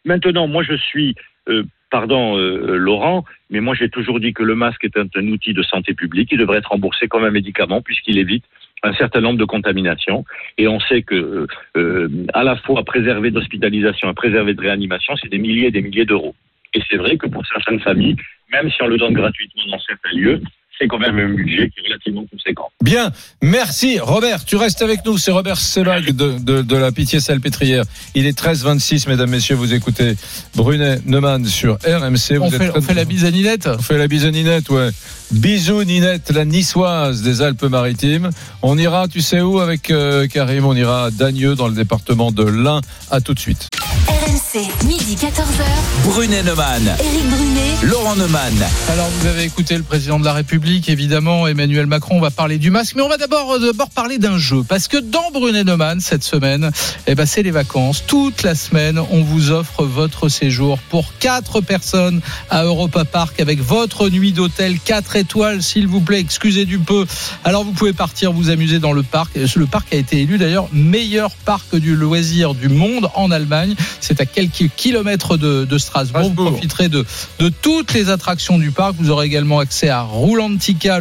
Maintenant, 0.05 0.47
moi, 0.47 0.63
je 0.63 0.75
suis, 0.75 1.15
pardon, 1.89 2.37
euh, 2.37 2.75
Laurent, 2.77 3.23
mais 3.49 3.59
moi, 3.59 3.75
j'ai 3.75 3.89
toujours 3.89 4.19
dit 4.19 4.33
que 4.33 4.43
le 4.43 4.55
masque 4.55 4.83
est 4.83 4.97
un, 4.97 5.07
un 5.15 5.27
outil 5.27 5.53
de 5.53 5.63
santé 5.63 5.93
publique. 5.93 6.29
Il 6.31 6.39
devrait 6.39 6.57
être 6.57 6.71
remboursé 6.71 7.07
comme 7.07 7.23
un 7.23 7.31
médicament 7.31 7.81
puisqu'il 7.81 8.17
évite 8.17 8.43
un 8.83 8.93
certain 8.93 9.21
nombre 9.21 9.39
de 9.39 9.45
contaminations. 9.45 10.25
Et 10.57 10.67
on 10.67 10.79
sait 10.79 11.01
que, 11.01 11.15
euh, 11.15 11.47
euh, 11.77 12.09
à 12.33 12.43
la 12.43 12.55
fois 12.57 12.83
préserver 12.83 13.31
d'hospitalisation 13.31 14.09
et 14.09 14.13
préserver 14.13 14.53
de 14.53 14.61
réanimation, 14.61 15.15
c'est 15.15 15.29
des 15.29 15.37
milliers 15.37 15.67
et 15.67 15.71
des 15.71 15.81
milliers 15.81 16.05
d'euros. 16.05 16.35
Et 16.73 16.81
c'est 16.89 16.97
vrai 16.97 17.17
que 17.17 17.27
pour 17.27 17.45
certaines 17.47 17.79
familles, 17.79 18.15
même 18.51 18.69
si 18.69 18.81
on 18.81 18.87
le 18.87 18.97
donne 18.97 19.13
gratuitement 19.13 19.63
dans 19.71 19.79
certains 19.79 20.15
lieux, 20.15 20.41
c'est 20.79 20.87
quand 20.87 20.99
même 20.99 21.17
un 21.17 21.29
budget 21.33 21.69
qui 21.69 21.79
est 21.79 21.87
relativement 21.87 22.25
conséquent. 22.31 22.69
Bien, 22.83 23.11
merci 23.41 23.99
Robert. 23.99 24.43
Tu 24.45 24.55
restes 24.57 24.81
avec 24.81 25.05
nous. 25.05 25.17
C'est 25.17 25.31
Robert 25.31 25.57
Sebag 25.57 26.11
de, 26.11 26.37
de, 26.39 26.61
de 26.61 26.75
la 26.75 26.91
Pitié 26.91 27.19
Salpêtrière. 27.19 27.83
Il 28.13 28.25
est 28.25 28.37
13h26, 28.37 29.07
mesdames, 29.09 29.29
messieurs. 29.29 29.55
Vous 29.55 29.73
écoutez 29.73 30.15
Brunet 30.55 30.99
Neumann 31.05 31.45
sur 31.45 31.75
RMC. 31.85 32.35
Vous 32.37 32.43
On 32.43 32.47
êtes 32.47 32.51
fait, 32.57 32.69
très- 32.69 32.77
on 32.77 32.81
fait 32.81 32.93
la 32.93 33.05
bise 33.05 33.25
à 33.25 33.31
Ninette 33.31 33.67
On 33.67 33.81
fait 33.81 33.97
la 33.97 34.07
bise 34.07 34.25
à 34.25 34.31
Ninette, 34.31 34.69
ouais. 34.69 34.89
Bisous 35.31 35.83
Ninette, 35.83 36.29
la 36.31 36.45
niçoise 36.45 37.21
des 37.23 37.41
Alpes-Maritimes. 37.41 38.29
On 38.61 38.77
ira, 38.77 39.07
tu 39.07 39.21
sais 39.21 39.41
où 39.41 39.59
avec 39.59 39.89
euh, 39.89 40.27
Karim? 40.27 40.65
On 40.65 40.75
ira 40.75 41.05
à 41.05 41.11
Dagneux 41.11 41.55
dans 41.55 41.67
le 41.67 41.73
département 41.73 42.31
de 42.31 42.43
l'Ain. 42.43 42.81
À 43.09 43.21
tout 43.21 43.33
de 43.33 43.39
suite. 43.39 43.67
RMC, 44.07 44.85
midi 44.85 45.15
14h. 45.15 45.63
Brunet 46.03 46.43
Neumann, 46.43 46.83
Éric 46.99 47.29
Brunet. 47.29 47.73
Laurent 47.83 48.15
Neumann. 48.15 48.53
Alors 48.89 49.09
vous 49.09 49.27
avez 49.27 49.43
écouté 49.43 49.75
le 49.77 49.83
président 49.83 50.19
de 50.19 50.25
la 50.25 50.33
République, 50.33 50.64
évidemment, 50.67 51.47
Emmanuel 51.47 51.85
Macron, 51.85 52.17
on 52.17 52.21
va 52.21 52.31
parler 52.31 52.57
du 52.57 52.71
masque, 52.71 52.95
mais 52.95 53.01
on 53.01 53.09
va 53.09 53.17
d'abord 53.17 53.53
euh, 53.53 53.59
d'abord 53.59 53.89
parler 53.89 54.17
d'un 54.17 54.37
jeu, 54.37 54.63
parce 54.67 54.87
que 54.87 54.97
dans 54.97 55.29
Brunet 55.31 55.63
Neumann, 55.63 55.99
cette 55.99 56.23
semaine, 56.23 56.71
eh 57.07 57.15
ben, 57.15 57.25
c'est 57.25 57.43
les 57.43 57.51
vacances. 57.51 58.03
Toute 58.07 58.43
la 58.43 58.55
semaine, 58.55 58.99
on 59.11 59.21
vous 59.21 59.51
offre 59.51 59.83
votre 59.83 60.27
séjour 60.27 60.79
pour 60.89 61.13
quatre 61.19 61.61
personnes 61.61 62.21
à 62.49 62.63
Europa 62.63 63.05
Park 63.05 63.39
avec 63.39 63.61
votre 63.61 64.09
nuit 64.09 64.33
d'hôtel 64.33 64.79
4 64.79 65.15
étoiles, 65.17 65.61
s'il 65.61 65.87
vous 65.87 66.01
plaît, 66.01 66.19
excusez 66.19 66.65
du 66.65 66.79
peu. 66.79 67.05
Alors 67.43 67.63
vous 67.63 67.71
pouvez 67.71 67.93
partir 67.93 68.31
vous 68.31 68.49
amuser 68.49 68.79
dans 68.79 68.93
le 68.93 69.03
parc. 69.03 69.35
Le 69.35 69.65
parc 69.67 69.93
a 69.93 69.97
été 69.97 70.21
élu 70.21 70.37
d'ailleurs 70.37 70.67
meilleur 70.73 71.31
parc 71.31 71.75
du 71.75 71.95
loisir 71.95 72.55
du 72.55 72.69
monde 72.69 73.09
en 73.13 73.29
Allemagne. 73.29 73.75
C'est 74.01 74.19
à 74.19 74.25
quelques 74.25 74.69
kilomètres 74.75 75.37
de, 75.37 75.65
de 75.65 75.77
Strasbourg. 75.77 76.23
Strasbourg. 76.23 76.45
Vous 76.45 76.51
profiterez 76.51 76.89
de, 76.89 77.05
de 77.39 77.49
toutes 77.49 77.93
les 77.93 78.09
attractions 78.09 78.57
du 78.57 78.71
parc. 78.71 78.95
Vous 78.97 79.11
aurez 79.11 79.27
également 79.27 79.59
accès 79.59 79.89
à 79.89 80.01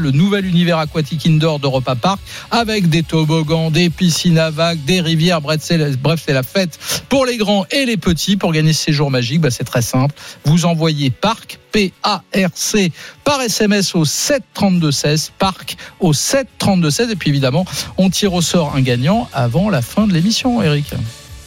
Le 0.01 0.11
nouvel 0.11 0.47
univers 0.47 0.79
aquatique 0.79 1.27
indoor 1.27 1.61
d'Europa 1.61 1.95
Park, 1.95 2.21
avec 2.51 2.88
des 2.88 3.03
toboggans, 3.03 3.71
des 3.71 3.88
piscines 3.88 4.38
à 4.38 4.51
vagues, 4.51 4.85
des 4.85 5.01
rivières. 5.01 5.40
Bref, 5.40 5.61
c'est 5.62 5.79
la, 5.79 5.90
bref, 5.90 6.23
c'est 6.27 6.33
la 6.33 6.43
fête 6.43 6.79
pour 7.09 7.25
les 7.25 7.37
grands 7.37 7.64
et 7.71 7.85
les 7.85 7.97
petits. 7.97 8.37
Pour 8.37 8.53
gagner 8.53 8.73
ce 8.73 8.85
séjour 8.85 9.11
magique, 9.11 9.40
bah, 9.40 9.51
c'est 9.51 9.64
très 9.64 9.83
simple. 9.83 10.14
Vous 10.45 10.64
envoyez 10.64 11.11
parc 11.11 11.59
P-A-R-C 11.73 12.93
par 13.25 13.40
SMS 13.40 13.95
au 13.95 14.05
732-16, 14.05 15.31
parc 15.38 15.77
au 16.01 16.12
732-16. 16.12 17.11
Et 17.11 17.17
puis 17.17 17.31
évidemment, 17.31 17.64
on 17.97 18.11
tire 18.11 18.35
au 18.35 18.43
sort 18.43 18.75
un 18.75 18.81
gagnant 18.81 19.29
avant 19.33 19.71
la 19.71 19.83
fin 19.83 20.07
de 20.07 20.12
l'émission, 20.12 20.62
Eric. 20.62 20.87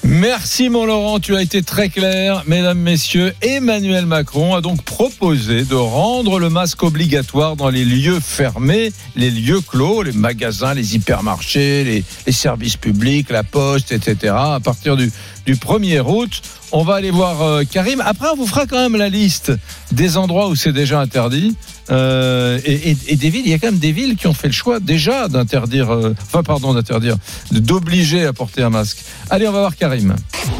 Merci 0.10 0.70
mon 0.70 0.86
Laurent, 0.86 1.20
tu 1.20 1.36
as 1.36 1.42
été 1.42 1.62
très 1.64 1.90
clair. 1.90 2.44
Mesdames, 2.48 2.80
Messieurs, 2.80 3.34
Emmanuel 3.42 4.06
Macron 4.06 4.56
a 4.56 4.62
donc 4.62 4.82
proposé 4.84 5.66
de 5.66 5.76
rendre 5.76 6.40
le 6.40 6.50
masque 6.50 6.82
obligatoire 6.82 7.58
dans 7.58 7.70
les 7.70 7.84
lieux 7.84 8.22
fermés, 8.22 8.94
les 9.18 9.30
lieux 9.30 9.60
clos, 9.60 10.04
les 10.04 10.14
magasins, 10.14 10.74
les 10.74 10.96
hypermarchés, 10.96 11.84
les, 12.26 12.32
services 12.32 12.78
publics, 12.78 13.30
la 13.30 13.44
poste, 13.44 13.92
etc. 13.92 14.34
À 14.34 14.62
partir 14.64 14.96
du, 14.96 15.12
du 15.48 15.56
1er 15.56 16.02
août, 16.02 16.42
On 16.74 16.84
va 16.84 16.96
aller 16.96 17.10
voir 17.12 17.42
euh, 17.42 17.64
Karim. 17.64 18.02
Après, 18.06 18.28
on 18.28 18.36
vous 18.36 18.46
fera 18.46 18.66
quand 18.66 18.76
même 18.78 18.98
la 18.98 19.08
liste 19.08 19.54
des 19.94 20.18
endroits 20.18 20.50
où 20.50 20.56
c'est 20.56 20.74
déjà 20.74 21.00
interdit. 21.00 21.56
Euh, 21.90 22.60
et, 22.66 22.92
et- 22.92 22.98
et 23.08 23.16
des 23.16 23.30
villes, 23.30 23.44
il 23.46 23.52
y 23.52 23.54
a 23.54 23.58
quand 23.58 23.68
même 23.72 23.80
des 23.80 23.94
villes 23.94 24.18
qui 24.18 24.28
ont 24.28 24.34
fait 24.34 24.48
le 24.48 24.54
choix 24.54 24.82
déjà 24.82 25.30
d'interdire, 25.30 25.90
euh, 25.94 26.14
enfin 26.26 26.44
pardon, 26.44 26.74
d'interdire, 26.74 27.16
d'obliger 27.52 28.26
à 28.26 28.34
porter 28.34 28.62
un 28.64 28.70
masque. 28.70 28.98
Allez, 29.30 29.48
on 29.48 29.54
va 29.54 29.60
voir 29.62 29.78
Karim. 29.78 30.14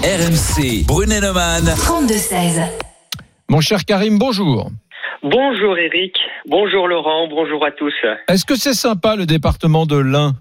RMC, 0.04 0.86
Brunet-Neumann. 0.88 1.66
32-16. 1.66 2.62
Mon 3.50 3.60
cher 3.60 3.84
Karim, 3.84 4.18
bonjour. 4.18 4.72
Bonjour 5.24 5.78
Eric, 5.78 6.16
bonjour 6.48 6.88
Laurent, 6.88 7.28
bonjour 7.28 7.66
à 7.66 7.72
tous. 7.72 7.94
Est-ce 8.30 8.46
que 8.46 8.56
c'est 8.56 8.74
sympa 8.76 9.18
le 9.18 9.26
département 9.26 9.86
de 9.86 9.98
l'Ain? 9.98 10.36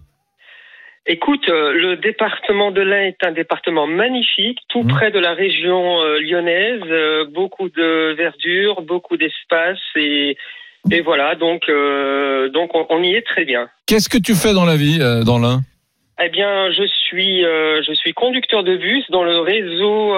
Écoute, 1.09 1.49
euh, 1.49 1.73
le 1.73 1.97
département 1.97 2.73
de 2.73 2.81
l'Ain 2.81 3.05
est 3.05 3.25
un 3.25 3.31
département 3.31 3.87
magnifique, 3.87 4.59
tout 4.69 4.83
Mhm. 4.83 4.89
près 4.89 5.11
de 5.13 5.21
la 5.21 5.35
région 5.35 6.01
euh, 6.03 6.19
lyonnaise, 6.21 6.83
euh, 6.91 7.25
beaucoup 7.27 7.69
de 7.69 8.13
verdure, 8.15 8.83
beaucoup 8.83 9.17
d'espace 9.17 9.79
et, 9.95 10.37
et 10.91 11.01
voilà, 11.03 11.37
donc, 11.37 11.69
euh, 11.69 12.49
donc 12.49 12.75
on, 12.75 12.87
on 12.91 13.03
y 13.05 13.15
est 13.15 13.23
très 13.25 13.45
bien. 13.45 13.69
Qu'est-ce 13.87 14.09
que 14.09 14.19
tu 14.19 14.35
fais 14.35 14.53
dans 14.53 14.65
la 14.65 14.75
vie 14.77 14.99
euh, 15.01 15.23
dans 15.23 15.39
l'Ain? 15.39 15.61
Eh 16.21 16.29
bien, 16.31 16.73
je 16.73 16.85
suis, 16.87 17.45
euh, 17.45 17.83
je 17.87 17.93
suis 17.93 18.13
conducteur 18.13 18.65
de 18.65 18.77
bus 18.77 19.05
dans 19.11 19.23
le 19.23 19.39
réseau, 19.39 20.13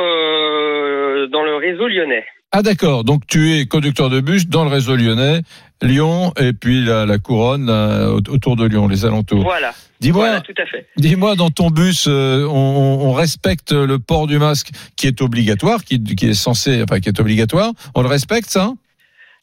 dans 1.28 1.42
le 1.42 1.56
réseau 1.56 1.88
lyonnais. 1.88 2.24
Ah 2.52 2.62
d'accord, 2.62 3.04
donc 3.04 3.26
tu 3.28 3.52
es 3.52 3.66
conducteur 3.66 4.08
de 4.08 4.20
bus 4.20 4.48
dans 4.48 4.64
le 4.64 4.70
réseau 4.70 4.96
lyonnais, 4.96 5.40
Lyon 5.82 6.32
et 6.38 6.52
puis 6.52 6.84
la, 6.84 7.06
la 7.06 7.18
couronne 7.18 7.70
au- 7.70 8.32
autour 8.32 8.56
de 8.56 8.66
Lyon, 8.66 8.88
les 8.88 9.04
alentours. 9.04 9.42
Voilà, 9.42 9.72
Dis-moi, 10.00 10.26
voilà, 10.26 10.40
tout 10.40 10.54
à 10.58 10.66
fait. 10.66 10.86
dis-moi 10.96 11.34
dans 11.34 11.50
ton 11.50 11.68
bus, 11.70 12.06
euh, 12.08 12.46
on, 12.48 13.12
respecte 13.12 13.72
le 13.72 13.98
port 13.98 14.26
du 14.26 14.38
masque 14.38 14.68
qui 14.96 15.06
est 15.08 15.20
obligatoire, 15.20 15.82
qui, 15.84 16.02
qui 16.02 16.28
est 16.30 16.34
censé, 16.34 16.82
enfin 16.82 17.00
qui 17.00 17.08
est 17.08 17.18
obligatoire. 17.20 17.72
On 17.96 18.02
le 18.02 18.08
respecte 18.08 18.48
ça? 18.48 18.70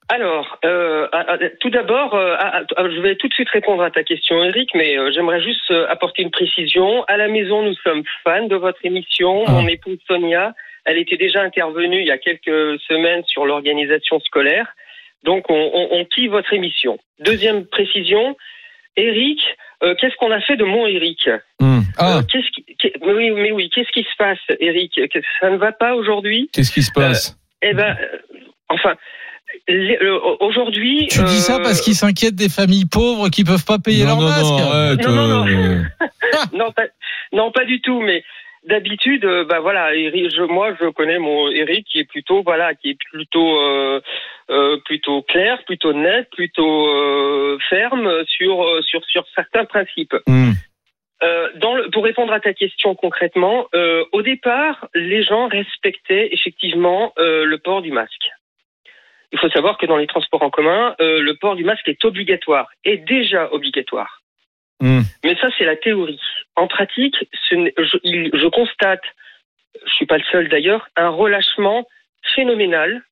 Alors, 0.07 0.59
euh, 0.63 1.07
tout 1.59 1.71
d'abord, 1.71 2.13
euh, 2.13 2.35
je 2.77 3.01
vais 3.01 3.15
tout 3.15 3.27
de 3.27 3.33
suite 3.33 3.49
répondre 3.49 3.81
à 3.81 3.89
ta 3.89 4.03
question, 4.03 4.43
Eric, 4.43 4.69
mais 4.75 4.97
euh, 4.97 5.11
j'aimerais 5.11 5.41
juste 5.41 5.71
euh, 5.71 5.87
apporter 5.89 6.21
une 6.21 6.29
précision. 6.29 7.03
À 7.05 7.17
la 7.17 7.27
maison, 7.27 7.63
nous 7.63 7.73
sommes 7.83 8.03
fans 8.23 8.47
de 8.47 8.55
votre 8.55 8.77
émission. 8.83 9.43
Ah. 9.47 9.51
Mon 9.53 9.67
épouse 9.67 9.97
Sonia, 10.07 10.53
elle 10.85 10.99
était 10.99 11.17
déjà 11.17 11.41
intervenue 11.41 11.99
il 12.01 12.07
y 12.07 12.11
a 12.11 12.19
quelques 12.19 12.79
semaines 12.87 13.23
sur 13.25 13.45
l'organisation 13.47 14.19
scolaire. 14.19 14.67
Donc, 15.25 15.45
on, 15.49 15.53
on, 15.73 15.87
on 15.99 16.05
kiffe 16.05 16.29
votre 16.31 16.53
émission. 16.53 16.97
Deuxième 17.19 17.65
précision, 17.65 18.35
Eric, 18.95 19.39
euh, 19.83 19.93
qu'est-ce 19.99 20.15
qu'on 20.17 20.31
a 20.31 20.39
fait 20.41 20.55
de 20.55 20.63
mon 20.63 20.85
Eric 20.87 21.29
Hmm. 21.59 21.79
Ah, 21.97 22.17
Euh, 22.17 22.21
qu'est-ce 22.29 22.49
qui, 22.51 22.63
qu'est- 22.77 22.93
mais 23.05 23.13
oui, 23.13 23.31
mais 23.31 23.51
oui, 23.51 23.69
qu'est-ce 23.69 23.91
qui 23.91 24.03
se 24.03 24.15
passe, 24.17 24.37
Eric 24.59 24.93
Que- 25.11 25.19
Ça 25.41 25.49
ne 25.49 25.57
va 25.57 25.71
pas 25.71 25.95
aujourd'hui 25.95 26.49
qu'est-ce 26.53 26.71
qui 26.71 26.83
se 26.83 26.91
passe 26.91 27.37
Eh 27.61 27.73
ben, 27.73 27.95
euh, 27.99 28.17
enfin, 28.69 28.95
euh, 29.69 30.19
aujourd'hui. 30.41 31.07
Tu 31.09 31.23
dis 31.23 31.39
ça 31.39 31.55
euh, 31.57 31.63
parce 31.63 31.81
qu'ils 31.81 31.95
s'inquiètent 31.95 32.35
des 32.35 32.49
familles 32.49 32.85
pauvres 32.85 33.29
qui 33.29 33.43
peuvent 33.43 33.65
pas 33.65 33.79
payer 33.79 34.03
Non, 34.03 34.09
leur 34.09 34.21
non, 34.21 34.27
masque. 34.29 34.43
non, 34.43 34.71
arrête, 34.71 35.07
Non, 35.07 35.13
non, 35.15 35.27
non. 35.27 35.47
euh, 35.47 35.81
non, 36.53 36.71
pas, 36.71 36.83
non, 37.33 37.51
pas 37.51 37.65
du 37.65 37.81
tout, 37.81 38.01
mais 38.01 38.23
d'habitude, 38.65 39.25
euh, 39.25 39.45
bah 39.45 39.59
voilà, 39.59 39.95
Eric, 39.95 40.33
je, 40.35 40.41
moi 40.41 40.75
je 40.79 40.89
connais 40.89 41.19
mon 41.19 41.49
Eric 41.49 41.85
qui 41.87 41.99
est 41.99 42.09
plutôt 42.09 42.43
voilà, 42.43 42.75
qui 42.75 42.91
est 42.91 42.97
plutôt 43.11 43.59
euh, 43.59 44.01
euh, 44.49 44.77
plutôt 44.85 45.21
clair, 45.21 45.63
plutôt 45.65 45.93
net, 45.93 46.27
plutôt 46.31 46.87
euh, 46.87 47.57
ferme 47.69 48.25
sur 48.25 48.65
sur 48.83 49.03
sur 49.05 49.25
certains 49.35 49.65
principes. 49.65 50.15
hmm. 50.27 50.51
Euh, 51.23 51.49
dans 51.55 51.75
le, 51.75 51.89
pour 51.91 52.03
répondre 52.03 52.33
à 52.33 52.39
ta 52.39 52.53
question 52.53 52.93
concrètement, 52.93 53.67
euh, 53.73 54.03
au 54.11 54.21
départ, 54.21 54.87
les 54.93 55.23
gens 55.23 55.47
respectaient 55.47 56.29
effectivement 56.33 57.13
euh, 57.17 57.45
le 57.45 57.57
port 57.57 57.81
du 57.81 57.91
masque. 57.91 58.29
Il 59.31 59.39
faut 59.39 59.49
savoir 59.49 59.77
que 59.77 59.85
dans 59.85 59.97
les 59.97 60.07
transports 60.07 60.43
en 60.43 60.49
commun, 60.49 60.95
euh, 60.99 61.21
le 61.21 61.35
port 61.35 61.55
du 61.55 61.63
masque 61.63 61.87
est 61.87 62.03
obligatoire, 62.05 62.67
est 62.83 62.97
déjà 62.97 63.51
obligatoire. 63.53 64.21
Hmm. 64.81 65.01
Mais 65.23 65.35
ça, 65.35 65.47
c'est 65.57 65.65
la 65.65 65.75
théorie. 65.75 66.19
En 66.55 66.67
pratique, 66.67 67.15
je, 67.49 67.97
il- 68.03 68.31
je 68.33 68.47
constate, 68.47 69.03
je 69.85 69.93
suis 69.93 70.05
pas 70.05 70.17
le 70.17 70.23
seul 70.31 70.49
d'ailleurs, 70.49 70.87
un 70.95 71.09
relâchement 71.09 71.87
phénoménal 72.35 73.03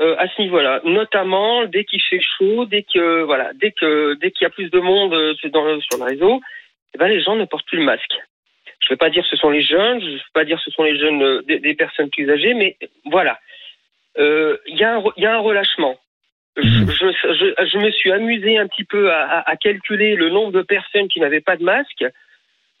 euh, 0.00 0.16
à 0.18 0.28
ce 0.28 0.42
niveau-là. 0.42 0.80
Notamment 0.84 1.64
dès 1.64 1.84
qu'il 1.84 2.02
fait 2.02 2.20
chaud, 2.20 2.64
dès 2.66 2.82
que 2.82 3.22
voilà, 3.22 3.52
dès 3.54 3.72
que 3.72 4.14
dès 4.14 4.30
qu'il 4.30 4.44
y 4.44 4.46
a 4.46 4.50
plus 4.50 4.70
de 4.70 4.80
monde 4.80 5.14
euh, 5.14 5.34
sur 5.34 5.98
le 5.98 6.04
réseau, 6.04 6.40
eh 6.94 6.98
ben, 6.98 7.08
les 7.08 7.22
gens 7.22 7.36
ne 7.36 7.44
portent 7.44 7.66
plus 7.66 7.78
le 7.78 7.84
masque. 7.84 8.14
Je 8.80 8.86
ne 8.86 8.94
vais 8.94 8.96
pas 8.96 9.10
dire 9.10 9.22
que 9.22 9.28
ce 9.28 9.36
sont 9.36 9.50
les 9.50 9.62
jeunes, 9.62 10.00
je 10.00 10.06
ne 10.06 10.14
vais 10.14 10.22
pas 10.32 10.44
dire 10.44 10.56
que 10.56 10.64
ce 10.64 10.70
sont 10.72 10.82
les 10.82 10.98
jeunes 10.98 11.22
euh, 11.22 11.42
des, 11.42 11.74
personnes 11.74 12.10
plus 12.10 12.30
âgées, 12.30 12.54
mais 12.54 12.76
voilà. 13.04 13.38
Il 14.18 14.76
y 14.76 14.84
a 14.84 15.34
un 15.34 15.38
relâchement. 15.38 15.98
Je, 16.56 16.68
Mhm. 16.68 16.86
je, 17.72 17.78
me 17.78 17.90
suis 17.92 18.12
amusé 18.12 18.58
un 18.58 18.66
petit 18.66 18.84
peu 18.84 19.10
à, 19.12 19.22
à- 19.38 19.50
à 19.50 19.56
calculer 19.56 20.16
le 20.16 20.28
nombre 20.30 20.52
de 20.52 20.62
personnes 20.62 21.08
qui 21.08 21.18
n'avaient 21.20 21.40
pas 21.40 21.56
de 21.56 21.64
masque. 21.64 22.04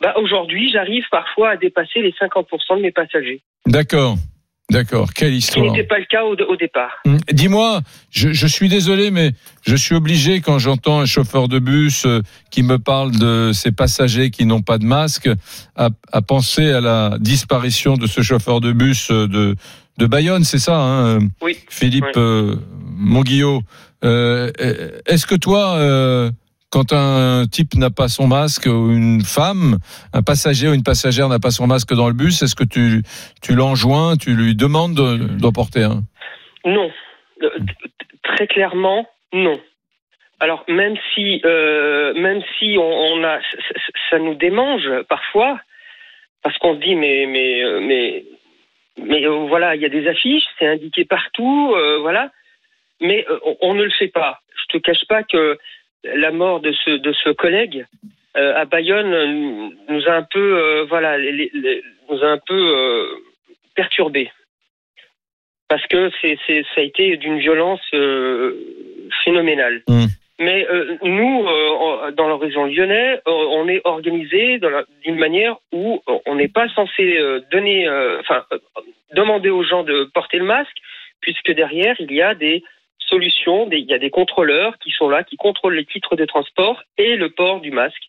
Bah, 0.00 0.14
Aujourd'hui, 0.18 0.70
j'arrive 0.72 1.04
parfois 1.10 1.50
à 1.50 1.56
dépasser 1.56 2.00
les 2.02 2.12
50% 2.12 2.76
de 2.76 2.82
mes 2.82 2.90
passagers, 2.90 3.40
D'accord, 3.66 4.16
d'accord. 4.70 5.14
Quelle 5.14 5.30
ce 5.30 5.36
histoire. 5.36 5.64
n'était 5.72 5.86
pas 5.86 5.98
le 6.00 6.04
cas 6.06 6.24
au, 6.24 6.34
au 6.34 6.56
départ. 6.56 6.98
Hum, 7.06 7.18
Dis-moi, 7.30 7.80
je, 8.10 8.32
je 8.32 8.46
suis 8.48 8.68
désolé, 8.68 9.10
mais 9.12 9.30
je 9.64 9.76
suis 9.76 9.94
obligé 9.94 10.40
quand 10.40 10.58
j'entends 10.58 10.98
un 11.00 11.06
chauffeur 11.06 11.46
de 11.48 11.58
bus 11.60 12.04
euh, 12.04 12.20
qui 12.50 12.62
me 12.64 12.78
parle 12.78 13.12
de 13.12 13.52
ses 13.54 13.70
passagers 13.72 14.30
qui 14.30 14.44
n'ont 14.44 14.60
pas 14.62 14.76
de 14.78 14.84
masque, 14.84 15.28
à, 15.76 15.88
à 16.12 16.20
penser 16.20 16.72
à 16.72 16.80
la 16.80 17.16
disparition 17.20 17.94
de 17.96 18.06
ce 18.08 18.20
chauffeur 18.22 18.60
de 18.60 18.72
bus 18.72 19.10
euh, 19.12 19.28
de, 19.28 19.54
de 19.98 20.06
Bayonne, 20.06 20.44
c'est 20.44 20.58
ça, 20.58 20.76
hein, 20.76 21.18
Oui. 21.40 21.58
Philippe 21.68 22.04
Ouais. 22.04 22.12
euh, 22.16 22.56
Monguillot. 22.96 23.60
Euh, 24.04 24.50
Est-ce 25.06 25.26
que 25.26 25.34
toi, 25.34 25.76
euh, 25.76 26.30
quand 26.70 26.92
un 26.92 27.44
type 27.46 27.74
n'a 27.74 27.90
pas 27.90 28.08
son 28.08 28.26
masque 28.26 28.66
ou 28.66 28.90
une 28.90 29.22
femme, 29.22 29.78
un 30.12 30.22
passager 30.22 30.68
ou 30.68 30.74
une 30.74 30.82
passagère 30.82 31.28
n'a 31.28 31.38
pas 31.38 31.50
son 31.50 31.66
masque 31.66 31.92
dans 31.94 32.08
le 32.08 32.14
bus, 32.14 32.42
est-ce 32.42 32.54
que 32.56 32.64
tu, 32.64 33.02
tu 33.42 33.54
l'enjoins, 33.54 34.16
tu 34.16 34.34
lui 34.34 34.54
demandes 34.56 34.94
de- 34.94 35.16
d'en 35.38 35.52
porter 35.52 35.82
un? 35.84 36.02
Non. 36.64 36.90
Très 38.22 38.46
clairement, 38.46 39.06
non. 39.32 39.60
Alors 40.40 40.64
même 40.68 40.96
si, 41.14 41.40
euh, 41.44 42.14
même 42.14 42.40
si 42.58 42.76
on, 42.78 42.82
on 42.82 43.24
a, 43.24 43.38
ça 44.10 44.18
nous 44.18 44.34
démange 44.34 44.88
parfois, 45.08 45.60
parce 46.42 46.56
qu'on 46.58 46.74
se 46.74 46.80
dit 46.84 46.94
mais 46.96 47.26
mais 47.26 47.62
mais 47.80 48.24
mais 48.98 49.26
euh, 49.26 49.46
voilà, 49.48 49.74
il 49.74 49.82
y 49.82 49.86
a 49.86 49.88
des 49.88 50.06
affiches, 50.06 50.44
c'est 50.58 50.66
indiqué 50.66 51.04
partout, 51.04 51.72
euh, 51.74 51.98
voilà. 52.00 52.30
Mais 53.00 53.24
euh, 53.28 53.38
on, 53.60 53.74
ne 53.74 53.84
le 53.84 53.90
fait 53.90 54.08
pas. 54.08 54.40
Je 54.54 54.78
te 54.78 54.82
cache 54.82 55.04
pas 55.08 55.22
que 55.22 55.58
la 56.04 56.30
mort 56.30 56.60
de 56.60 56.72
ce 56.72 57.30
collègue 57.30 57.86
à 58.34 58.64
Bayonne 58.64 59.74
nous 59.88 60.08
a 60.08 60.12
un 60.12 60.22
peu 60.22 60.86
voilà 60.88 61.16
nous 61.18 62.24
a 62.24 62.26
un 62.26 62.38
peu 62.38 63.20
perturbés 63.76 64.32
parce 65.68 65.86
que 65.86 66.10
c'est, 66.20 66.36
ça 66.46 66.80
a 66.80 66.80
été 66.80 67.16
d'une 67.18 67.38
violence 67.38 67.80
phénoménale. 69.24 69.82
Mm. 69.86 70.06
Mais 70.38 70.66
euh, 70.70 70.96
nous, 71.02 71.46
euh, 71.46 72.10
dans 72.12 72.26
la 72.28 72.36
région 72.36 72.64
lyonnais, 72.66 73.14
euh, 73.14 73.20
on 73.26 73.68
est 73.68 73.80
organisé 73.84 74.58
d'une 75.04 75.16
manière 75.18 75.56
où 75.72 76.02
on 76.26 76.34
n'est 76.34 76.48
pas 76.48 76.68
censé 76.70 77.16
euh, 77.18 77.40
donner, 77.50 77.86
euh, 77.86 78.18
enfin, 78.20 78.44
euh, 78.52 78.58
demander 79.14 79.50
aux 79.50 79.62
gens 79.62 79.82
de 79.84 80.04
porter 80.14 80.38
le 80.38 80.44
masque, 80.44 80.76
puisque 81.20 81.52
derrière 81.52 81.94
il 82.00 82.10
y 82.12 82.22
a 82.22 82.34
des 82.34 82.62
solutions, 82.98 83.66
des- 83.66 83.78
il 83.78 83.86
y 83.86 83.94
a 83.94 83.98
des 83.98 84.10
contrôleurs 84.10 84.78
qui 84.78 84.90
sont 84.90 85.08
là, 85.08 85.22
qui 85.22 85.36
contrôlent 85.36 85.74
les 85.76 85.84
titres 85.84 86.16
de 86.16 86.24
transport 86.24 86.82
et 86.96 87.16
le 87.16 87.28
port 87.30 87.60
du 87.60 87.70
masque. 87.70 88.02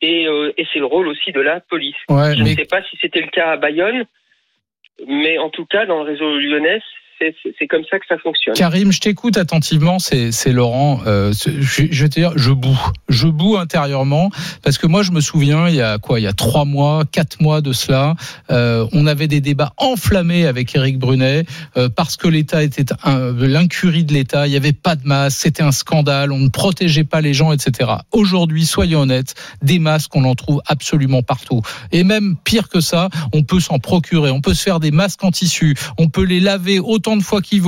Et, 0.00 0.26
euh, 0.26 0.52
et 0.56 0.66
c'est 0.72 0.78
le 0.78 0.86
rôle 0.86 1.08
aussi 1.08 1.32
de 1.32 1.40
la 1.40 1.60
police. 1.60 1.96
Ouais, 2.08 2.34
Je 2.34 2.40
ne 2.40 2.44
mais 2.44 2.54
sais 2.54 2.64
pas 2.64 2.82
si 2.84 2.96
c'était 3.00 3.20
le 3.20 3.28
cas 3.28 3.50
à 3.50 3.56
Bayonne, 3.56 4.04
mais 5.06 5.38
en 5.38 5.50
tout 5.50 5.66
cas, 5.66 5.86
dans 5.86 6.02
le 6.02 6.10
réseau 6.10 6.38
lyonnais, 6.38 6.80
c'est- 7.18 7.66
comme 7.66 7.82
ça 7.90 7.98
que 7.98 8.06
ça 8.08 8.16
fonctionne. 8.18 8.54
Karim, 8.54 8.92
je 8.92 9.00
t'écoute 9.00 9.36
attentivement, 9.36 9.98
c'est 9.98 10.52
Laurent. 10.52 11.00
Euh, 11.06 11.32
je, 11.32 12.02
vais 12.02 12.08
te 12.08 12.14
dire, 12.14 12.32
je 12.36 12.50
boue, 12.50 12.78
je 13.08 13.28
boue 13.28 13.56
intérieurement 13.58 14.30
parce 14.62 14.78
que 14.78 14.86
moi 14.86 15.02
je 15.02 15.12
me 15.12 15.20
souviens, 15.20 15.68
il 15.68 15.74
y 15.74 15.82
a 15.82 15.98
quoi, 15.98 16.20
il 16.20 16.22
y 16.22 16.26
a 16.26 16.32
trois 16.32 16.64
mois, 16.64 17.04
quatre 17.10 17.40
mois 17.40 17.60
de 17.60 17.72
cela, 17.72 18.14
euh, 18.50 18.86
on 18.92 19.06
avait 19.06 19.28
des 19.28 19.40
débats 19.40 19.72
enflammés 19.76 20.46
avec 20.46 20.74
Éric 20.74 20.98
Brunet 20.98 21.44
euh, 21.76 21.88
parce 21.88 22.16
que 22.16 22.28
l'État 22.28 22.62
était 22.62 22.86
l'incurie 23.04 24.04
de 24.04 24.14
l'État, 24.14 24.46
il 24.46 24.52
y 24.52 24.56
avait 24.56 24.72
pas 24.72 24.96
de 24.96 25.06
masque, 25.06 25.40
c'était 25.42 25.62
un 25.62 25.72
scandale, 25.72 26.32
on 26.32 26.38
ne 26.38 26.48
protégeait 26.48 27.04
pas 27.04 27.20
les 27.20 27.34
gens, 27.34 27.52
etc. 27.52 27.90
Aujourd'hui, 28.12 28.64
soyons 28.64 29.00
honnêtes, 29.00 29.34
des 29.62 29.78
masques, 29.78 30.14
on 30.14 30.24
en 30.24 30.34
trouve 30.34 30.62
absolument 30.66 31.22
partout. 31.22 31.62
Et 31.92 32.04
même 32.04 32.36
pire 32.44 32.68
que 32.68 32.80
ça, 32.80 33.08
on 33.32 33.42
peut 33.42 33.60
s'en 33.60 33.78
procurer, 33.78 34.30
on 34.30 34.40
peut 34.40 34.54
se 34.54 34.62
faire 34.62 34.80
des 34.80 34.90
masques 34.90 35.24
en 35.24 35.30
tissu, 35.30 35.74
on 35.98 36.08
peut 36.08 36.24
les 36.24 36.40
laver 36.40 36.78
autant 36.78 37.07
autant 37.08 37.16
de 37.16 37.22
fois 37.22 37.40
qu'il 37.40 37.62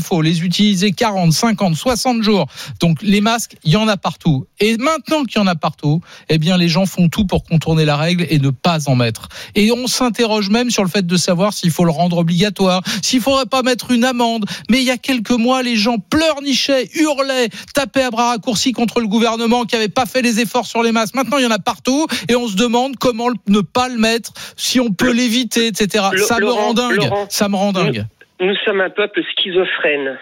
faut, 0.00 0.20
les 0.22 0.42
utiliser 0.44 0.92
40, 0.92 1.32
50, 1.32 1.74
60 1.74 2.22
jours. 2.22 2.46
Donc 2.80 2.98
les 3.00 3.22
masques, 3.22 3.56
il 3.64 3.72
y 3.72 3.76
en 3.76 3.88
a 3.88 3.96
partout. 3.96 4.46
Et 4.60 4.76
maintenant 4.76 5.24
qu'il 5.24 5.40
y 5.40 5.42
en 5.42 5.46
a 5.46 5.54
partout, 5.54 6.02
eh 6.28 6.36
bien 6.36 6.58
les 6.58 6.68
gens 6.68 6.84
font 6.84 7.08
tout 7.08 7.24
pour 7.24 7.44
contourner 7.44 7.86
la 7.86 7.96
règle 7.96 8.26
et 8.28 8.38
ne 8.38 8.50
pas 8.50 8.88
en 8.88 8.94
mettre. 8.94 9.28
Et 9.54 9.72
on 9.72 9.86
s'interroge 9.86 10.50
même 10.50 10.70
sur 10.70 10.82
le 10.84 10.90
fait 10.90 11.06
de 11.06 11.16
savoir 11.16 11.54
s'il 11.54 11.70
faut 11.70 11.84
le 11.84 11.90
rendre 11.90 12.18
obligatoire, 12.18 12.82
s'il 13.02 13.22
faudrait 13.22 13.46
pas 13.46 13.62
mettre 13.62 13.90
une 13.92 14.04
amende. 14.04 14.44
Mais 14.68 14.78
il 14.80 14.84
y 14.84 14.90
a 14.90 14.98
quelques 14.98 15.30
mois, 15.30 15.62
les 15.62 15.76
gens 15.76 15.96
pleurnichaient, 15.98 16.90
hurlaient, 16.94 17.48
tapaient 17.74 18.02
à 18.02 18.10
bras 18.10 18.28
raccourcis 18.30 18.72
contre 18.72 19.00
le 19.00 19.06
gouvernement 19.08 19.64
qui 19.64 19.74
avait 19.76 19.88
pas 19.88 20.04
fait 20.04 20.20
les 20.20 20.38
efforts 20.40 20.66
sur 20.66 20.82
les 20.82 20.92
masques. 20.92 21.14
Maintenant, 21.14 21.38
il 21.38 21.44
y 21.44 21.46
en 21.46 21.50
a 21.50 21.58
partout 21.58 22.06
et 22.28 22.36
on 22.36 22.46
se 22.46 22.56
demande 22.56 22.96
comment 22.98 23.28
ne 23.48 23.60
pas 23.60 23.88
le 23.88 23.96
mettre, 23.96 24.32
si 24.56 24.80
on 24.80 24.90
peut 24.92 25.12
l'éviter, 25.12 25.68
etc. 25.68 26.04
Le- 26.12 26.24
Ça 26.24 26.38
me 26.40 26.50
rend 26.50 26.74
dingue. 26.74 26.96
Laurent, 26.96 27.26
Ça 27.30 27.48
me 27.48 27.56
rend 27.56 27.72
dingue. 27.72 28.06
Nous 28.40 28.56
sommes 28.56 28.80
un 28.80 28.90
peuple 28.90 29.22
schizophrène. 29.24 30.18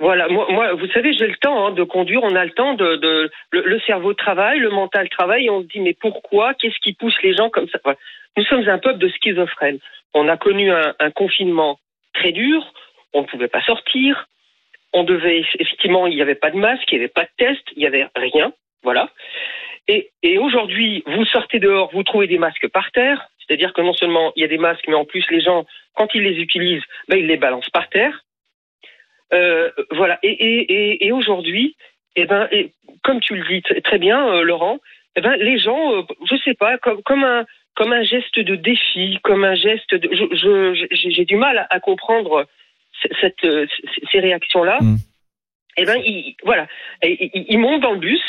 Voilà, 0.00 0.28
moi, 0.28 0.46
moi 0.50 0.74
vous 0.74 0.86
savez, 0.88 1.12
j'ai 1.12 1.26
le 1.26 1.36
temps 1.36 1.66
hein, 1.66 1.70
de 1.72 1.82
conduire, 1.82 2.22
on 2.22 2.36
a 2.36 2.44
le 2.44 2.52
temps 2.52 2.74
de, 2.74 2.96
de 2.96 3.30
le, 3.50 3.80
cerveau 3.80 4.14
travaille, 4.14 4.60
le 4.60 4.70
mental 4.70 5.08
travaille, 5.08 5.46
et 5.46 5.50
on 5.50 5.62
se 5.62 5.66
dit 5.66 5.80
mais 5.80 5.94
pourquoi 5.94 6.54
Qu'est-ce 6.54 6.78
qui 6.78 6.92
pousse 6.92 7.20
les 7.22 7.34
gens 7.34 7.50
comme 7.50 7.68
ça? 7.68 7.78
Voilà. 7.82 7.98
Nous 8.36 8.44
sommes 8.44 8.68
un 8.68 8.78
peuple 8.78 8.98
de 8.98 9.08
schizophrènes. 9.08 9.80
On 10.14 10.28
a 10.28 10.36
connu 10.36 10.70
un, 10.70 10.94
un 11.00 11.10
confinement 11.10 11.80
très 12.14 12.30
dur, 12.30 12.72
on 13.12 13.22
ne 13.22 13.26
pouvait 13.26 13.48
pas 13.48 13.62
sortir, 13.62 14.28
on 14.92 15.02
devait 15.02 15.44
effectivement, 15.58 16.06
il 16.06 16.14
n'y 16.14 16.22
avait 16.22 16.34
pas 16.34 16.50
de 16.50 16.56
masque, 16.56 16.90
il 16.90 16.98
n'y 16.98 17.04
avait 17.04 17.12
pas 17.12 17.24
de 17.24 17.30
test, 17.36 17.62
il 17.74 17.80
n'y 17.80 17.86
avait 17.86 18.06
rien, 18.14 18.52
voilà. 18.82 19.10
Et, 19.88 20.10
et 20.22 20.38
aujourd'hui, 20.38 21.02
vous 21.06 21.24
sortez 21.24 21.58
dehors, 21.58 21.90
vous 21.92 22.02
trouvez 22.04 22.26
des 22.26 22.38
masques 22.38 22.68
par 22.68 22.90
terre, 22.92 23.28
c'est-à-dire 23.48 23.72
que 23.72 23.80
non 23.80 23.94
seulement 23.94 24.32
il 24.36 24.42
y 24.42 24.44
a 24.44 24.48
des 24.48 24.58
masques, 24.58 24.84
mais 24.88 24.94
en 24.94 25.06
plus 25.06 25.24
les 25.30 25.40
gens, 25.40 25.66
quand 25.94 26.14
ils 26.14 26.22
les 26.22 26.36
utilisent, 26.40 26.84
ben, 27.08 27.18
ils 27.18 27.26
les 27.26 27.38
balancent 27.38 27.70
par 27.70 27.88
terre. 27.88 28.24
Euh, 29.32 29.70
voilà. 29.90 30.18
Et, 30.22 30.30
et, 30.30 30.72
et, 30.72 31.06
et 31.06 31.12
aujourd'hui, 31.12 31.76
eh 32.16 32.26
ben, 32.26 32.48
comme 33.02 33.20
tu 33.20 33.34
le 33.34 33.46
dis 33.48 33.62
très 33.82 33.98
bien, 33.98 34.26
euh, 34.28 34.42
Laurent, 34.42 34.78
eh 35.16 35.20
ben, 35.20 35.36
les 35.36 35.58
gens, 35.58 35.94
euh, 35.96 36.02
je 36.30 36.36
sais 36.44 36.54
pas, 36.54 36.78
comme, 36.78 37.02
comme 37.02 37.24
un 37.24 37.44
comme 37.74 37.92
un 37.92 38.02
geste 38.02 38.40
de 38.40 38.56
défi, 38.56 39.20
comme 39.22 39.44
un 39.44 39.54
geste 39.54 39.94
de, 39.94 40.08
je, 40.12 40.24
je, 40.34 40.86
j'ai 40.90 41.24
du 41.24 41.36
mal 41.36 41.58
à, 41.58 41.66
à 41.70 41.78
comprendre 41.78 42.46
cette, 43.20 43.44
euh, 43.44 43.66
ces 44.10 44.18
réactions-là. 44.18 44.78
Mm. 44.80 44.96
Eh 45.76 45.84
ben, 45.84 45.96
ils, 46.04 46.34
voilà, 46.42 46.66
ils, 47.04 47.46
ils 47.48 47.58
montent 47.58 47.82
dans 47.82 47.92
le 47.92 48.00
bus. 48.00 48.22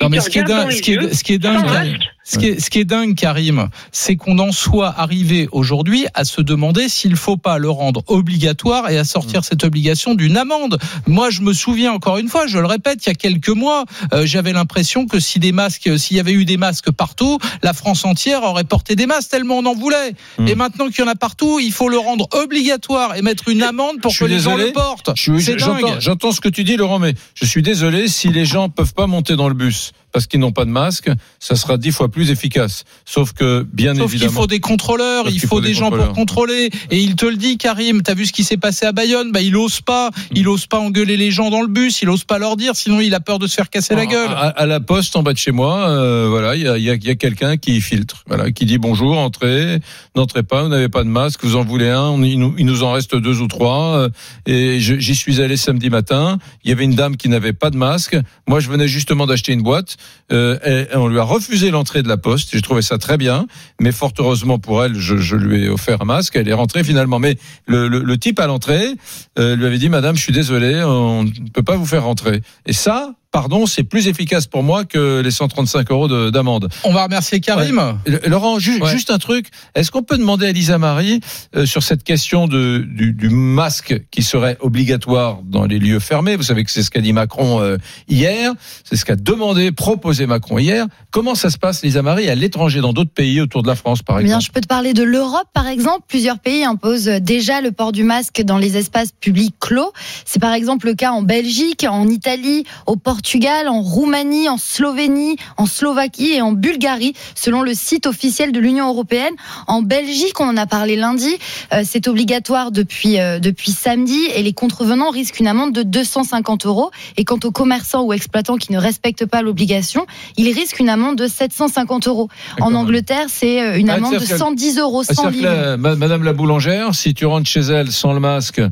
Non, 0.00 0.08
mais 0.08 0.20
ce 0.20 0.30
qui 0.30 0.38
est 0.40 0.42
dingue, 0.42 0.70
ce 0.72 0.82
qui 0.82 0.92
est, 0.92 0.94
yeux, 0.96 1.12
ce 1.12 1.22
qui 1.22 1.32
est 1.34 1.38
dingue, 1.38 1.60
sans 1.60 1.72
Karim, 1.72 1.92
masque. 1.92 2.08
ce 2.24 2.38
qui 2.38 2.46
est, 2.46 2.60
ce 2.60 2.70
qui 2.70 2.78
est 2.80 2.84
dingue, 2.84 3.14
Karim, 3.14 3.68
c'est 3.92 4.16
qu'on 4.16 4.36
en 4.40 4.50
soit 4.50 4.92
arrivé 4.98 5.48
aujourd'hui 5.52 6.06
à 6.14 6.24
se 6.24 6.40
demander 6.40 6.88
s'il 6.88 7.14
faut 7.14 7.36
pas 7.36 7.58
le 7.58 7.70
rendre 7.70 8.02
obligatoire 8.08 8.90
et 8.90 8.98
à 8.98 9.04
sortir 9.04 9.40
Mm. 9.40 9.44
cette 9.44 9.62
obligation 9.64 10.14
d'une 10.16 10.36
amende. 10.36 10.78
Moi, 11.06 11.30
je 11.30 11.42
me 11.42 11.52
souviens 11.52 11.92
encore 11.92 12.18
une 12.18 12.28
fois, 12.28 12.48
je 12.48 12.58
le 12.58 12.66
répète, 12.66 13.06
il 13.06 13.10
y 13.10 13.12
a 13.12 13.14
quelques 13.14 13.48
mois, 13.50 13.84
euh, 14.12 14.26
j'avais 14.26 14.52
l'impression 14.52 15.06
que 15.06 15.20
si 15.20 15.38
des 15.38 15.52
masques, 15.52 15.88
s'il 16.00 16.16
y 16.16 16.20
avait 16.20 16.32
eu 16.32 16.44
des 16.44 16.56
masques 16.56 16.90
partout, 16.90 17.38
la 17.62 17.72
France 17.72 18.04
entière 18.04 18.42
aurait 18.42 18.64
porté 18.64 18.96
des 18.96 19.06
masques 19.06 19.30
tellement 19.30 19.58
on 19.58 19.66
en 19.66 19.74
voulait. 19.74 20.14
Mm. 20.38 20.48
Et 20.48 20.54
maintenant 20.56 20.88
qu'il 20.88 21.04
y 21.04 21.06
en 21.06 21.10
a 21.10 21.14
partout, 21.14 21.60
il 21.60 21.70
faut 21.72 21.88
le 21.88 21.98
rendre 21.98 22.26
obligatoire 22.32 23.14
et 23.14 23.22
mettre 23.22 23.48
une 23.48 23.62
amende 23.62 24.00
pour 24.00 24.10
Je 24.10 24.18
que 24.20 24.24
les 24.24 24.40
gens 24.40 24.56
le 24.56 24.72
portent. 24.72 25.10
Je 25.14 25.22
suis- 25.22 25.42
C'est 25.42 25.58
J'entends 25.60 25.86
dingue. 25.90 26.00
j'entends 26.00 26.32
ce 26.32 26.40
que 26.40 26.48
tu 26.48 26.64
dis, 26.64 26.76
Laurent, 26.76 26.98
mais 26.98 27.14
je 27.34 27.44
suis 27.46 27.62
désolé 27.62 28.08
si 28.08 28.30
les 28.30 28.44
gens 28.44 28.68
peuvent 28.68 28.94
pas 28.94 29.06
monter 29.06 29.36
dans 29.36 29.48
le 29.48 29.54
bus 29.54 29.81
Brooks 29.82 30.01
parce 30.12 30.26
qu'ils 30.26 30.40
n'ont 30.40 30.52
pas 30.52 30.64
de 30.64 30.70
masque, 30.70 31.10
ça 31.40 31.56
sera 31.56 31.76
dix 31.78 31.90
fois 31.92 32.08
plus 32.10 32.30
efficace. 32.30 32.84
Sauf 33.04 33.32
que, 33.32 33.66
bien 33.72 33.94
Sauf 33.94 34.10
qu'il 34.10 34.20
évidemment. 34.22 34.40
faut 34.42 34.46
des 34.46 34.60
contrôleurs, 34.60 35.28
il 35.30 35.40
faut, 35.40 35.46
faut 35.48 35.60
des, 35.60 35.68
des 35.68 35.74
gens 35.74 35.90
pour 35.90 36.12
contrôler. 36.12 36.70
Et 36.90 36.98
il 37.00 37.16
te 37.16 37.26
le 37.26 37.36
dit, 37.36 37.56
Karim, 37.58 38.02
t'as 38.02 38.14
vu 38.14 38.26
ce 38.26 38.32
qui 38.32 38.44
s'est 38.44 38.56
passé 38.56 38.86
à 38.86 38.92
Bayonne? 38.92 39.32
Bah, 39.32 39.40
il 39.40 39.56
ose 39.56 39.80
pas, 39.80 40.10
Mm. 40.12 40.34
il 40.36 40.48
ose 40.48 40.66
pas 40.66 40.78
engueuler 40.78 41.16
les 41.16 41.30
gens 41.30 41.50
dans 41.50 41.62
le 41.62 41.68
bus, 41.68 42.02
il 42.02 42.08
ose 42.10 42.24
pas 42.24 42.38
leur 42.38 42.56
dire, 42.56 42.76
sinon 42.76 43.00
il 43.00 43.14
a 43.14 43.20
peur 43.20 43.38
de 43.38 43.46
se 43.46 43.54
faire 43.54 43.70
casser 43.70 43.94
la 43.94 44.06
gueule. 44.06 44.28
À, 44.30 44.48
à 44.48 44.66
la 44.66 44.80
poste 44.80 45.16
en 45.16 45.22
bas 45.22 45.32
de 45.32 45.38
chez 45.38 45.52
moi, 45.52 45.88
euh, 45.88 46.26
voilà, 46.28 46.54
il 46.56 46.62
y 46.62 46.68
a, 46.68 46.76
il 46.78 46.84
y 46.84 46.90
a- 46.90 46.94
il 46.94 47.04
y 47.04 47.10
a 47.10 47.14
quelqu'un 47.14 47.56
qui 47.56 47.80
filtre, 47.80 48.22
voilà, 48.26 48.50
qui 48.50 48.66
dit 48.66 48.78
bonjour, 48.78 49.18
entrez, 49.18 49.80
n'entrez 50.14 50.42
pas, 50.42 50.62
vous 50.62 50.68
n'avez 50.68 50.88
pas 50.88 51.02
de 51.04 51.08
masque, 51.08 51.44
vous 51.44 51.56
en 51.56 51.64
voulez 51.64 51.88
un, 51.88 52.02
on- 52.02 52.22
il, 52.22 52.38
nous, 52.38 52.54
il 52.58 52.66
nous 52.66 52.82
en 52.82 52.92
reste 52.92 53.16
deux 53.16 53.40
ou 53.40 53.48
trois. 53.48 53.96
euh, 53.96 54.08
et 54.46 54.78
j'y 54.80 55.14
suis 55.14 55.40
allé 55.40 55.56
samedi 55.56 55.88
matin. 55.90 56.38
Il 56.64 56.68
y 56.70 56.72
avait 56.72 56.84
une 56.84 56.94
dame 56.94 57.16
qui 57.16 57.28
n'avait 57.28 57.52
pas 57.52 57.70
de 57.70 57.76
masque. 57.76 58.16
Moi, 58.46 58.60
je 58.60 58.68
venais 58.68 58.88
justement 58.88 59.26
d'acheter 59.26 59.52
une 59.52 59.62
boîte. 59.62 59.96
Euh, 60.32 60.86
et 60.92 60.96
on 60.96 61.08
lui 61.08 61.18
a 61.18 61.22
refusé 61.24 61.70
l'entrée 61.70 62.02
de 62.02 62.08
la 62.08 62.16
poste. 62.16 62.50
J'ai 62.52 62.62
trouvé 62.62 62.82
ça 62.82 62.98
très 62.98 63.16
bien, 63.16 63.46
mais 63.80 63.92
fort 63.92 64.12
heureusement 64.18 64.58
pour 64.58 64.84
elle, 64.84 64.94
je, 64.94 65.16
je 65.16 65.36
lui 65.36 65.64
ai 65.64 65.68
offert 65.68 66.00
un 66.00 66.04
masque. 66.04 66.36
Elle 66.36 66.48
est 66.48 66.54
rentrée 66.54 66.84
finalement. 66.84 67.18
Mais 67.18 67.36
le, 67.66 67.88
le, 67.88 68.00
le 68.00 68.18
type 68.18 68.38
à 68.40 68.46
l'entrée 68.46 68.94
euh, 69.38 69.56
lui 69.56 69.66
avait 69.66 69.78
dit, 69.78 69.88
Madame, 69.88 70.16
je 70.16 70.22
suis 70.22 70.32
désolé, 70.32 70.82
on 70.84 71.24
ne 71.24 71.50
peut 71.52 71.62
pas 71.62 71.76
vous 71.76 71.86
faire 71.86 72.04
rentrer. 72.04 72.42
Et 72.66 72.72
ça, 72.72 73.14
pardon, 73.32 73.66
c'est 73.66 73.82
plus 73.82 74.06
efficace 74.08 74.46
pour 74.46 74.62
moi 74.62 74.84
que 74.84 75.20
les 75.20 75.30
135 75.30 75.90
euros 75.90 76.06
de- 76.06 76.30
d'amende. 76.30 76.68
On 76.84 76.92
va 76.92 77.04
remercier 77.04 77.40
Karim. 77.40 77.98
Laurent, 78.26 78.58
ju- 78.58 78.80
Ouais. 78.80 78.90
juste 78.90 79.10
un 79.10 79.18
truc. 79.18 79.46
Est-ce 79.74 79.90
qu'on 79.90 80.02
peut 80.02 80.18
demander 80.18 80.46
à 80.46 80.52
Lisa 80.52 80.78
Marie 80.78 81.20
euh, 81.56 81.64
sur 81.66 81.82
cette 81.82 82.04
question 82.04 82.46
de, 82.46 82.86
du, 82.86 83.12
du 83.12 83.30
masque 83.30 84.00
qui 84.10 84.22
serait 84.22 84.58
obligatoire 84.60 85.40
dans 85.44 85.64
les 85.64 85.78
lieux 85.78 85.98
fermés? 85.98 86.36
Vous 86.36 86.42
savez 86.42 86.62
que 86.62 86.70
c'est 86.70 86.82
ce 86.82 86.90
qu'a 86.90 87.00
dit 87.00 87.12
Macron 87.14 87.60
euh, 87.60 87.78
hier. 88.08 88.52
C'est 88.84 88.96
ce 88.96 89.04
qu'a 89.06 89.16
demandé, 89.16 89.72
proposé 89.72 90.26
Macron 90.26 90.58
hier. 90.58 90.86
Comment 91.10 91.34
ça 91.34 91.48
se 91.50 91.56
passe, 91.58 91.82
Lisa 91.82 92.02
Marie, 92.02 92.28
à 92.28 92.34
l'étranger, 92.34 92.80
dans 92.80 92.92
d'autres 92.92 93.12
pays 93.12 93.40
autour 93.40 93.62
de 93.62 93.68
la 93.68 93.74
France, 93.76 94.02
par 94.02 94.20
Eh 94.20 94.24
Bien, 94.24 94.36
exemple? 94.38 94.44
je 94.46 94.52
peux 94.52 94.60
te 94.60 94.66
parler 94.68 94.92
de 94.92 95.02
l'Europe, 95.02 95.48
par 95.54 95.68
exemple. 95.68 96.04
Plusieurs 96.06 96.38
pays 96.38 96.64
imposent 96.64 97.06
déjà 97.06 97.60
le 97.62 97.72
port 97.72 97.92
du 97.92 98.04
masque 98.04 98.42
dans 98.42 98.58
les 98.58 98.76
espaces 98.76 99.12
publics 99.20 99.54
clos. 99.58 99.92
C'est 100.26 100.40
par 100.40 100.52
exemple 100.52 100.86
le 100.86 100.94
cas 100.94 101.12
en 101.12 101.22
Belgique, 101.22 101.86
en 101.88 102.08
Italie, 102.08 102.64
au 102.86 102.96
Portugal, 102.96 103.21
en 103.68 103.82
Roumanie, 103.82 104.48
en 104.48 104.58
Slovénie, 104.58 105.36
en 105.56 105.66
Slovaquie 105.66 106.32
et 106.34 106.42
en 106.42 106.52
Bulgarie, 106.52 107.14
selon 107.34 107.62
le 107.62 107.74
site 107.74 108.06
officiel 108.06 108.52
de 108.52 108.60
l'Union 108.60 108.88
européenne. 108.88 109.34
En 109.66 109.82
Belgique, 109.82 110.38
on 110.40 110.48
en 110.48 110.56
a 110.56 110.66
parlé 110.66 110.96
lundi, 110.96 111.34
euh, 111.72 111.82
c'est 111.84 112.08
obligatoire 112.08 112.70
depuis, 112.72 113.18
euh, 113.18 113.38
depuis 113.38 113.70
samedi 113.72 114.18
et 114.34 114.42
les 114.42 114.52
contrevenants 114.52 115.10
risquent 115.10 115.40
une 115.40 115.46
amende 115.46 115.72
de 115.72 115.82
250 115.82 116.66
euros. 116.66 116.90
Et 117.16 117.24
quant 117.24 117.38
aux 117.44 117.50
commerçants 117.52 118.02
ou 118.02 118.12
exploitants 118.12 118.56
qui 118.56 118.72
ne 118.72 118.78
respectent 118.78 119.26
pas 119.26 119.42
l'obligation, 119.42 120.06
ils 120.36 120.52
risquent 120.52 120.80
une 120.80 120.88
amende 120.88 121.16
de 121.16 121.26
750 121.26 122.08
euros. 122.08 122.28
En. 122.60 122.72
Angleterre, 122.72 123.26
c'est 123.28 123.60
euh, 123.60 123.78
une 123.78 123.90
Ah, 123.90 123.94
amende 123.94 124.14
de 124.14 124.18
c'est-à-dire 124.18 124.34
que- 124.36 124.40
110 124.40 124.78
euros, 124.78 125.02
Ah, 125.06 125.12
100 125.14 125.22
c'est-à-dire 125.24 125.42
que 125.42 125.76
livres. 125.76 125.96
Madame 125.96 126.24
la 126.24 126.32
boulangère, 126.32 126.94
si 126.94 127.12
tu 127.12 127.26
rentres 127.26 127.46
chez 127.48 127.60
elle 127.60 127.92
sans 127.92 128.12
le 128.14 128.18
masque 128.20 128.62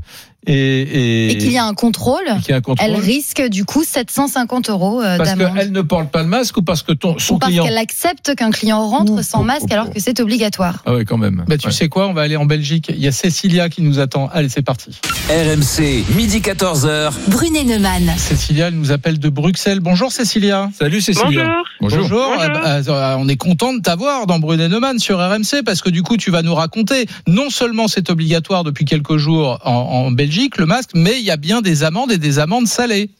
et, 0.46 0.53
et, 0.55 1.31
Et 1.33 1.38
qu'il 1.38 1.53
y 1.53 1.59
a 1.59 1.64
un 1.66 1.74
contrôle, 1.74 2.22
et 2.26 2.40
qu'il 2.40 2.50
y 2.50 2.55
a 2.55 2.57
un 2.57 2.61
contrôle, 2.61 2.88
elle 2.90 2.96
risque 2.96 3.42
du 3.48 3.64
coup 3.64 3.85
750 3.85 4.70
euros 4.70 5.03
euh, 5.03 5.18
parce 5.18 5.37
d'amende. 5.37 5.57
qu'elle 5.59 5.72
ne 5.72 5.83
porte 5.83 6.11
pas 6.11 6.22
le 6.22 6.29
masque 6.29 6.57
ou 6.57 6.62
parce 6.62 6.83
que 6.83 6.92
ton, 6.92 7.18
son 7.18 7.35
Ou 7.35 7.38
parce 7.38 7.50
client... 7.50 7.64
qu'elle 7.64 7.76
accepte 7.79 8.35
qu'un 8.35 8.50
client 8.50 8.87
rentre 8.88 9.12
Ouh, 9.12 9.22
sans 9.22 9.42
masque 9.42 9.70
alors 9.70 9.90
que 9.90 10.00
c'est 10.00 10.18
obligatoire. 10.20 10.83
Ah 10.87 10.94
oui, 10.94 11.05
quand 11.05 11.18
même. 11.18 11.44
Bah, 11.46 11.59
tu 11.59 11.66
Ouais. 11.66 11.72
sais 11.72 11.88
quoi, 11.88 12.09
on 12.09 12.12
va 12.14 12.22
aller 12.22 12.37
en 12.37 12.46
Belgique. 12.46 12.87
Il 12.88 13.00
y 13.00 13.07
a 13.07 13.12
Cécilia 13.12 13.68
qui 13.68 13.83
nous 13.83 13.98
attend. 14.00 14.29
Allez, 14.33 14.48
c'est 14.48 14.62
parti. 14.62 14.98
RMC, 15.29 16.05
midi 16.16 16.38
14h. 16.40 17.12
Brunet 17.29 17.64
Neumann. 17.64 18.12
Cécilia, 18.16 18.68
elle 18.68 18.74
nous 18.74 18.92
appelle 18.92 19.18
de 19.18 19.29
Bruxelles. 19.29 19.81
Bonjour 19.81 20.11
Cécilia. 20.11 20.70
Salut 20.79 21.00
Cécilia. 21.00 21.46
Bonjour. 21.81 22.00
Bonjour. 22.03 22.33
Eh 22.42 22.48
ben, 22.48 22.83
euh, 22.88 23.16
on 23.18 23.29
est 23.29 23.37
content 23.37 23.72
de 23.74 23.81
t'avoir 23.81 24.26
dans 24.26 24.38
Brunet 24.38 24.68
Neumann 24.68 24.98
sur 24.98 25.18
RMC 25.18 25.62
parce 25.64 25.83
que 25.83 25.90
du 25.90 26.03
coup, 26.03 26.16
tu 26.16 26.31
vas 26.31 26.42
nous 26.42 26.55
raconter 26.55 27.07
non 27.29 27.50
seulement 27.50 27.88
c'est 27.88 28.11
obligatoire 28.11 28.64
depuis 28.64 28.85
quelques 28.85 29.16
jours 29.18 29.59
en, 29.64 29.72
en 29.72 30.11
Belgique, 30.11 30.30
le 30.59 30.66
masque, 30.66 30.90
mais 30.95 31.19
il 31.19 31.25
y 31.25 31.31
a 31.31 31.37
bien 31.37 31.61
des 31.61 31.83
amendes 31.83 32.12
et 32.12 32.19
des 32.19 32.38
amendes 32.38 32.69
salées. 32.69 33.11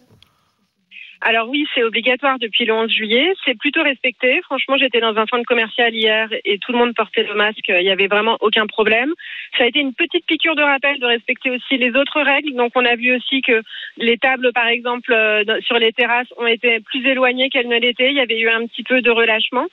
Alors 1.22 1.48
oui, 1.48 1.66
c'est 1.74 1.83
obligatoire 1.83 2.38
depuis 2.38 2.64
le 2.64 2.72
11 2.72 2.90
juillet. 2.90 3.35
C'est 3.44 3.59
plutôt 3.59 3.83
respecté. 3.83 4.40
Franchement, 4.42 4.78
j'étais 4.78 5.00
dans 5.00 5.16
un 5.16 5.26
centre 5.26 5.44
commercial 5.44 5.94
hier 5.94 6.28
et 6.44 6.59
tout 6.59 6.72
le 6.72 6.78
monde 6.78 6.94
portait 6.94 7.24
le 7.24 7.35
masque. 7.35 7.68
Il 7.68 7.85
n'y 7.85 7.90
avait 7.90 8.06
vraiment 8.06 8.38
aucun 8.40 8.66
problème. 8.66 9.12
Ça 9.59 9.64
a 9.64 9.66
été 9.66 9.80
une 9.80 9.92
petite 9.92 10.24
piqûre 10.24 10.56
de 10.56 10.62
rappel 10.62 10.98
de 10.98 11.06
respecter 11.06 11.50
aussi 11.50 11.76
les 11.76 11.94
autres 11.94 12.22
règles. 12.22 12.54
Donc 12.54 12.72
on 12.74 12.87
a 12.87 12.96
vu 12.96 13.14
aussi 13.14 13.42
que 13.42 13.62
les 13.98 14.16
tables, 14.16 14.50
par 14.54 14.66
exemple, 14.68 15.12
euh, 15.12 15.44
sur 15.61 15.78
les 15.78 15.92
terrasses 15.92 16.33
ont 16.38 16.46
été 16.46 16.80
plus 16.80 17.06
éloignées 17.06 17.50
qu'elles 17.50 17.68
ne 17.68 17.78
l'étaient. 17.78 18.11
Il 18.11 18.16
y 18.16 18.20
avait 18.20 18.40
eu 18.40 18.48
un 18.48 18.66
petit 18.66 18.83
peu 18.83 19.02
de 19.02 19.11
relâchement. 19.11 19.66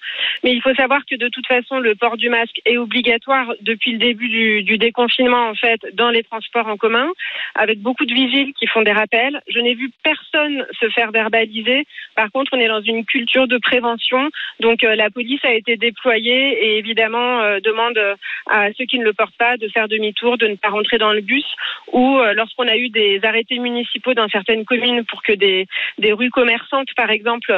Mais 0.44 0.52
il 0.52 0.62
faut 0.62 0.74
savoir 0.74 1.06
que 1.10 1.16
de 1.16 1.30
toute 1.30 1.48
façon, 1.48 1.80
le 1.80 1.96
port 1.96 2.18
du 2.18 2.30
masque 2.30 2.60
est 2.66 2.78
obligatoire 2.78 3.54
depuis 3.62 3.94
le 3.94 4.00
début 4.00 4.28
du, 4.64 4.78
déconfinement, 4.78 5.48
en 5.50 5.56
fait, 5.56 5.80
dans 5.94 6.10
les 6.10 6.24
transports 6.24 6.68
en 6.68 6.78
commun, 6.78 7.12
avec 7.56 7.80
beaucoup 7.80 8.06
de 8.06 8.14
vigiles 8.14 8.54
qui 8.54 8.68
font 8.68 8.82
des 8.82 8.92
rappels. 8.92 9.42
Je 9.48 9.60
n'ai 9.60 9.76
vu 9.76 9.92
personne 10.04 10.66
se 10.80 10.90
faire 10.90 11.12
verbaliser. 11.38 11.86
Par 12.16 12.32
contre, 12.32 12.52
on 12.54 12.60
est 12.60 12.68
dans 12.68 12.82
une 12.82 13.06
culture 13.06 13.48
de 13.48 13.58
prévention. 13.58 14.30
Donc, 14.60 14.84
euh, 14.84 14.96
la 14.96 15.10
police 15.10 15.44
a 15.44 15.54
été 15.54 15.78
déployée 15.78 16.66
et 16.66 16.78
évidemment 16.78 17.42
euh, 17.42 17.60
demande 17.60 17.98
euh, 17.98 18.16
à 18.50 18.68
ceux 18.74 18.86
qui 18.86 19.00
ne 19.00 19.04
le 19.04 19.14
portent 19.14 19.38
pas 19.38 19.58
de 19.58 19.68
faire 19.70 19.88
demi-tour, 19.88 20.38
de 20.38 20.48
ne 20.48 20.56
pas 20.56 20.70
rentrer 20.70 20.98
dans 20.98 21.14
le 21.14 21.22
bus. 21.22 21.46
Ou 21.94 22.20
lorsqu'on 22.36 22.68
a 22.68 22.76
eu 22.76 22.90
des 22.90 23.20
arrêtés 23.24 23.60
municipaux 23.60 24.14
dans 24.14 24.28
certaines 24.28 24.66
communes 24.66 25.06
pour 25.06 25.24
que 25.24 25.34
des, 25.34 25.68
des 25.98 26.12
rues 26.12 26.30
commerçantes, 26.30 26.90
par 26.96 27.10
exemple, 27.10 27.52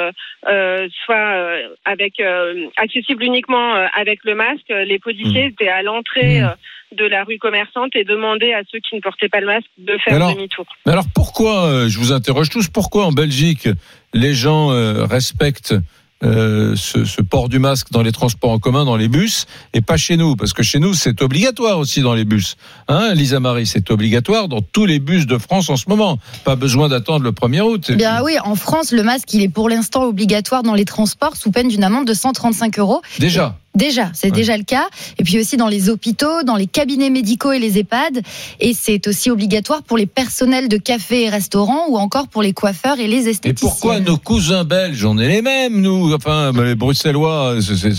euh, 0.48 0.88
soient 1.04 1.58
avec 1.86 2.20
euh, 2.20 2.68
accessibles 2.78 3.24
uniquement 3.24 3.74
avec 3.94 4.24
le 4.24 4.36
masque, 4.36 4.70
les 4.70 5.00
policiers 5.00 5.46
étaient 5.46 5.68
à 5.70 5.82
l'entrée 5.82 6.40
Mmh. 6.40 6.44
euh, 6.44 6.56
de 6.96 7.06
la 7.06 7.24
rue 7.24 7.38
commerçante 7.38 7.96
et 7.96 8.04
demander 8.04 8.54
à 8.54 8.62
ceux 8.72 8.80
qui 8.80 8.96
ne 8.96 9.02
portaient 9.02 9.30
pas 9.30 9.40
le 9.40 9.48
masque 9.48 9.68
de 9.78 9.98
faire 10.04 10.16
Alors, 10.16 10.36
demi-tour. 10.36 10.66
Mais 10.86 10.92
alors 10.92 11.06
pourquoi, 11.14 11.66
euh, 11.66 11.90
je 11.90 12.00
vous 12.00 12.12
interroge 12.12 12.50
tous, 12.50 12.68
pourquoi 12.68 13.06
en 13.06 13.12
Belgique 13.12 13.68
les 14.14 14.34
gens 14.34 14.72
euh, 14.72 15.06
respectent 15.06 15.76
euh, 16.22 16.76
ce, 16.76 17.06
ce 17.06 17.22
port 17.22 17.48
du 17.48 17.60
masque 17.60 17.92
dans 17.92 18.02
les 18.02 18.12
transports 18.12 18.50
en 18.50 18.60
commun, 18.60 18.84
dans 18.84 18.98
les 18.98 19.08
bus, 19.08 19.46
et 19.74 19.82
pas 19.82 19.98
chez 19.98 20.18
nous? 20.18 20.36
Parce 20.36 20.52
que 20.52 20.64
chez 20.64 20.80
nous, 20.80 20.94
c'est 20.94 21.22
obligatoire 21.22 21.80
aussi 21.80 22.02
dans 22.02 22.14
les 22.14 22.26
bus. 22.26 22.58
Hein, 22.88 23.14
Lisa 23.14 23.40
Marie, 23.40 23.66
c'est 23.66 23.90
obligatoire 23.92 24.48
dans 24.48 24.62
tous 24.62 24.86
les 24.86 25.00
bus 25.00 25.28
de 25.28 25.38
France 25.38 25.70
en 25.70 25.78
ce 25.78 25.88
moment. 25.88 26.18
Pas 26.44 26.56
besoin 26.56 26.90
d'attendre 26.90 27.24
le 27.24 27.32
1er 27.32 27.62
août. 27.62 27.86
Eh 27.90 27.96
Bien 27.96 28.24
oui, 28.24 28.38
en 28.44 28.56
France, 28.56 28.92
le 28.92 29.04
masque, 29.04 29.34
il 29.34 29.44
est 29.44 29.50
pour 29.50 29.70
l'instant 29.70 30.04
obligatoire 30.06 30.64
dans 30.64 30.76
les 30.76 30.86
transports 30.86 31.38
sous 31.38 31.52
peine 31.52 31.70
d'une 31.70 31.84
amende 31.84 32.08
de 32.08 32.14
135 32.14 32.80
euros. 32.80 33.02
Déjà. 33.20 33.56
Déjà, 33.80 34.10
c'est 34.14 34.28
Ouais. 34.28 34.32
déjà 34.42 34.58
le 34.58 34.64
cas. 34.64 34.88
Et 35.18 35.24
puis 35.24 35.40
aussi 35.40 35.56
dans 35.58 35.68
les 35.70 35.90
hôpitaux, 35.90 36.44
dans 36.44 36.56
les 36.58 36.68
cabinets 36.68 37.10
médicaux 37.10 37.52
et 37.54 37.60
les 37.60 37.78
EHPAD. 37.80 38.22
Et 38.60 38.74
c'est 38.74 39.08
aussi 39.08 39.32
obligatoire 39.32 39.84
pour 39.84 39.98
les 39.98 40.06
personnels 40.06 40.68
de 40.68 40.78
cafés 40.78 41.24
et 41.24 41.30
restaurants 41.30 41.88
ou 41.90 41.98
encore 41.98 42.28
pour 42.28 42.42
les 42.44 42.54
coiffeurs 42.54 43.00
et 43.00 43.08
les 43.08 43.28
Et 43.28 43.32
esthéticiens. 43.32 43.70
pourquoi 43.70 44.00
nos 44.02 44.18
cousins 44.18 44.66
belges, 44.66 45.06
on 45.06 45.18
est 45.18 45.28
les 45.30 45.42
mêmes, 45.42 45.80
nous, 45.82 46.14
enfin, 46.14 46.52
les 46.52 46.76
Bruxellois, 46.76 47.56
c'est- 47.62 47.92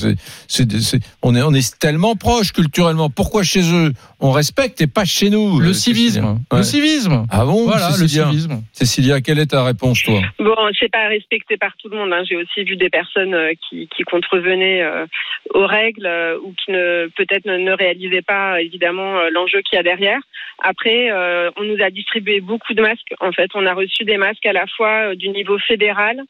c'est- 0.49 0.81
c'est- 0.81 1.01
on, 1.23 1.35
est, 1.35 1.43
on 1.43 1.53
est 1.55 1.79
tellement 1.79 2.15
proches 2.17 2.53
culturellement. 2.53 3.09
Pourquoi 3.11 3.43
chez 3.43 3.63
eux, 3.73 3.93
on 4.21 4.31
respecte 4.33 4.81
et 4.83 4.87
pas 4.87 5.05
chez 5.07 5.31
nous? 5.31 5.61
Le 5.61 5.73
civisme. 5.73 6.39
Cécilia 6.53 6.59
Le 6.59 6.63
civisme. 6.63 7.27
Ah 7.31 7.45
bon 7.45 7.65
Voilà, 7.65 7.89
le 7.91 7.95
Cécilia 7.95 8.29
civisme. 8.29 8.63
Cécilia, 8.73 9.21
quelle 9.21 9.39
est 9.39 9.47
ta 9.47 9.65
réponse, 9.65 10.03
toi? 10.03 10.21
Bon, 10.39 10.55
c'est 10.79 10.91
pas 10.91 11.09
respecté 11.09 11.57
par 11.57 11.73
tout 11.81 11.89
le 11.89 11.97
monde. 11.97 12.13
hein. 12.13 12.23
J'ai 12.29 12.37
aussi 12.37 12.65
vu 12.65 12.77
des 12.77 12.91
personnes 12.91 13.33
euh, 13.35 13.53
qui, 13.69 13.89
qui 13.97 14.03
contrevenaient 14.05 14.83
euh, 14.83 15.07
aux 15.55 15.67
règles 15.71 16.07
euh, 16.07 16.39
ou 16.43 16.53
qui 16.53 16.71
ne 16.73 17.09
peut-être 17.17 17.47
ne, 17.47 17.57
ne 17.57 17.73
réalisaient 17.73 18.23
pas 18.23 18.61
évidemment 18.61 19.19
euh, 19.19 19.31
l'enjeu 19.31 19.61
qu'il 19.63 19.77
y 19.77 19.81
a 19.81 19.83
derrière. 19.83 20.21
Après, 20.63 21.11
euh, 21.11 21.51
on 21.57 21.65
nous 21.65 21.83
a 21.83 21.91
distribué 21.91 22.41
beaucoup 22.41 22.75
de 22.75 22.83
masques. 22.83 23.15
En 23.21 23.33
fait, 23.33 23.51
on 23.55 23.65
a 23.67 23.73
reçu 23.73 24.05
des 24.05 24.19
masques 24.19 24.45
à 24.47 24.53
la 24.53 24.67
fois 24.67 25.15
du 25.15 25.29
niveau 25.31 25.59
fédéral, 25.59 26.21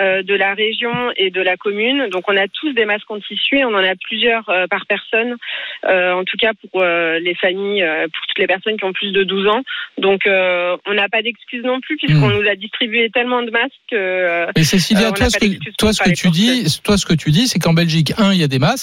euh, 0.00 0.22
de 0.22 0.34
la 0.34 0.52
région 0.54 0.92
et 1.16 1.30
de 1.30 1.40
la 1.40 1.56
commune. 1.56 2.08
Donc, 2.10 2.24
on 2.28 2.36
a 2.36 2.46
tous 2.48 2.72
des 2.72 2.84
masques 2.84 3.10
en 3.10 3.20
tissu 3.20 3.56
et 3.58 3.64
on 3.64 3.74
en 3.74 3.84
a 3.84 3.94
plusieurs 3.96 4.48
euh, 4.50 4.66
par 4.66 4.84
personne. 4.86 5.36
En 5.84 6.24
tout 6.24 6.36
cas, 6.36 6.52
pour 6.60 6.82
les 6.82 7.34
familles, 7.34 7.84
pour 8.12 8.26
toutes 8.28 8.38
les 8.38 8.46
personnes 8.46 8.76
qui 8.76 8.84
ont 8.84 8.92
plus 8.92 9.12
de 9.12 9.22
12 9.22 9.46
ans. 9.48 9.62
Donc, 9.96 10.22
on 10.26 10.94
n'a 10.94 11.08
pas 11.08 11.22
d'excuses 11.22 11.62
non 11.64 11.80
plus 11.80 11.96
puisqu'on 11.96 12.28
Hmm. 12.28 12.40
nous 12.42 12.48
a 12.48 12.54
distribué 12.54 13.10
tellement 13.10 13.42
de 13.42 13.50
masques. 13.50 13.72
que, 13.90 14.46
Et 14.58 14.64
Cécilia, 14.64 15.12
toi, 15.12 15.30
ce 15.30 15.38
que, 15.38 15.46
toi, 15.78 15.92
ce 15.92 16.02
que 16.02 16.10
tu 16.10 16.30
dis, 16.30 16.80
toi, 16.84 16.96
ce 16.98 17.06
que 17.06 17.14
tu 17.14 17.30
dis, 17.30 17.46
c'est 17.48 17.58
qu'en 17.58 17.74
Belgique, 17.74 18.12
un, 18.18 18.32
il 18.32 18.40
y 18.40 18.44
a 18.44 18.48
des 18.48 18.58
masques. 18.58 18.77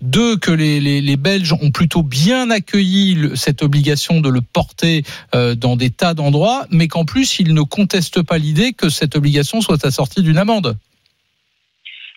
Deux, 0.00 0.36
que 0.36 0.50
les, 0.50 0.80
les, 0.80 1.00
les 1.00 1.16
Belges 1.16 1.52
ont 1.52 1.70
plutôt 1.70 2.02
bien 2.02 2.50
accueilli 2.50 3.14
le- 3.14 3.36
cette 3.36 3.62
obligation 3.62 4.20
de 4.20 4.28
le 4.28 4.40
porter 4.40 5.02
euh, 5.34 5.54
dans 5.54 5.76
des 5.76 5.90
tas 5.90 6.14
d'endroits, 6.14 6.66
mais 6.70 6.88
qu'en 6.88 7.04
plus, 7.04 7.38
ils 7.38 7.54
ne 7.54 7.62
contestent 7.62 8.22
pas 8.22 8.38
l'idée 8.38 8.72
que 8.72 8.88
cette 8.88 9.16
obligation 9.16 9.60
soit 9.60 9.84
assortie 9.84 10.22
d'une 10.22 10.38
amende. 10.38 10.76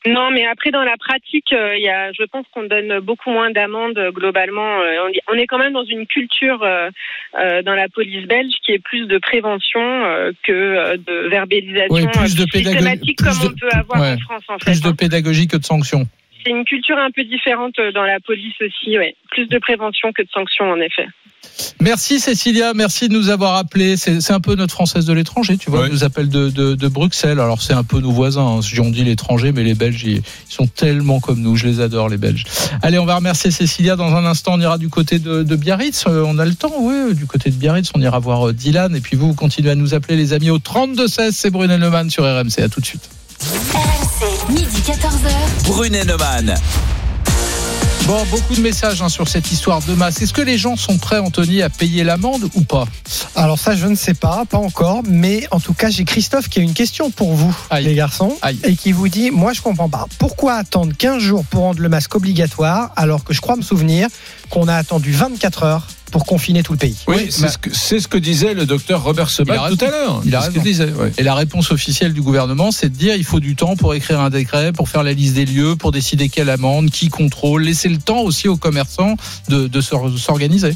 Non, 0.06 0.32
mais 0.32 0.46
après 0.46 0.72
dans 0.72 0.84
la 0.84 0.96
pratique, 0.96 1.52
euh, 1.52 1.76
y 1.78 1.90
a, 1.90 2.14
je 2.14 2.24
pense 2.32 2.46
qu'on 2.54 2.64
donne 2.64 3.00
beaucoup 3.02 3.30
moins 3.30 3.52
d'amendes 3.52 3.98
euh, 3.98 4.12
globalement. 4.12 4.80
Euh, 4.80 5.10
on, 5.30 5.34
est 5.34 5.48
quand 5.48 5.58
même 5.58 5.74
dans 5.74 5.84
une 5.84 6.06
culture 6.06 6.60
dans 6.60 7.74
la 7.74 7.90
police 7.90 8.26
belge 8.28 8.54
qui 8.66 8.72
est 8.72 8.80
plus 8.80 9.06
de 9.08 9.18
prévention 9.18 9.80
que 10.46 10.96
de 10.98 11.28
verbalisation 11.30 11.88
Oui, 11.94 12.08
plus 12.14 12.36
de 12.36 12.46
pédagogie- 12.46 12.64
systématique 12.72 13.18
plus 13.18 13.26
comme 13.28 13.40
de- 13.40 13.54
on 13.54 13.58
peut 13.60 13.70
avoir 13.78 14.00
ouais, 14.02 14.14
en 14.14 14.18
France 14.20 14.44
en 14.48 14.58
fait. 14.60 14.66
Plus 14.72 14.82
de 14.82 14.90
hein. 14.90 14.96
pédagogie 14.96 15.48
que 15.48 15.58
de 15.58 15.66
sanctions. 15.66 16.08
C'est 16.48 16.54
une 16.54 16.64
culture 16.64 16.98
un 16.98 17.12
peu 17.12 17.24
différente 17.26 17.78
euh, 17.80 17.92
dans 17.92 18.04
la 18.04 18.20
police 18.22 18.56
aussi. 18.62 18.98
Ouais. 18.98 19.16
Plus 19.32 19.48
de 19.48 19.60
prévention 19.60 20.14
que 20.14 20.22
de 20.22 20.30
sanctions 20.34 20.70
en 20.72 20.80
effet. 20.80 21.06
Merci 21.82 22.20
Cécilia, 22.20 22.74
merci 22.74 23.10
de 23.10 23.14
nous 23.14 23.30
avoir 23.30 23.56
appelés. 23.56 23.96
C'est 23.98 24.32
un 24.32 24.40
peu 24.40 24.56
notre 24.56 24.74
française 24.74 25.06
de 25.06 25.14
l'étranger, 25.14 25.58
tu 25.58 25.70
vois. 25.70 25.86
Elle 25.86 25.92
nous 25.92 26.04
appelle 26.04 26.30
de, 26.30 26.50
de, 26.50 26.76
de 26.76 26.88
Bruxelles. 26.88 27.40
Alors 27.40 27.62
c'est 27.62 27.74
un 27.74 27.84
peu 27.84 28.00
nos 28.00 28.12
voisins. 28.12 28.58
Hein. 28.58 28.62
Si 28.62 28.80
on 28.80 28.90
dit 28.90 29.04
l'étranger, 29.04 29.52
mais 29.52 29.64
les 29.64 29.74
Belges, 29.74 30.04
ils, 30.04 30.22
sont 30.50 30.68
tellement 30.68 31.20
comme 31.20 31.40
nous. 31.42 31.56
Je 31.56 31.68
les 31.68 31.80
adore, 31.80 32.10
les 32.10 32.18
Belges. 32.18 32.46
Allez, 32.82 32.98
on 32.98 33.06
va 33.06 33.16
remercier 33.16 33.52
Cécilia. 33.52 33.96
Dans 33.96 34.16
un 34.16 34.26
instant, 34.26 34.54
on 34.56 34.62
ira 34.62 34.78
du 34.78 34.90
côté 34.90 35.20
de, 35.20 35.44
de 35.44 35.56
Biarritz. 35.56 36.06
Euh, 36.08 36.24
on 36.26 36.38
a 36.40 36.46
le 36.46 36.56
temps, 36.56 36.74
oui. 36.80 37.14
Du 37.14 37.26
côté 37.26 37.50
de 37.50 37.56
Biarritz, 37.56 37.92
on 37.96 38.02
ira 38.02 38.20
voir 38.20 38.50
euh, 38.50 38.54
Dylan. 38.54 38.96
Et 38.96 39.02
puis 39.02 39.16
vous, 39.18 39.28
vous 39.28 39.36
continuez 39.36 39.72
à 39.72 39.76
nous 39.76 39.94
appeler, 39.94 40.16
les 40.16 40.34
amis, 40.34 40.50
au 40.50 40.60
32-16. 40.60 41.32
C'est 41.32 41.50
Brunet 41.50 41.78
Neumann 41.78 42.10
sur 42.10 42.24
RMC. 42.24 42.62
À 42.62 42.70
tout 42.70 42.82
de 42.82 42.86
suite. 42.86 43.10
Midi 44.50 44.82
14h. 44.82 45.66
Brunet 45.66 46.06
Neumann. 46.06 46.56
Bon, 48.06 48.24
beaucoup 48.32 48.56
de 48.56 48.62
messages 48.62 49.02
hein, 49.02 49.10
sur 49.10 49.28
cette 49.28 49.52
histoire 49.52 49.82
de 49.82 49.94
masse. 49.94 50.22
Est-ce 50.22 50.32
que 50.32 50.42
les 50.42 50.58
gens 50.58 50.78
sont 50.78 50.98
prêts, 50.98 51.18
Anthony, 51.20 51.62
à 51.62 51.70
payer 51.70 52.06
l'amende 52.06 52.50
ou 52.56 52.62
pas? 52.62 52.86
Alors 53.36 53.60
ça, 53.60 53.76
je 53.76 53.86
ne 53.88 53.96
sais 53.96 54.14
pas, 54.14 54.46
pas 54.50 54.58
encore, 54.58 55.02
mais 55.06 55.46
en 55.52 55.60
tout 55.60 55.74
cas, 55.74 55.90
j'ai 55.90 56.06
Christophe 56.06 56.48
qui 56.48 56.60
a 56.60 56.62
une 56.62 56.74
question 56.74 57.12
pour 57.12 57.34
vous, 57.34 57.54
Aïe. 57.70 57.84
les 57.84 57.96
garçons, 57.96 58.38
Aïe. 58.42 58.58
et 58.64 58.76
qui 58.78 58.94
vous 58.94 59.10
dit, 59.10 59.30
moi 59.32 59.52
je 59.52 59.62
comprends 59.62 59.90
pas, 59.90 60.06
pourquoi 60.20 60.54
attendre 60.54 60.94
15 60.98 61.22
jours 61.22 61.44
pour 61.44 61.64
rendre 61.64 61.82
le 61.82 61.90
masque 61.90 62.16
obligatoire, 62.16 62.92
alors 62.96 63.26
que 63.26 63.34
je 63.34 63.42
crois 63.42 63.58
me 63.58 63.62
souvenir 63.62 64.08
qu'on 64.50 64.70
a 64.70 64.76
attendu 64.76 65.12
24 65.12 65.64
heures 65.64 65.88
pour 66.12 66.26
confiner 66.26 66.64
tout 66.64 66.72
le 66.74 66.78
pays 66.78 66.96
Oui, 67.08 67.16
Oui, 67.18 67.28
c'est 67.30 67.50
ce, 67.50 67.58
que- 67.58 67.74
c'est 67.74 68.00
ce 68.00 68.08
que 68.08 68.18
disait 68.18 68.54
le 68.54 68.66
docteur 68.66 69.04
Robert 69.04 69.30
Sebag 69.30 69.60
tout 69.78 69.86
à 69.86 69.90
l'heure. 69.90 70.22
Il 70.26 70.36
a 70.36 70.42
ce 70.42 70.46
raison. 70.48 70.54
qu'il 70.62 70.64
disait. 70.72 70.92
ouais. 70.92 71.12
Et 71.18 71.24
la 71.24 71.36
réponse 71.36 71.72
officielle 71.72 72.14
du 72.14 72.22
gouvernement, 72.22 72.72
c'est 72.72 72.90
de 72.90 72.96
dire 72.96 73.16
il 73.16 73.24
faut 73.24 73.40
du 73.40 73.56
temps 73.56 73.76
pour 73.76 73.94
écrire 73.94 74.20
un 74.22 74.30
décret, 74.30 74.72
pour 74.72 74.90
faire 74.90 75.04
la 75.04 75.14
liste 75.14 75.36
des 75.36 75.46
lieux, 75.46 75.76
pour 75.76 75.92
décider 75.92 76.30
quelle 76.30 76.50
amende, 76.50 76.90
qui 76.92 77.10
contrôle, 77.10 77.64
laisser 77.64 77.90
le 77.90 77.98
temps 77.98 78.20
aussi 78.22 78.48
aux 78.48 78.58
commerçants 78.58 79.16
de, 79.50 79.68
de 79.68 79.82
s'or- 79.82 80.18
s'organiser. 80.18 80.76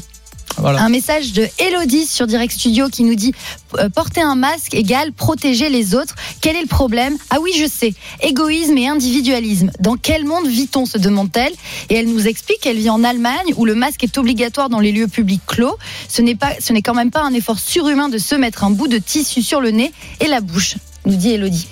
Voilà. 0.58 0.82
Un 0.82 0.88
message 0.88 1.32
de 1.32 1.48
Elodie 1.58 2.06
sur 2.06 2.26
Direct 2.26 2.52
Studio 2.52 2.88
qui 2.88 3.04
nous 3.04 3.14
dit 3.14 3.32
euh, 3.78 3.88
porter 3.88 4.20
un 4.20 4.34
masque 4.34 4.74
égale 4.74 5.12
protéger 5.12 5.68
les 5.68 5.94
autres. 5.94 6.14
Quel 6.40 6.56
est 6.56 6.62
le 6.62 6.68
problème? 6.68 7.16
Ah 7.30 7.38
oui, 7.40 7.52
je 7.58 7.66
sais. 7.66 7.94
Égoïsme 8.20 8.76
et 8.78 8.88
individualisme. 8.88 9.70
Dans 9.80 9.96
quel 9.96 10.24
monde 10.24 10.46
vit-on? 10.46 10.82
se 10.86 10.98
demande-t-elle. 10.98 11.52
Et 11.90 11.94
elle 11.96 12.08
nous 12.08 12.26
explique 12.26 12.60
qu'elle 12.60 12.76
vit 12.76 12.90
en 12.90 13.04
Allemagne 13.04 13.52
où 13.56 13.64
le 13.64 13.74
masque 13.74 14.04
est 14.04 14.18
obligatoire 14.18 14.68
dans 14.68 14.80
les 14.80 14.92
lieux 14.92 15.08
publics 15.08 15.42
clos. 15.46 15.76
Ce 16.08 16.22
n'est 16.22 16.34
pas, 16.34 16.52
ce 16.60 16.72
n'est 16.72 16.82
quand 16.82 16.94
même 16.94 17.10
pas 17.10 17.22
un 17.22 17.32
effort 17.32 17.58
surhumain 17.58 18.08
de 18.08 18.18
se 18.18 18.34
mettre 18.34 18.64
un 18.64 18.70
bout 18.70 18.88
de 18.88 18.98
tissu 18.98 19.42
sur 19.42 19.60
le 19.60 19.70
nez 19.70 19.92
et 20.20 20.26
la 20.26 20.40
bouche. 20.40 20.76
Nous 21.06 21.16
dit 21.16 21.30
Elodie. 21.32 21.68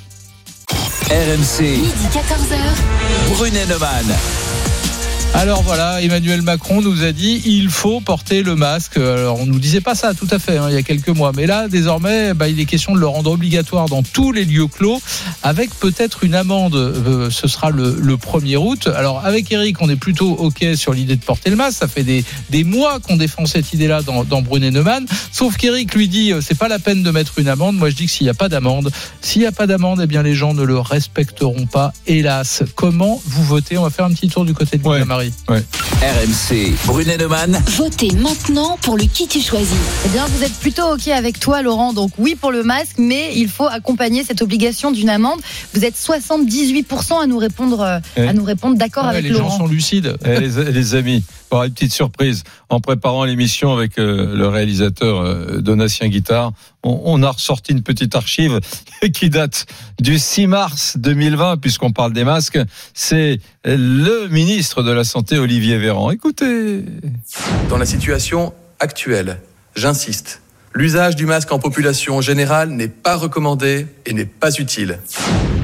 RMC, 1.10 1.62
Midi 1.62 2.08
14h. 2.12 3.34
Brunet 3.34 3.66
Neumann. 3.66 4.06
Alors 5.32 5.62
voilà, 5.62 6.02
Emmanuel 6.02 6.42
Macron 6.42 6.82
nous 6.82 7.02
a 7.02 7.12
dit 7.12 7.40
il 7.46 7.70
faut 7.70 8.00
porter 8.00 8.42
le 8.42 8.56
masque. 8.56 8.98
Alors 8.98 9.40
on 9.40 9.46
nous 9.46 9.58
disait 9.58 9.80
pas 9.80 9.94
ça 9.94 10.12
tout 10.12 10.26
à 10.30 10.38
fait 10.38 10.58
hein, 10.58 10.66
il 10.68 10.74
y 10.74 10.76
a 10.76 10.82
quelques 10.82 11.08
mois, 11.08 11.32
mais 11.34 11.46
là 11.46 11.66
désormais 11.66 12.34
bah, 12.34 12.48
il 12.48 12.60
est 12.60 12.66
question 12.66 12.94
de 12.94 13.00
le 13.00 13.06
rendre 13.06 13.30
obligatoire 13.30 13.86
dans 13.88 14.02
tous 14.02 14.32
les 14.32 14.44
lieux 14.44 14.66
clos, 14.66 15.00
avec 15.42 15.70
peut-être 15.78 16.24
une 16.24 16.34
amende. 16.34 16.74
Euh, 16.74 17.30
ce 17.30 17.48
sera 17.48 17.70
le, 17.70 17.96
le 17.98 18.16
1er 18.16 18.56
août. 18.56 18.88
Alors 18.94 19.24
avec 19.24 19.50
Eric, 19.50 19.80
on 19.80 19.88
est 19.88 19.96
plutôt 19.96 20.32
ok 20.32 20.66
sur 20.74 20.92
l'idée 20.92 21.16
de 21.16 21.24
porter 21.24 21.48
le 21.48 21.56
masque. 21.56 21.78
Ça 21.78 21.88
fait 21.88 22.04
des, 22.04 22.22
des 22.50 22.64
mois 22.64 22.98
qu'on 23.00 23.16
défend 23.16 23.46
cette 23.46 23.72
idée-là 23.72 24.02
dans, 24.02 24.24
dans 24.24 24.42
Brunet 24.42 24.70
Neumann. 24.72 25.06
Sauf 25.32 25.56
qu'Eric 25.56 25.94
lui 25.94 26.08
dit 26.08 26.32
euh, 26.32 26.40
c'est 26.42 26.58
pas 26.58 26.68
la 26.68 26.78
peine 26.78 27.02
de 27.02 27.10
mettre 27.10 27.38
une 27.38 27.48
amende. 27.48 27.76
Moi 27.76 27.88
je 27.88 27.94
dis 27.94 28.06
que 28.06 28.12
s'il 28.12 28.26
n'y 28.26 28.30
a 28.30 28.34
pas 28.34 28.50
d'amende, 28.50 28.90
s'il 29.22 29.40
n'y 29.40 29.46
a 29.48 29.52
pas 29.52 29.66
d'amende, 29.66 30.00
eh 30.02 30.06
bien 30.06 30.22
les 30.22 30.34
gens 30.34 30.52
ne 30.52 30.64
le 30.64 30.78
respecteront 30.78 31.66
pas. 31.66 31.94
Hélas, 32.06 32.62
comment 32.74 33.22
vous 33.24 33.44
votez? 33.44 33.78
On 33.78 33.84
va 33.84 33.90
faire 33.90 34.04
un 34.04 34.12
petit 34.12 34.28
tour 34.28 34.44
du 34.44 34.52
côté 34.54 34.76
de 34.76 34.90
Ouais. 34.90 35.04
Marie. 35.20 35.32
RMC, 36.00 36.72
Brunet 36.86 37.18
Neumann. 37.18 37.60
Votez 37.76 38.10
maintenant 38.12 38.78
pour 38.80 38.96
le 38.96 39.04
qui 39.04 39.26
tu 39.28 39.40
choisis. 39.42 39.68
Eh 40.06 40.08
bien, 40.08 40.24
vous 40.26 40.42
êtes 40.42 40.54
plutôt 40.54 40.94
OK 40.94 41.08
avec 41.08 41.38
toi, 41.38 41.60
Laurent. 41.60 41.92
Donc, 41.92 42.12
oui 42.18 42.34
pour 42.36 42.50
le 42.52 42.62
masque, 42.62 42.96
mais 42.96 43.32
il 43.36 43.48
faut 43.48 43.66
accompagner 43.66 44.24
cette 44.24 44.40
obligation 44.40 44.92
d'une 44.92 45.10
amende. 45.10 45.40
Vous 45.74 45.84
êtes 45.84 45.96
78% 45.96 47.20
à 47.22 47.26
nous 47.26 47.36
répondre, 47.38 47.80
euh, 47.82 47.98
Eh. 48.16 48.22
à 48.22 48.32
nous 48.32 48.44
répondre 48.44 48.76
d'accord 48.76 49.04
Ouais, 49.04 49.10
avec 49.10 49.24
les 49.24 49.32
gens 49.32 49.40
Laurent. 49.40 49.58
sont 49.58 49.66
lucides. 49.66 50.16
Eh, 50.24 50.40
les, 50.40 50.72
les 50.72 50.94
amis, 50.94 51.22
pour 51.50 51.64
une 51.64 51.72
petite 51.72 51.92
surprise, 51.92 52.44
en 52.68 52.80
préparant 52.80 53.24
l'émission 53.24 53.72
avec 53.72 53.98
euh, 53.98 54.34
le 54.34 54.48
réalisateur 54.48 55.20
euh, 55.20 55.60
Donatien 55.60 56.08
Guittard, 56.08 56.52
on, 56.84 57.02
on 57.04 57.22
a 57.22 57.30
ressorti 57.30 57.72
une 57.72 57.82
petite 57.82 58.14
archive 58.14 58.60
qui 59.12 59.28
date 59.28 59.66
du 60.00 60.18
6 60.18 60.46
mars 60.46 60.96
2020, 60.96 61.58
puisqu'on 61.58 61.92
parle 61.92 62.12
des 62.12 62.24
masques. 62.24 62.58
C'est 62.94 63.40
le 63.64 64.28
ministre 64.28 64.82
de 64.82 64.92
la 64.92 65.04
Santé, 65.04 65.38
Olivier 65.38 65.76
Véran. 65.76 66.12
Écoutez. 66.12 66.84
Dans 67.68 67.78
la 67.78 67.86
situation 67.86 68.54
actuelle, 68.78 69.40
j'insiste, 69.74 70.40
l'usage 70.72 71.16
du 71.16 71.26
masque 71.26 71.50
en 71.52 71.58
population 71.58 72.20
générale 72.20 72.70
n'est 72.70 72.88
pas 72.88 73.16
recommandé 73.16 73.86
et 74.06 74.14
n'est 74.14 74.24
pas 74.24 74.54
utile. 74.58 75.00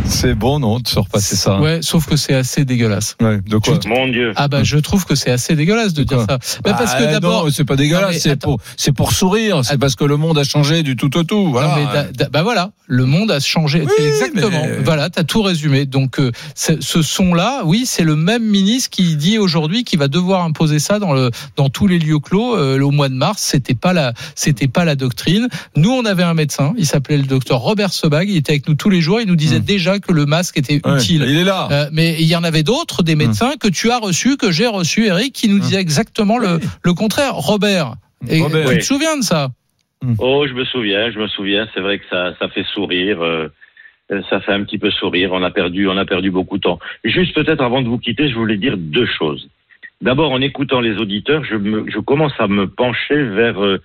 C'est 0.08 0.34
bon, 0.34 0.58
non, 0.60 0.78
de 0.78 0.88
se 0.88 0.98
repasser 0.98 1.36
ça. 1.36 1.60
Ouais, 1.60 1.80
sauf 1.82 2.06
que 2.06 2.16
c'est 2.16 2.32
assez 2.34 2.64
dégueulasse. 2.64 3.16
Ouais, 3.20 3.40
de 3.46 3.56
quoi 3.58 3.78
Mon 3.86 4.08
Dieu. 4.08 4.32
Ah 4.36 4.48
bah 4.48 4.62
je 4.62 4.78
trouve 4.78 5.04
que 5.04 5.14
c'est 5.14 5.30
assez 5.30 5.54
dégueulasse 5.56 5.92
de 5.94 6.04
dire 6.04 6.20
ça. 6.28 6.38
Mais 6.64 6.72
parce 6.72 6.94
que 6.94 7.04
Ah, 7.04 7.12
d'abord, 7.12 7.44
non, 7.44 7.50
c'est 7.52 7.64
pas 7.64 7.76
dégueulasse, 7.76 8.18
c'est 8.20 8.36
pour, 8.36 8.58
c'est 8.76 8.92
pour 8.92 9.12
sourire, 9.12 9.60
c'est 9.64 9.78
parce 9.78 9.94
que 9.94 10.04
le 10.04 10.16
monde 10.16 10.38
a 10.38 10.44
changé 10.44 10.82
du 10.82 10.96
tout 10.96 11.14
au 11.16 11.22
tout. 11.24 11.50
Voilà. 11.50 11.68
Non, 11.68 11.74
mais 11.76 11.84
da- 11.92 12.12
da- 12.12 12.28
bah 12.30 12.42
voilà, 12.42 12.70
le 12.86 13.04
monde 13.04 13.30
a 13.30 13.40
changé. 13.40 13.82
Oui, 13.82 14.04
exactement. 14.06 14.48
mais- 14.64 14.78
Voilà, 14.84 15.10
t'as 15.10 15.24
tout 15.24 15.42
résumé. 15.42 15.86
Donc 15.86 16.18
euh, 16.20 16.30
ce 16.54 17.02
son-là, 17.02 17.62
oui, 17.64 17.82
c'est 17.84 18.04
le 18.04 18.16
même 18.16 18.44
ministre 18.44 18.90
qui 18.90 19.16
dit 19.16 19.38
aujourd'hui 19.38 19.84
qu'il 19.84 19.98
va 19.98 20.08
devoir 20.08 20.44
imposer 20.44 20.78
ça 20.78 20.98
dans 20.98 21.12
le 21.12 21.30
dans 21.56 21.68
tous 21.68 21.86
les 21.88 21.98
lieux 21.98 22.20
clos 22.20 22.56
euh, 22.56 22.80
au 22.80 22.90
mois 22.90 23.08
de 23.08 23.14
mars. 23.14 23.42
C'était 23.42 23.74
pas 23.74 23.92
la 23.92 24.14
c'était 24.34 24.68
pas 24.68 24.84
la 24.84 24.94
doctrine. 24.94 25.48
Nous, 25.76 25.90
on 25.90 26.04
avait 26.04 26.22
un 26.22 26.34
médecin, 26.34 26.74
il 26.78 26.86
s'appelait 26.86 27.18
le 27.18 27.24
docteur 27.24 27.58
Robert 27.60 27.92
Sebag. 27.92 28.28
Il 28.30 28.36
était 28.36 28.52
avec 28.52 28.68
nous 28.68 28.74
tous 28.76 28.88
les 28.90 29.00
jours. 29.00 29.20
Il 29.20 29.26
nous 29.26 29.36
disait 29.36 29.60
déjà 29.60 29.95
que 30.00 30.12
le 30.12 30.26
masque 30.26 30.58
était. 30.58 30.80
Ouais, 30.84 30.96
utile. 30.96 31.24
Il 31.28 31.36
est 31.38 31.44
là. 31.44 31.68
Euh, 31.70 31.86
mais 31.92 32.14
il 32.18 32.26
y 32.26 32.36
en 32.36 32.44
avait 32.44 32.62
d'autres, 32.62 33.02
des 33.02 33.16
médecins 33.16 33.52
que 33.60 33.68
tu 33.68 33.90
as 33.90 33.98
reçus, 33.98 34.36
que 34.36 34.50
j'ai 34.50 34.66
reçus, 34.66 35.06
Eric, 35.06 35.32
qui 35.32 35.48
nous 35.48 35.58
disaient 35.58 35.80
exactement 35.80 36.38
le, 36.38 36.60
le 36.82 36.94
contraire. 36.94 37.34
Robert, 37.34 37.94
et 38.28 38.40
Robert. 38.40 38.64
tu 38.64 38.68
Oui. 38.74 38.78
te 38.78 38.84
souviens 38.84 39.16
de 39.16 39.22
ça 39.22 39.48
Oh, 40.18 40.44
je 40.46 40.52
me 40.52 40.64
souviens, 40.64 41.10
je 41.10 41.18
me 41.18 41.26
souviens. 41.26 41.66
C'est 41.74 41.80
vrai 41.80 41.98
que 41.98 42.04
ça, 42.10 42.34
ça 42.38 42.48
fait 42.48 42.64
sourire. 42.74 43.22
euh, 43.22 43.48
ça 44.30 44.40
fait 44.40 44.52
un 44.52 44.62
petit 44.62 44.78
peu 44.78 44.90
sourire. 44.90 45.30
On 45.32 45.42
a 45.42 45.50
perdu, 45.50 45.88
on 45.88 45.96
a 45.96 46.04
perdu 46.04 46.30
beaucoup 46.30 46.58
de 46.58 46.62
temps. 46.62 46.78
Juste 47.02 47.34
peut-être 47.34 47.62
avant 47.62 47.82
de 47.82 47.88
vous 47.88 47.98
quitter, 47.98 48.28
je 48.28 48.34
voulais 48.34 48.56
dire 48.58 48.76
deux 48.76 49.06
choses. 49.18 49.48
D'abord, 50.02 50.30
en 50.32 50.40
écoutant 50.42 50.80
les 50.80 50.96
auditeurs, 50.98 51.42
je, 51.44 51.56
me, 51.56 51.90
je 51.90 51.98
commence 51.98 52.34
à 52.38 52.46
me 52.46 52.68
pencher 52.68 53.20
vers 53.24 53.60
euh, 53.64 53.80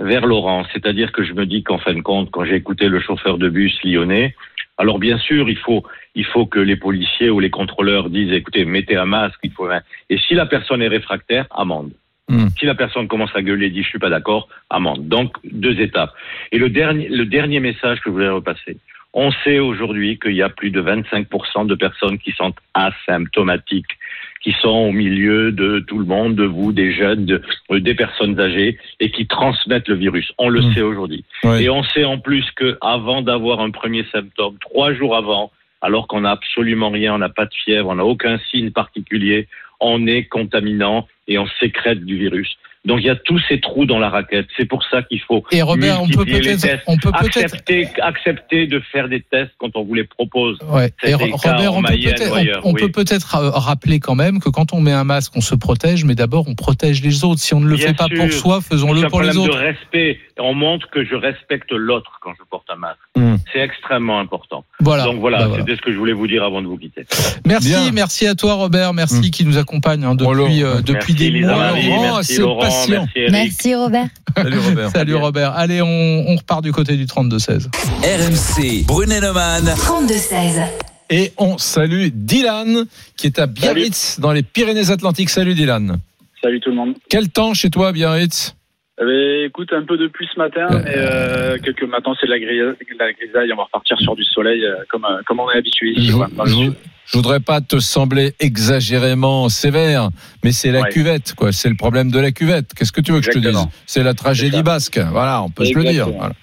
vers 0.00 0.26
Laurent. 0.26 0.64
C'est-à-dire 0.72 1.12
que 1.12 1.24
je 1.24 1.32
me 1.32 1.46
dis 1.46 1.62
qu'en 1.62 1.78
fin 1.78 1.94
de 1.94 2.00
compte, 2.00 2.30
quand 2.30 2.44
j'ai 2.44 2.56
écouté 2.56 2.88
le 2.88 3.00
chauffeur 3.00 3.38
de 3.38 3.48
bus 3.48 3.78
lyonnais, 3.84 4.34
alors 4.78 4.98
bien 4.98 5.18
sûr, 5.18 5.48
il 5.48 5.58
faut 5.58 5.84
il 6.16 6.24
faut 6.24 6.46
que 6.46 6.60
les 6.60 6.76
policiers 6.76 7.30
ou 7.30 7.40
les 7.40 7.50
contrôleurs 7.50 8.08
disent 8.10 8.32
écoutez, 8.32 8.64
mettez 8.64 8.96
un 8.96 9.04
masque. 9.04 9.38
Il 9.42 9.52
faut 9.52 9.66
un- 9.66 9.82
et 10.10 10.18
si 10.18 10.34
la 10.34 10.46
personne 10.46 10.82
est 10.82 10.88
réfractaire, 10.88 11.46
amende. 11.50 11.92
Hmm. 12.28 12.48
Si 12.58 12.64
la 12.64 12.74
personne 12.74 13.06
commence 13.06 13.34
à 13.34 13.42
gueuler 13.42 13.66
et 13.66 13.70
dit 13.70 13.82
je 13.82 13.88
suis 13.88 13.98
pas 13.98 14.10
d'accord, 14.10 14.48
amende. 14.70 15.08
Donc 15.08 15.36
deux 15.44 15.78
étapes. 15.80 16.12
Et 16.52 16.58
le 16.58 16.70
dernier, 16.70 17.08
le 17.08 17.26
dernier 17.26 17.60
message 17.60 17.98
que 18.00 18.10
je 18.10 18.10
voulais 18.10 18.28
repasser. 18.28 18.78
On 19.16 19.30
sait 19.44 19.60
aujourd'hui 19.60 20.18
qu'il 20.18 20.34
y 20.34 20.42
a 20.42 20.48
plus 20.48 20.70
de 20.70 20.82
25% 20.82 21.66
de 21.66 21.74
personnes 21.76 22.18
qui 22.18 22.32
sont 22.32 22.52
asymptomatiques, 22.74 23.96
qui 24.42 24.52
sont 24.60 24.68
au 24.68 24.92
milieu 24.92 25.52
de 25.52 25.78
tout 25.86 25.98
le 25.98 26.04
monde, 26.04 26.34
de 26.34 26.44
vous, 26.44 26.72
des 26.72 26.92
jeunes, 26.92 27.24
de- 27.24 27.40
euh, 27.70 27.80
des 27.80 27.94
personnes 27.94 28.38
âgées, 28.40 28.76
et 29.00 29.10
qui 29.10 29.26
transmettent 29.26 29.88
le 29.88 29.94
virus. 29.94 30.32
On 30.38 30.48
le 30.48 30.60
Mm. 30.62 30.74
sait 30.74 30.82
aujourd'hui. 30.82 31.24
Ouais. 31.44 31.62
Et 31.64 31.70
on 31.70 31.82
sait 31.84 32.04
en 32.04 32.18
plus 32.18 32.44
que 32.52 32.76
avant 32.80 33.22
d'avoir 33.22 33.60
un 33.60 33.70
premier 33.70 34.04
symptôme, 34.12 34.56
trois 34.60 34.92
jours 34.92 35.16
avant, 35.16 35.50
alors 35.80 36.06
qu'on 36.08 36.22
n'a 36.22 36.32
absolument 36.32 36.90
rien, 36.90 37.14
on 37.14 37.18
n'a 37.18 37.28
pas 37.28 37.46
de 37.46 37.54
fièvre, 37.54 37.88
on 37.90 37.94
n'a 37.96 38.04
aucun 38.04 38.38
signe 38.50 38.70
particulier, 38.70 39.46
on 39.80 40.06
est 40.06 40.24
contaminant 40.24 41.06
et 41.28 41.38
on 41.38 41.46
sécrète 41.60 42.04
du 42.04 42.16
virus. 42.18 42.56
Donc 42.84 43.00
il 43.00 43.06
y 43.06 43.10
a 43.10 43.16
tous 43.16 43.40
ces 43.48 43.60
trous 43.60 43.86
dans 43.86 43.98
la 43.98 44.10
raquette. 44.10 44.46
C'est 44.56 44.66
pour 44.66 44.84
ça 44.84 45.02
qu'il 45.02 45.20
faut 45.20 45.42
Et 45.50 45.62
Robert, 45.62 46.02
on 46.02 46.08
peut 46.08 46.24
peut-être, 46.26 46.84
peut 47.00 47.10
peut-être, 47.12 47.36
accepter, 47.44 47.88
accepter 48.02 48.66
de 48.66 48.80
faire 48.92 49.08
des 49.08 49.20
tests 49.20 49.52
quand 49.58 49.74
on 49.74 49.84
vous 49.84 49.94
les 49.94 50.04
propose. 50.04 50.58
ouais. 50.68 50.90
Et 51.02 51.14
Robert, 51.14 51.74
on 51.74 51.82
peut 51.82 51.94
peut-être, 51.94 52.30
ou 52.30 52.34
ailleurs, 52.34 52.60
on, 52.64 52.70
on 52.70 52.72
oui. 52.74 52.82
peut 52.82 52.90
peut-être 52.90 53.36
euh, 53.36 53.50
rappeler 53.50 54.00
quand 54.00 54.14
même 54.14 54.38
que 54.38 54.50
quand 54.50 54.74
on 54.74 54.80
met 54.80 54.92
un 54.92 55.04
masque, 55.04 55.32
on 55.34 55.40
se 55.40 55.54
protège, 55.54 56.04
mais 56.04 56.14
d'abord 56.14 56.46
on 56.46 56.54
protège 56.54 57.02
les 57.02 57.24
autres. 57.24 57.40
Si 57.40 57.54
on 57.54 57.60
ne 57.60 57.68
le 57.68 57.76
Bien 57.76 57.88
fait 57.88 57.94
pas 57.94 58.06
sûr. 58.06 58.18
pour 58.18 58.32
soi, 58.32 58.60
faisons-le 58.60 59.08
pour 59.08 59.22
les 59.22 59.28
problème 59.30 59.38
autres. 59.38 59.58
de 59.58 59.64
respect. 59.64 60.18
On 60.40 60.52
montre 60.52 60.90
que 60.90 61.04
je 61.04 61.14
respecte 61.14 61.70
l'autre 61.70 62.18
quand 62.20 62.32
je 62.36 62.42
porte 62.50 62.66
un 62.68 62.76
masque. 62.76 62.98
Hmm. 63.14 63.36
C'est 63.52 63.60
extrêmement 63.60 64.18
important. 64.18 64.64
Voilà. 64.80 65.04
Donc 65.04 65.20
voilà, 65.20 65.38
Bah, 65.38 65.46
voilà. 65.48 65.62
c'était 65.64 65.76
ce 65.76 65.82
que 65.82 65.92
je 65.92 65.96
voulais 65.96 66.12
vous 66.12 66.26
dire 66.26 66.42
avant 66.42 66.60
de 66.60 66.66
vous 66.66 66.76
quitter. 66.76 67.06
Merci, 67.46 67.68
Bien. 67.68 67.92
merci 67.92 68.26
à 68.26 68.34
toi 68.34 68.54
Robert, 68.54 68.92
merci 68.94 69.18
Mm. 69.28 69.30
qui 69.30 69.44
nous 69.44 69.58
accompagne 69.58 70.02
hein, 70.04 70.16
depuis 70.16 70.64
euh, 70.64 70.80
depuis 70.80 70.92
merci 70.94 71.14
des 71.14 71.30
Lisa 71.30 71.46
mois. 71.54 71.56
Marie, 71.58 71.86
Laurent, 71.88 72.02
merci 72.16 72.34
c'est 72.34 72.40
Laurent, 72.42 72.60
patient. 72.62 73.06
merci. 73.14 73.30
Merci 73.32 73.74
Robert. 73.76 74.08
Salut 74.36 74.58
Robert. 74.58 74.90
Salut 74.90 75.14
Robert. 75.14 75.52
Allez, 75.56 75.82
on, 75.82 76.24
on 76.28 76.34
repart 76.36 76.62
du 76.64 76.72
côté 76.72 76.96
du 76.96 77.04
32-16. 77.06 77.68
RMC, 78.02 78.84
Brunet-Neumann. 78.86 79.64
32-16. 79.76 80.62
Et 81.10 81.32
on 81.38 81.58
salue 81.58 82.08
Dylan, 82.12 82.86
qui 83.16 83.26
est 83.28 83.38
à 83.38 83.46
Biarritz, 83.46 84.18
dans 84.18 84.32
les 84.32 84.42
Pyrénées-Atlantiques. 84.42 85.30
Salut 85.30 85.54
Dylan. 85.54 85.98
Salut 86.42 86.60
tout 86.60 86.70
le 86.70 86.76
monde. 86.76 86.94
Quel 87.08 87.28
temps 87.30 87.54
chez 87.54 87.70
toi, 87.70 87.88
à 87.88 87.92
Biarritz? 87.92 88.56
Eh 89.00 89.04
ben, 89.04 89.46
écoute, 89.46 89.72
un 89.72 89.84
peu 89.84 89.96
de 89.98 90.06
pluie 90.06 90.28
ce 90.32 90.38
matin, 90.38 90.68
mais 90.84 90.94
euh, 90.96 91.58
quelques 91.58 91.82
matins 91.82 92.12
c'est 92.20 92.26
de 92.26 92.30
la, 92.30 92.38
grisa- 92.38 92.78
de 92.78 92.98
la 92.98 93.12
grisaille. 93.12 93.52
On 93.52 93.56
va 93.56 93.64
repartir 93.64 93.98
sur 93.98 94.14
du 94.14 94.22
soleil 94.22 94.64
euh, 94.64 94.76
comme, 94.88 95.04
euh, 95.04 95.20
comme 95.26 95.40
on 95.40 95.50
est 95.50 95.56
habitué 95.58 95.90
ici. 95.96 96.12
je, 96.12 97.16
voudrais 97.16 97.40
pas 97.40 97.60
te 97.60 97.80
sembler 97.80 98.34
exagérément 98.38 99.48
sévère, 99.48 100.10
mais 100.44 100.52
c'est 100.52 100.70
la 100.70 100.82
Ouais. 100.82 100.90
cuvette, 100.90 101.34
quoi. 101.34 101.50
C'est 101.50 101.68
le 101.68 101.74
problème 101.74 102.12
de 102.12 102.20
la 102.20 102.30
cuvette. 102.30 102.72
Qu'est-ce 102.72 102.92
que 102.92 103.00
tu 103.00 103.10
veux 103.10 103.18
que 103.18 103.26
je 103.26 103.32
te 103.32 103.38
dise 103.38 103.58
C'est 103.84 104.04
la 104.04 104.14
tragédie 104.14 104.62
basque. 104.62 104.98
Voilà, 105.10 105.42
on 105.42 105.50
peut 105.50 105.64
se 105.64 105.74
le 105.74 105.84
dire. 105.84 106.08
Voilà. 106.10 106.34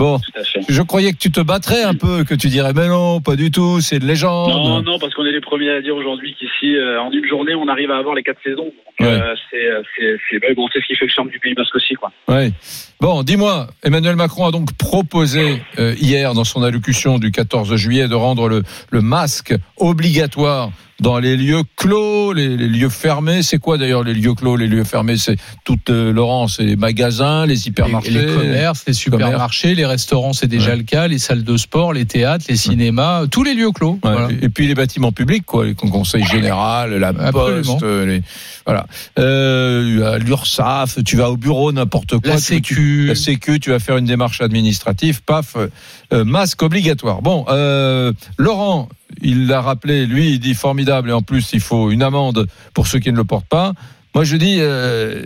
Bon, 0.00 0.18
Tout 0.18 0.40
à 0.40 0.44
fait. 0.44 0.60
je 0.66 0.80
croyais 0.80 1.12
que 1.12 1.18
tu 1.18 1.30
te 1.30 1.42
battrais 1.42 1.82
un 1.82 1.92
peu, 1.92 2.24
que 2.24 2.34
tu 2.34 2.48
dirais, 2.48 2.72
mais 2.74 2.88
non, 2.88 3.20
pas 3.20 3.36
du 3.36 3.50
tout, 3.50 3.82
c'est 3.82 3.98
de 3.98 4.06
légende. 4.06 4.48
Non, 4.50 4.80
non, 4.80 4.98
parce 4.98 5.12
qu'on 5.12 5.26
est 5.26 5.30
les 5.30 5.42
premiers 5.42 5.68
à 5.68 5.82
dire 5.82 5.94
aujourd'hui 5.94 6.34
qu'ici, 6.38 6.74
euh, 6.74 7.02
en 7.02 7.10
une 7.12 7.28
journée, 7.28 7.54
on 7.54 7.68
arrive 7.68 7.90
à 7.90 7.98
avoir 7.98 8.14
les 8.14 8.22
quatre 8.22 8.40
saisons. 8.42 8.72
Euh, 9.02 9.34
c'est, 9.50 9.66
euh, 9.66 10.38
ben, 10.40 10.54
bon, 10.54 10.68
ce 10.72 10.78
qui 10.86 10.96
fait 10.96 11.04
le 11.04 11.10
charme 11.10 11.28
du 11.28 11.38
Pays 11.38 11.52
Basque 11.52 11.74
aussi, 11.74 11.94
quoi. 11.94 12.10
Ouais. 12.28 12.50
Bon, 12.98 13.22
dis-moi, 13.22 13.66
Emmanuel 13.82 14.16
Macron 14.16 14.46
a 14.46 14.50
donc 14.50 14.72
proposé 14.78 15.60
euh, 15.78 15.94
hier 16.00 16.32
dans 16.32 16.44
son 16.44 16.62
allocution 16.62 17.18
du 17.18 17.30
14 17.30 17.76
juillet 17.76 18.08
de 18.08 18.14
rendre 18.14 18.48
le, 18.48 18.62
le 18.90 19.02
masque 19.02 19.54
obligatoire 19.76 20.70
dans 21.00 21.18
les 21.18 21.36
lieux 21.36 21.62
clos, 21.76 22.32
les, 22.32 22.56
les 22.56 22.68
lieux 22.68 22.88
fermés. 22.88 23.42
C'est 23.42 23.58
quoi 23.58 23.78
d'ailleurs 23.78 24.04
les 24.04 24.14
lieux 24.14 24.34
clos, 24.34 24.56
les 24.56 24.66
lieux 24.66 24.84
fermés? 24.84 25.16
C'est 25.16 25.36
tout, 25.64 25.78
euh, 25.88 26.12
Laurent, 26.12 26.46
c'est 26.48 26.64
les 26.64 26.76
magasins, 26.76 27.46
les 27.46 27.66
hypermarchés, 27.66 28.10
Les, 28.10 28.26
les 28.26 28.32
commerces, 28.34 28.84
les 28.86 28.92
supermarchés, 28.92 29.74
les 29.74 29.86
restaurants, 29.86 30.32
c'est 30.32 30.46
déjà 30.46 30.70
Ouais. 30.70 30.76
le 30.76 30.82
cas, 30.82 31.08
les 31.08 31.18
salles 31.18 31.42
de 31.44 31.56
sport, 31.56 31.92
les 31.92 32.04
théâtres, 32.04 32.44
les 32.48 32.56
cinémas, 32.56 33.26
tous 33.28 33.42
les 33.42 33.54
lieux 33.54 33.70
clos. 33.72 33.92
Ouais, 34.04 34.12
Voilà. 34.12 34.28
Et 34.42 34.48
puis 34.48 34.66
les 34.66 34.74
bâtiments 34.74 35.12
publics, 35.12 35.44
quoi, 35.46 35.64
les 35.64 35.74
conseils 35.74 36.24
général, 36.24 36.94
la 36.94 37.08
Absolument. 37.08 37.32
poste, 37.32 37.82
euh, 37.82 38.06
les, 38.06 38.22
voilà, 38.66 38.86
euh, 39.18 40.18
l'URSSAF, 40.18 41.02
tu 41.04 41.16
vas 41.16 41.30
au 41.30 41.36
bureau, 41.36 41.72
n'importe 41.72 42.18
quoi. 42.18 42.30
La 42.34 42.36
tu- 42.36 42.42
tu- 42.42 42.74
Sécu. 42.74 43.06
la 43.06 43.14
Sécu, 43.14 43.58
tu 43.60 43.70
vas 43.70 43.78
faire 43.78 43.96
une 43.96 44.04
démarche 44.06 44.40
administrative, 44.40 45.22
paf, 45.22 45.56
euh, 45.56 45.68
euh, 46.12 46.24
masque 46.24 46.62
obligatoire. 46.62 47.22
Bon, 47.22 47.44
euh, 47.48 48.12
Laurent, 48.38 48.88
il 49.22 49.46
l'a 49.46 49.60
rappelé, 49.60 50.06
lui, 50.06 50.30
il 50.30 50.40
dit 50.40 50.54
formidable, 50.54 51.10
et 51.10 51.12
en 51.12 51.22
plus, 51.22 51.52
il 51.52 51.60
faut 51.60 51.90
une 51.90 52.02
amende 52.02 52.46
pour 52.74 52.86
ceux 52.86 52.98
qui 52.98 53.12
ne 53.12 53.16
le 53.16 53.24
portent 53.24 53.48
pas. 53.48 53.72
Moi, 54.14 54.24
je 54.24 54.36
dis, 54.36 54.58
euh, 54.60 55.22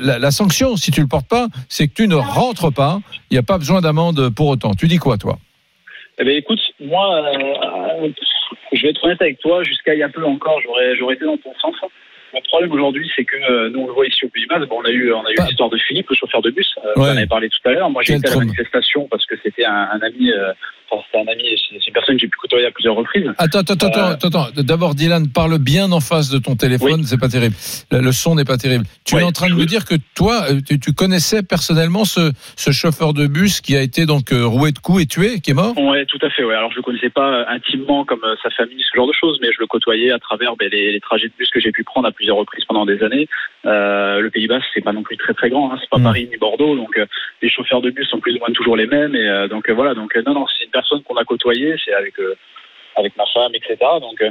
la, 0.00 0.30
sanction, 0.32 0.76
si 0.76 0.90
tu 0.90 1.00
le 1.00 1.06
portes 1.06 1.28
pas, 1.28 1.46
c'est 1.68 1.86
que 1.86 1.94
tu 1.94 2.08
ne 2.08 2.16
rentres 2.16 2.72
pas. 2.72 2.98
Il 3.30 3.34
n'y 3.34 3.38
a 3.38 3.44
pas 3.44 3.58
besoin 3.58 3.80
d'amende 3.80 4.30
pour 4.30 4.48
autant. 4.48 4.74
Tu 4.74 4.88
dis 4.88 4.98
quoi, 4.98 5.18
toi? 5.18 5.38
Eh 6.18 6.24
ben, 6.24 6.36
écoute, 6.36 6.60
moi, 6.80 7.22
euh, 7.22 8.08
je 8.72 8.82
vais 8.82 8.90
être 8.90 9.04
honnête 9.04 9.22
avec 9.22 9.38
toi, 9.38 9.62
jusqu'à 9.62 9.94
il 9.94 10.00
y 10.00 10.02
a 10.02 10.08
peu 10.08 10.24
encore, 10.24 10.60
j'aurais 10.98 11.14
été 11.14 11.24
dans 11.24 11.36
ton 11.36 11.52
sens. 11.60 11.76
Le 12.34 12.40
problème 12.48 12.72
aujourd'hui, 12.72 13.10
c'est 13.14 13.24
que 13.24 13.36
euh, 13.36 13.68
nous, 13.70 13.80
on 13.80 13.86
le 13.86 13.92
voit 13.92 14.06
ici 14.06 14.24
au 14.24 14.28
Pays 14.28 14.46
Basque. 14.46 14.68
Bon, 14.68 14.80
on 14.82 14.86
a 14.86 14.90
eu, 14.90 15.12
on 15.12 15.24
a 15.24 15.30
eu 15.30 15.34
Pas- 15.34 15.46
l'histoire 15.46 15.70
de 15.70 15.76
Philippe, 15.78 16.08
le 16.10 16.16
chauffeur 16.16 16.40
de 16.42 16.50
bus. 16.50 16.68
Euh, 16.78 16.88
Ouais. 16.96 17.08
On 17.08 17.12
en 17.12 17.16
avait 17.16 17.26
parlé 17.26 17.48
tout 17.48 17.68
à 17.68 17.72
l'heure. 17.72 17.90
Moi, 17.90 18.02
j'ai 18.04 18.14
été 18.14 18.28
à 18.28 18.30
la 18.30 18.36
manifestation 18.38 19.08
parce 19.10 19.24
que 19.26 19.34
c'était 19.42 19.64
un, 19.64 19.88
un 19.92 20.00
ami, 20.00 20.30
euh, 20.30 20.52
enfin, 20.90 21.02
c'était 21.06 21.24
un 21.28 21.32
ami, 21.32 21.44
c'est 21.70 21.86
une 21.88 21.92
personne 21.94 22.16
que 22.16 22.20
j'ai 22.22 22.28
pu 22.28 22.36
côtoyer 22.38 22.66
à 22.66 22.70
plusieurs 22.70 22.94
reprises. 22.94 23.26
Attends, 23.38 23.60
attends, 23.60 23.74
attends, 23.74 23.98
Euh, 23.98 24.12
attends, 24.12 24.28
attends. 24.28 24.62
D'abord, 24.62 24.94
Dylan, 24.94 25.28
parle 25.32 25.58
bien 25.58 25.90
en 25.92 26.00
face 26.00 26.30
de 26.30 26.38
ton 26.38 26.54
téléphone, 26.56 27.02
c'est 27.04 27.18
pas 27.20 27.28
terrible. 27.28 27.54
Le, 27.90 28.12
son 28.12 28.34
n'est 28.34 28.44
pas 28.44 28.56
terrible. 28.56 28.84
Tu 29.04 29.14
es 29.14 29.18
Oui, 29.18 29.24
en 29.24 29.32
train 29.32 29.48
de 29.48 29.54
me 29.54 29.64
dire 29.66 29.84
que 29.84 29.94
toi, 30.14 30.46
tu, 30.66 30.78
tu 30.80 30.92
connaissais 30.92 31.42
personnellement 31.42 32.04
ce, 32.04 32.32
ce 32.56 32.70
chauffeur 32.70 33.12
de 33.14 33.26
bus 33.26 33.60
qui 33.60 33.76
a 33.76 33.82
été 33.82 34.06
donc 34.06 34.28
roué 34.32 34.72
de 34.72 34.78
coups 34.78 35.02
et 35.02 35.06
tué, 35.06 35.40
qui 35.40 35.50
est 35.50 35.54
mort? 35.54 35.76
Ouais, 35.78 36.04
tout 36.06 36.18
à 36.22 36.30
fait. 36.30 36.44
Ouais. 36.44 36.54
Alors, 36.54 36.70
je 36.70 36.76
le 36.76 36.82
connaissais 36.82 37.10
pas 37.10 37.46
intimement 37.48 38.04
comme 38.04 38.22
sa 38.42 38.50
famille, 38.50 38.82
ce 38.90 38.96
genre 38.96 39.06
de 39.08 39.12
choses, 39.18 39.38
mais 39.42 39.48
je 39.52 39.60
le 39.60 39.66
côtoyais 39.66 40.10
à 40.12 40.18
travers 40.18 40.56
ben, 40.56 40.68
les, 40.70 40.92
les 40.92 41.00
trajets 41.00 41.28
de 41.28 41.32
bus 41.38 41.48
que 41.50 41.60
j'ai 41.60 41.72
pu 41.72 41.84
prendre 41.84 42.06
à 42.06 42.12
plusieurs 42.12 42.21
reprises 42.30 42.64
pendant 42.64 42.86
des 42.86 43.02
années. 43.02 43.28
Euh, 43.66 44.20
le 44.20 44.30
Pays 44.30 44.46
Basque, 44.46 44.68
c'est 44.74 44.84
pas 44.84 44.92
non 44.92 45.02
plus 45.02 45.16
très 45.16 45.34
très 45.34 45.50
grand, 45.50 45.72
hein. 45.72 45.78
c'est 45.80 45.90
pas 45.90 45.98
Mm. 45.98 46.04
Paris 46.04 46.28
ni 46.30 46.36
Bordeaux, 46.36 46.76
donc 46.76 46.96
euh, 46.96 47.06
les 47.40 47.50
chauffeurs 47.50 47.80
de 47.80 47.90
bus 47.90 48.08
sont 48.08 48.20
plus 48.20 48.34
ou 48.36 48.38
moins 48.38 48.52
toujours 48.52 48.76
les 48.76 48.86
mêmes. 48.86 49.14
Et 49.14 49.28
euh, 49.28 49.48
donc 49.48 49.68
voilà, 49.70 49.94
donc 49.94 50.14
non, 50.26 50.34
non, 50.34 50.46
c'est 50.56 50.64
une 50.64 50.70
personne 50.70 51.02
qu'on 51.02 51.16
a 51.16 51.24
côtoyée, 51.24 51.74
c'est 51.84 51.94
avec 51.94 52.14
avec 52.96 53.16
ma 53.16 53.24
femme, 53.26 53.52
etc. 53.54 53.76
Donc 54.00 54.22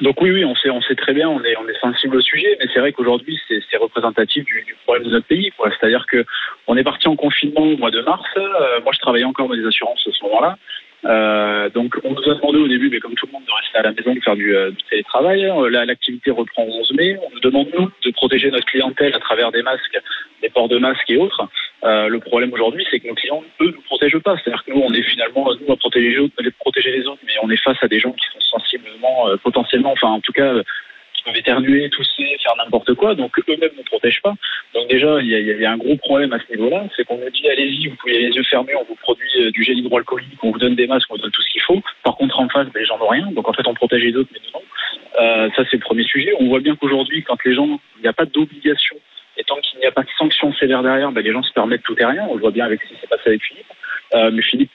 donc 0.00 0.20
oui, 0.20 0.30
oui, 0.30 0.44
on 0.44 0.54
sait, 0.54 0.70
on 0.70 0.80
sait 0.80 0.94
très 0.94 1.12
bien, 1.12 1.28
on 1.28 1.42
est, 1.42 1.56
on 1.56 1.66
est 1.66 1.78
sensible 1.80 2.16
au 2.16 2.20
sujet, 2.20 2.56
mais 2.60 2.66
c'est 2.72 2.78
vrai 2.78 2.92
qu'aujourd'hui, 2.92 3.38
c'est, 3.48 3.76
représentatif 3.78 4.44
du, 4.44 4.62
du 4.62 4.76
problème 4.84 5.04
de 5.04 5.10
notre 5.10 5.26
pays. 5.26 5.52
C'est-à-dire 5.58 6.06
que 6.06 6.24
on 6.66 6.76
est 6.76 6.84
parti 6.84 7.08
en 7.08 7.16
confinement 7.16 7.62
au 7.62 7.76
mois 7.76 7.90
de 7.90 8.00
mars. 8.02 8.24
euh, 8.36 8.80
moi, 8.82 8.92
je 8.92 8.98
travaillais 9.00 9.24
encore 9.24 9.48
dans 9.48 9.54
les 9.54 9.66
assurances 9.66 10.06
à 10.06 10.12
ce 10.12 10.24
moment-là. 10.24 10.56
Euh, 11.04 11.70
donc 11.70 11.94
on 12.02 12.10
nous 12.10 12.28
a 12.30 12.34
demandé 12.34 12.58
au 12.58 12.68
début, 12.68 12.90
mais 12.90 12.98
comme 12.98 13.14
tout 13.14 13.26
le 13.26 13.32
monde, 13.32 13.44
de 13.44 13.52
rester 13.52 13.78
à 13.78 13.82
la 13.82 13.92
maison, 13.92 14.14
de 14.14 14.20
faire 14.20 14.36
du, 14.36 14.54
euh, 14.56 14.70
du 14.70 14.82
télétravail. 14.90 15.44
Euh, 15.44 15.68
Là, 15.70 15.84
l'activité 15.84 16.30
reprend 16.30 16.64
au 16.64 16.80
11 16.80 16.92
mai. 16.94 17.16
On 17.24 17.30
nous 17.32 17.40
demande 17.40 17.68
nous 17.78 17.90
de 18.04 18.10
protéger 18.10 18.50
notre 18.50 18.66
clientèle 18.66 19.14
à 19.14 19.18
travers 19.20 19.52
des 19.52 19.62
masques, 19.62 19.98
des 20.42 20.48
ports 20.48 20.68
de 20.68 20.78
masques 20.78 21.08
et 21.08 21.16
autres. 21.16 21.48
Euh, 21.84 22.08
le 22.08 22.18
problème 22.18 22.52
aujourd'hui, 22.52 22.84
c'est 22.90 22.98
que 22.98 23.06
nos 23.06 23.14
clients, 23.14 23.44
eux, 23.60 23.72
nous 23.74 23.82
protègent 23.82 24.18
pas. 24.18 24.36
C'est-à-dire 24.36 24.64
que 24.64 24.72
nous, 24.72 24.80
on 24.80 24.92
est 24.92 25.02
finalement 25.02 25.50
nous 25.60 25.72
à 25.72 25.76
protéger 25.76 26.10
les 26.10 26.18
autres, 26.18 26.34
protéger 26.58 26.90
les 26.90 27.06
autres, 27.06 27.22
mais 27.24 27.34
on 27.42 27.50
est 27.50 27.62
face 27.62 27.78
à 27.82 27.88
des 27.88 28.00
gens 28.00 28.12
qui 28.12 28.26
sont 28.32 28.58
sensiblement, 28.58 29.28
euh, 29.28 29.36
potentiellement, 29.36 29.92
enfin 29.92 30.08
en 30.08 30.20
tout 30.20 30.32
cas. 30.32 30.52
Peuvent 31.28 31.36
éternuer, 31.36 31.88
tousser, 31.90 32.36
faire 32.42 32.54
n'importe 32.56 32.94
quoi, 32.94 33.14
donc 33.14 33.38
eux-mêmes 33.38 33.70
ne 33.76 33.82
protègent 33.82 34.22
pas. 34.22 34.34
Donc 34.74 34.88
déjà, 34.88 35.20
il 35.20 35.28
y, 35.28 35.34
a, 35.34 35.38
y 35.40 35.64
a 35.64 35.72
un 35.72 35.76
gros 35.76 35.96
problème 35.96 36.32
à 36.32 36.38
ce 36.38 36.52
niveau-là, 36.54 36.84
c'est 36.96 37.04
qu'on 37.04 37.18
nous 37.18 37.30
dit 37.30 37.48
allez-y, 37.48 37.88
vous 37.88 37.96
pouvez 37.96 38.18
les 38.18 38.34
yeux 38.34 38.42
fermés, 38.44 38.74
on 38.76 38.84
vous 38.84 38.96
produit 38.96 39.30
euh, 39.40 39.50
du 39.50 39.62
gel 39.62 39.78
hydroalcoolique, 39.78 40.42
on 40.42 40.50
vous 40.50 40.58
donne 40.58 40.74
des 40.74 40.86
masques, 40.86 41.08
on 41.10 41.16
vous 41.16 41.22
donne 41.22 41.30
tout 41.30 41.42
ce 41.42 41.50
qu'il 41.50 41.62
faut. 41.62 41.82
Par 42.02 42.16
contre, 42.16 42.38
en 42.40 42.48
face, 42.48 42.66
ben, 42.68 42.80
les 42.80 42.86
gens 42.86 42.98
n'ont 42.98 43.08
rien, 43.08 43.30
donc 43.32 43.48
en 43.48 43.52
fait, 43.52 43.66
on 43.66 43.74
protège 43.74 44.02
les 44.02 44.16
autres, 44.16 44.30
mais 44.32 44.40
nous 44.44 44.52
non. 44.52 44.64
Euh, 45.20 45.50
ça, 45.56 45.64
c'est 45.70 45.76
le 45.76 45.82
premier 45.82 46.04
sujet. 46.04 46.32
On 46.40 46.48
voit 46.48 46.60
bien 46.60 46.76
qu'aujourd'hui, 46.76 47.22
quand 47.22 47.36
les 47.44 47.54
gens, 47.54 47.80
il 47.96 48.02
n'y 48.02 48.08
a 48.08 48.12
pas 48.12 48.26
d'obligation, 48.26 48.96
et 49.36 49.44
tant 49.44 49.56
qu'il 49.60 49.78
n'y 49.78 49.86
a 49.86 49.92
pas 49.92 50.02
de 50.02 50.10
sanction 50.18 50.52
sévère 50.54 50.82
derrière, 50.82 51.12
ben, 51.12 51.22
les 51.22 51.32
gens 51.32 51.42
se 51.42 51.52
permettent 51.52 51.82
tout 51.82 51.96
et 51.98 52.04
rien. 52.04 52.26
On 52.28 52.34
le 52.34 52.40
voit 52.40 52.50
bien 52.50 52.64
avec 52.64 52.82
ce 52.82 52.88
qui 52.88 53.00
s'est 53.00 53.06
passé 53.06 53.22
avec 53.26 53.42
Philippe. 53.42 53.66
Euh, 54.14 54.30
mais 54.32 54.42
Philippe, 54.42 54.70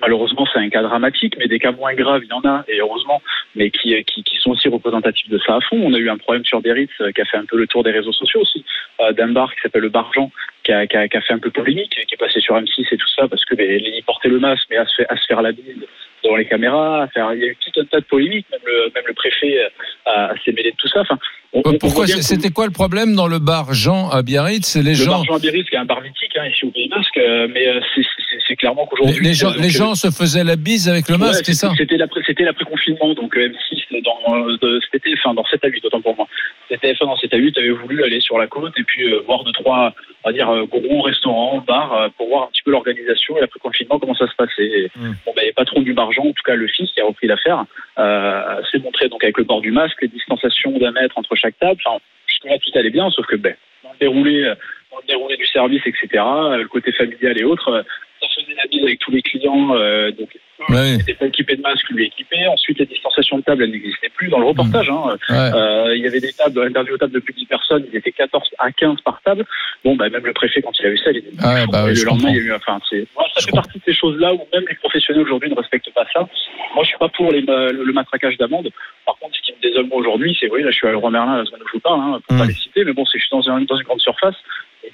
Malheureusement, 0.00 0.46
c'est 0.52 0.58
un 0.58 0.68
cas 0.68 0.82
dramatique, 0.82 1.34
mais 1.38 1.46
des 1.46 1.58
cas 1.58 1.72
moins 1.72 1.94
graves, 1.94 2.22
il 2.24 2.30
y 2.30 2.32
en 2.32 2.44
a, 2.48 2.64
et 2.68 2.80
heureusement, 2.80 3.22
mais 3.54 3.70
qui, 3.70 4.02
qui, 4.04 4.22
qui 4.22 4.36
sont 4.36 4.50
aussi 4.50 4.68
représentatifs 4.68 5.28
de 5.28 5.38
ça 5.38 5.56
à 5.56 5.60
fond. 5.60 5.78
On 5.82 5.92
a 5.94 5.98
eu 5.98 6.08
un 6.08 6.16
problème 6.16 6.44
sur 6.44 6.60
Biarritz 6.60 6.90
euh, 7.00 7.12
qui 7.12 7.20
a 7.20 7.24
fait 7.24 7.36
un 7.36 7.44
peu 7.44 7.56
le 7.56 7.66
tour 7.66 7.82
des 7.82 7.90
réseaux 7.90 8.12
sociaux 8.12 8.40
aussi, 8.40 8.64
euh, 9.00 9.12
d'un 9.12 9.28
bar 9.28 9.54
qui 9.54 9.60
s'appelle 9.60 9.82
le 9.82 9.88
Bargeant, 9.88 10.30
qui 10.64 10.72
a, 10.72 10.86
qui, 10.86 10.96
a, 10.96 11.08
qui 11.08 11.16
a 11.16 11.20
fait 11.20 11.34
un 11.34 11.38
peu 11.38 11.50
polémique, 11.50 11.90
qui 11.90 12.14
est 12.14 12.18
passé 12.18 12.40
sur 12.40 12.56
M6 12.56 12.86
et 12.90 12.96
tout 12.96 13.08
ça, 13.08 13.28
parce 13.28 13.44
que 13.44 13.54
ben, 13.54 13.68
il 13.70 14.02
portait 14.04 14.28
le 14.28 14.38
masque, 14.38 14.66
mais 14.70 14.76
à 14.76 14.86
se, 14.86 15.02
à 15.08 15.16
se 15.16 15.26
faire 15.26 15.42
la 15.42 15.52
bise 15.52 15.86
devant 16.24 16.36
les 16.36 16.46
caméras, 16.46 17.02
à 17.02 17.08
faire, 17.08 17.32
il 17.34 17.40
y 17.40 17.44
a 17.44 17.48
eu 17.48 17.56
tout 17.56 17.80
un 17.80 17.84
tas 17.84 18.00
de 18.00 18.04
polémiques, 18.04 18.46
même 18.50 18.60
le, 18.64 18.90
même 18.94 19.04
le 19.06 19.14
préfet 19.14 19.70
a 20.06 20.32
s'est 20.44 20.52
mêlé 20.52 20.70
de 20.70 20.76
tout 20.76 20.88
ça. 20.88 21.00
Enfin, 21.00 21.18
on, 21.52 21.62
on 21.64 21.78
Pourquoi 21.78 22.06
C'était 22.06 22.50
quoi 22.50 22.66
le 22.66 22.72
problème 22.72 23.14
dans 23.14 23.26
le 23.26 23.38
bar 23.38 23.72
Jean 23.74 24.08
à 24.10 24.22
Biarritz 24.22 24.76
Les 24.76 24.90
le 24.90 24.94
gens, 24.94 25.10
Bargeant 25.10 25.34
à 25.36 25.38
Biarritz, 25.38 25.68
qui 25.68 25.74
est 25.74 25.78
un 25.78 25.84
bar 25.84 26.00
mythique 26.00 26.36
hein, 26.36 26.46
ici 26.46 26.64
au 26.64 26.70
Pays 26.70 26.88
Basque, 26.88 27.16
euh, 27.18 27.48
mais 27.52 27.66
euh, 27.68 27.80
c'est- 27.94 28.56
clairement 28.56 28.84
qu'aujourd'hui... 28.86 29.24
les 29.24 29.32
gens, 29.32 29.50
donc, 29.52 29.60
les 29.60 29.66
euh, 29.68 29.70
gens 29.70 29.94
se 29.94 30.10
faisaient 30.10 30.42
la 30.44 30.56
bise 30.56 30.88
avec 30.88 31.08
le 31.08 31.16
masque, 31.18 31.38
Ouais, 31.38 31.44
c'est 31.44 31.54
ça 31.54 31.72
C'était 31.76 31.96
l'après, 31.96 32.20
c'était 32.26 32.42
l'après-confinement, 32.42 33.14
donc 33.14 33.36
euh, 33.36 33.48
M6 33.48 34.02
dans 34.02 34.46
euh, 34.46 34.80
été, 34.92 35.14
enfin 35.18 35.34
dans 35.34 35.44
7 35.44 35.64
à 35.64 35.68
8, 35.68 35.84
autant 35.84 36.00
pour 36.00 36.16
moi. 36.16 36.26
C'était 36.68 36.92
TF1 36.92 37.06
dans 37.06 37.16
7 37.16 37.32
à 37.34 37.36
8 37.36 37.56
avait 37.58 37.70
voulu 37.70 38.02
aller 38.02 38.20
sur 38.20 38.38
la 38.38 38.48
côte 38.48 38.72
et 38.78 38.82
puis 38.82 39.04
euh, 39.12 39.20
voir 39.26 39.44
deux 39.44 39.52
trois, 39.52 39.94
on 40.24 40.28
va 40.28 40.32
dire 40.32 40.48
euh, 40.50 40.64
gros 40.66 41.02
restaurants, 41.02 41.64
bars 41.66 41.92
euh, 41.94 42.08
pour 42.16 42.28
voir 42.28 42.44
un 42.44 42.46
petit 42.48 42.62
peu 42.64 42.72
l'organisation 42.72 43.36
et 43.36 43.40
l'après-confinement 43.40 43.98
comment 44.00 44.14
ça 44.14 44.26
se 44.26 44.34
passait. 44.36 44.64
Et, 44.66 44.90
Mm. 44.96 45.12
Bon, 45.24 45.32
ben, 45.36 45.44
les 45.44 45.52
patrons 45.52 45.80
du 45.82 45.92
Bargeant, 45.94 46.24
en 46.24 46.32
tout 46.32 46.42
cas 46.44 46.54
le 46.56 46.66
fils 46.66 46.90
qui 46.92 47.00
a 47.00 47.04
repris 47.04 47.26
l'affaire, 47.28 47.64
euh, 48.00 48.62
s'est 48.70 48.78
montré 48.78 49.08
donc 49.08 49.22
avec 49.22 49.38
le 49.38 49.44
port 49.44 49.60
du 49.60 49.70
masque, 49.70 50.00
les 50.02 50.08
distanciations 50.08 50.72
d'un 50.78 50.92
mètre 50.92 51.16
entre 51.18 51.34
chaque 51.36 51.58
table. 51.58 51.80
Enfin, 51.84 51.98
jusque 52.26 52.44
là 52.44 52.58
tout 52.58 52.78
allait 52.78 52.90
bien, 52.90 53.10
sauf 53.10 53.26
que 53.26 53.36
ben 53.36 53.54
dans 53.84 53.92
le 53.92 53.98
déroulé, 53.98 54.44
euh, 54.44 54.54
dans 54.90 54.98
le 54.98 55.06
déroulé 55.06 55.36
du 55.36 55.46
service, 55.46 55.82
etc. 55.86 56.06
euh, 56.14 56.56
Le 56.58 56.68
côté 56.68 56.92
familial 56.92 57.38
et 57.38 57.44
autres. 57.44 57.68
euh, 57.68 57.82
ça 58.20 58.28
faisait 58.36 58.54
la 58.54 58.66
bise 58.66 58.82
avec 58.82 58.98
tous 58.98 59.10
les 59.10 59.22
clients, 59.22 59.74
euh, 59.74 60.10
donc 60.10 60.28
Ouais. 60.68 60.96
n'était 60.96 61.14
pas 61.14 61.26
équipé 61.26 61.56
de 61.56 61.62
masque, 61.62 61.88
lui 61.90 62.06
équipé. 62.06 62.46
Ensuite, 62.48 62.78
les 62.78 62.86
distanciations 62.86 63.38
de 63.38 63.42
table, 63.42 63.64
elles 63.64 63.70
n'existaient 63.70 64.10
plus 64.10 64.28
dans 64.28 64.38
le 64.38 64.46
reportage. 64.46 64.90
Hein. 64.90 65.16
Ouais. 65.28 65.36
Euh, 65.54 65.96
il 65.96 66.02
y 66.02 66.06
avait 66.06 66.20
des 66.20 66.32
tables, 66.32 66.54
dans 66.54 66.62
l'interview 66.62 66.94
aux 66.94 66.98
tables 66.98 67.12
de 67.14 67.18
plus 67.20 67.32
de 67.32 67.38
10 67.38 67.46
personnes, 67.46 67.84
ils 67.92 67.96
étaient 67.96 68.12
14 68.12 68.48
à 68.58 68.70
15 68.72 69.00
par 69.02 69.20
table. 69.22 69.44
Bon, 69.84 69.96
bah, 69.96 70.08
même 70.10 70.24
le 70.24 70.32
préfet, 70.32 70.60
quand 70.62 70.78
il 70.78 70.86
a 70.86 70.90
vu 70.90 70.98
ça, 70.98 71.10
il 71.10 71.18
était 71.18 71.30
Ah 71.42 71.64
bah 71.70 71.84
ouais, 71.84 71.94
le 71.94 72.04
lendemain, 72.04 72.24
comprends. 72.24 72.28
il 72.28 72.36
y 72.36 72.40
a 72.40 72.42
eu, 72.42 72.52
enfin, 72.52 72.78
c'est, 72.90 73.06
moi, 73.16 73.24
ça 73.34 73.40
fait 73.44 73.52
partie 73.52 73.78
de 73.78 73.84
ces 73.84 73.94
choses-là 73.94 74.34
où 74.34 74.46
même 74.52 74.64
les 74.68 74.74
professionnels 74.76 75.22
aujourd'hui 75.22 75.48
ne 75.50 75.54
respectent 75.56 75.92
pas 75.94 76.06
ça. 76.12 76.28
Moi, 76.74 76.84
je 76.84 76.88
suis 76.88 76.98
pas 76.98 77.08
pour 77.08 77.32
les, 77.32 77.40
le 77.40 77.92
matraquage 77.92 78.36
d'amende. 78.36 78.68
Par 79.06 79.16
contre, 79.18 79.34
ce 79.36 79.42
qui 79.42 79.52
me 79.56 79.62
désole 79.62 79.86
aujourd'hui, 79.92 80.36
c'est, 80.38 80.50
oui, 80.50 80.62
là, 80.62 80.70
je 80.70 80.76
suis 80.76 80.86
à 80.86 80.92
Leroy 80.92 81.10
Merlin, 81.10 81.38
la 81.38 81.44
semaine 81.46 81.62
où 81.62 81.68
je 81.68 81.72
vous 81.72 81.80
parle, 81.80 82.00
hein, 82.00 82.20
pour 82.28 82.36
pas 82.36 82.44
Mm. 82.44 82.48
les 82.48 82.54
citer, 82.54 82.84
mais 82.84 82.92
bon, 82.92 83.04
c'est 83.06 83.18
que 83.18 83.22
je 83.22 83.26
suis 83.28 83.36
dans, 83.36 83.48
un- 83.50 83.62
dans 83.62 83.76
une 83.76 83.84
grande 83.84 84.00
surface, 84.00 84.36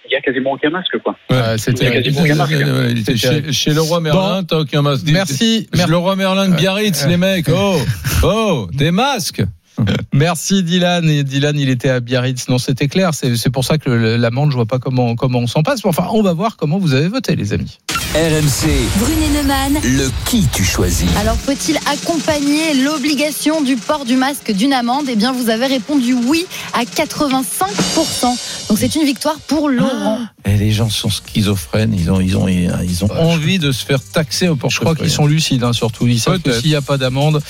il 0.08 0.12
y 0.12 0.16
a 0.16 0.20
quasiment 0.20 0.52
aucun 0.52 0.70
masque, 0.70 0.96
quoi. 1.02 1.12
Ouais, 1.30 1.36
Il 1.36 1.38
y 1.38 1.40
a 1.40 1.58
c'était 1.58 1.90
quasiment 1.90 2.22
aucun 2.22 2.34
masque. 2.34 2.52
hein. 2.54 3.16
Chez, 3.16 3.52
chez 3.52 3.72
le 3.74 3.80
roi 3.80 4.00
Merlin, 4.00 4.44
t'as 4.44 4.58
aucun 4.58 4.82
masque. 4.82 5.04
Merci. 5.10 5.68
Chez 5.74 5.86
le 5.86 5.96
roi 5.96 6.16
Merlin 6.16 6.48
de 6.48 6.54
Biarritz, 6.54 7.02
Ouais. 7.04 7.10
les 7.10 7.16
mecs. 7.16 7.46
Oh, 7.48 7.76
oh, 8.22 8.68
des 8.72 8.90
masques. 8.90 9.42
Merci 10.14 10.62
Dylan. 10.62 11.08
Et 11.10 11.22
Dylan, 11.22 11.58
il 11.58 11.68
était 11.68 11.90
à 11.90 12.00
Biarritz. 12.00 12.48
Non, 12.48 12.56
c'était 12.58 12.88
clair. 12.88 13.10
C'est 13.12 13.36
c'est 13.36 13.50
pour 13.50 13.64
ça 13.64 13.76
que 13.78 13.90
l'amende, 13.90 14.50
je 14.50 14.56
vois 14.56 14.64
pas 14.66 14.78
comment, 14.78 15.14
comment 15.16 15.40
on 15.40 15.46
s'en 15.46 15.62
passe. 15.62 15.84
Mais 15.84 15.90
Enfin, 15.90 16.06
on 16.12 16.22
va 16.22 16.32
voir 16.32 16.56
comment 16.56 16.78
vous 16.78 16.94
avez 16.94 17.08
voté, 17.08 17.36
les 17.36 17.52
amis. 17.52 17.78
RMC, 18.16 18.70
Brunet 18.98 19.28
Neumann. 19.28 19.74
le 19.84 20.10
qui 20.24 20.46
tu 20.50 20.64
choisis 20.64 21.06
Alors, 21.18 21.36
faut-il 21.36 21.76
accompagner 21.84 22.72
l'obligation 22.72 23.60
du 23.60 23.76
port 23.76 24.06
du 24.06 24.16
masque 24.16 24.52
d'une 24.52 24.72
amende? 24.72 25.04
Eh 25.10 25.16
bien, 25.16 25.32
vous 25.32 25.50
avez 25.50 25.66
répondu 25.66 26.14
oui 26.14 26.46
à 26.72 26.84
85%. 26.84 28.68
Donc, 28.70 28.78
c'est 28.78 28.94
une 28.94 29.04
victoire 29.04 29.38
pour 29.40 29.68
Laurent. 29.68 30.20
Et 30.46 30.56
les 30.56 30.72
gens 30.72 30.88
sont 30.88 31.10
schizophrènes, 31.10 31.92
ils 31.92 32.10
ont, 32.10 32.18
ils 32.18 32.38
ont, 32.38 32.48
ils 32.48 33.04
ont 33.04 33.10
envie 33.10 33.58
de 33.58 33.70
se 33.70 33.84
faire 33.84 34.00
taxer 34.02 34.48
au 34.48 34.56
Je 34.66 34.80
crois 34.80 34.94
qu'ils 34.94 35.10
sont 35.10 35.26
lucides, 35.26 35.62
hein, 35.62 35.74
surtout. 35.74 36.06
Ils 36.06 36.18
savent 36.18 36.40
que 36.40 36.58
s'il 36.58 36.70
n'y 36.70 36.74
a 36.74 36.80
pas 36.80 36.96
d'amende, 36.96 37.42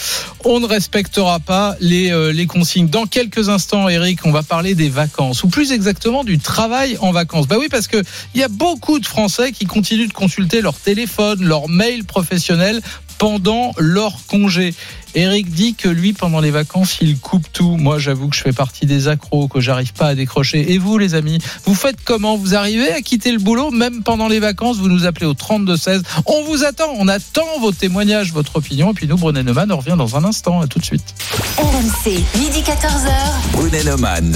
on 0.44 0.58
ne 0.58 0.66
respectera 0.66 1.38
pas 1.38 1.76
les, 1.78 2.10
euh, 2.10 2.32
les 2.32 2.46
consignes. 2.46 2.88
Dans 2.88 3.06
quelques 3.06 3.50
instants, 3.50 3.88
Eric, 3.88 4.26
on 4.26 4.32
va 4.32 4.42
parler 4.42 4.74
des 4.74 4.88
vacances, 4.88 5.44
ou 5.44 5.48
plus 5.48 5.70
exactement 5.70 6.24
du 6.24 6.40
travail 6.40 6.98
en 7.00 7.12
vacances. 7.12 7.46
Bah 7.46 7.56
oui, 7.56 7.68
parce 7.70 7.86
que 7.86 8.02
il 8.34 8.40
y 8.40 8.44
a 8.44 8.48
beaucoup 8.48 8.98
de 8.98 9.06
Français 9.06 9.52
qui 9.52 9.66
continuent 9.66 10.08
de 10.08 10.12
consulter 10.12 10.55
leur 10.60 10.74
téléphone, 10.74 11.44
leur 11.44 11.68
mail 11.68 12.04
professionnel 12.04 12.80
pendant 13.18 13.72
leur 13.78 14.18
congé. 14.26 14.74
Eric 15.14 15.50
dit 15.50 15.74
que 15.74 15.88
lui, 15.88 16.12
pendant 16.12 16.40
les 16.40 16.50
vacances, 16.50 16.98
il 17.00 17.18
coupe 17.18 17.46
tout. 17.50 17.78
Moi, 17.78 17.98
j'avoue 17.98 18.28
que 18.28 18.36
je 18.36 18.42
fais 18.42 18.52
partie 18.52 18.84
des 18.84 19.08
accros, 19.08 19.48
que 19.48 19.60
j'arrive 19.60 19.94
pas 19.94 20.08
à 20.08 20.14
décrocher. 20.14 20.72
Et 20.72 20.78
vous, 20.78 20.98
les 20.98 21.14
amis, 21.14 21.38
vous 21.64 21.74
faites 21.74 21.96
comment? 22.04 22.36
Vous 22.36 22.54
arrivez 22.54 22.92
à 22.92 23.00
quitter 23.00 23.32
le 23.32 23.38
boulot, 23.38 23.70
même 23.70 24.02
pendant 24.02 24.28
les 24.28 24.40
vacances? 24.40 24.76
Vous 24.76 24.88
nous 24.88 25.06
appelez 25.06 25.24
au 25.24 25.32
32-16. 25.32 26.02
On 26.26 26.44
vous 26.44 26.64
attend, 26.64 26.92
on 26.98 27.08
attend 27.08 27.46
vos 27.60 27.72
témoignages, 27.72 28.32
votre 28.32 28.56
opinion. 28.56 28.90
Et 28.90 28.94
puis 28.94 29.06
nous, 29.06 29.16
Brené 29.16 29.42
Neumann, 29.42 29.72
on 29.72 29.78
revient 29.78 29.96
dans 29.96 30.16
un 30.16 30.24
instant. 30.24 30.60
À 30.60 30.66
tout 30.66 30.78
de 30.78 30.84
suite. 30.84 31.14
RMC, 31.56 32.10
midi 32.38 32.60
14h. 32.60 33.10
Brunet 33.52 33.84
Neumann. 33.84 34.24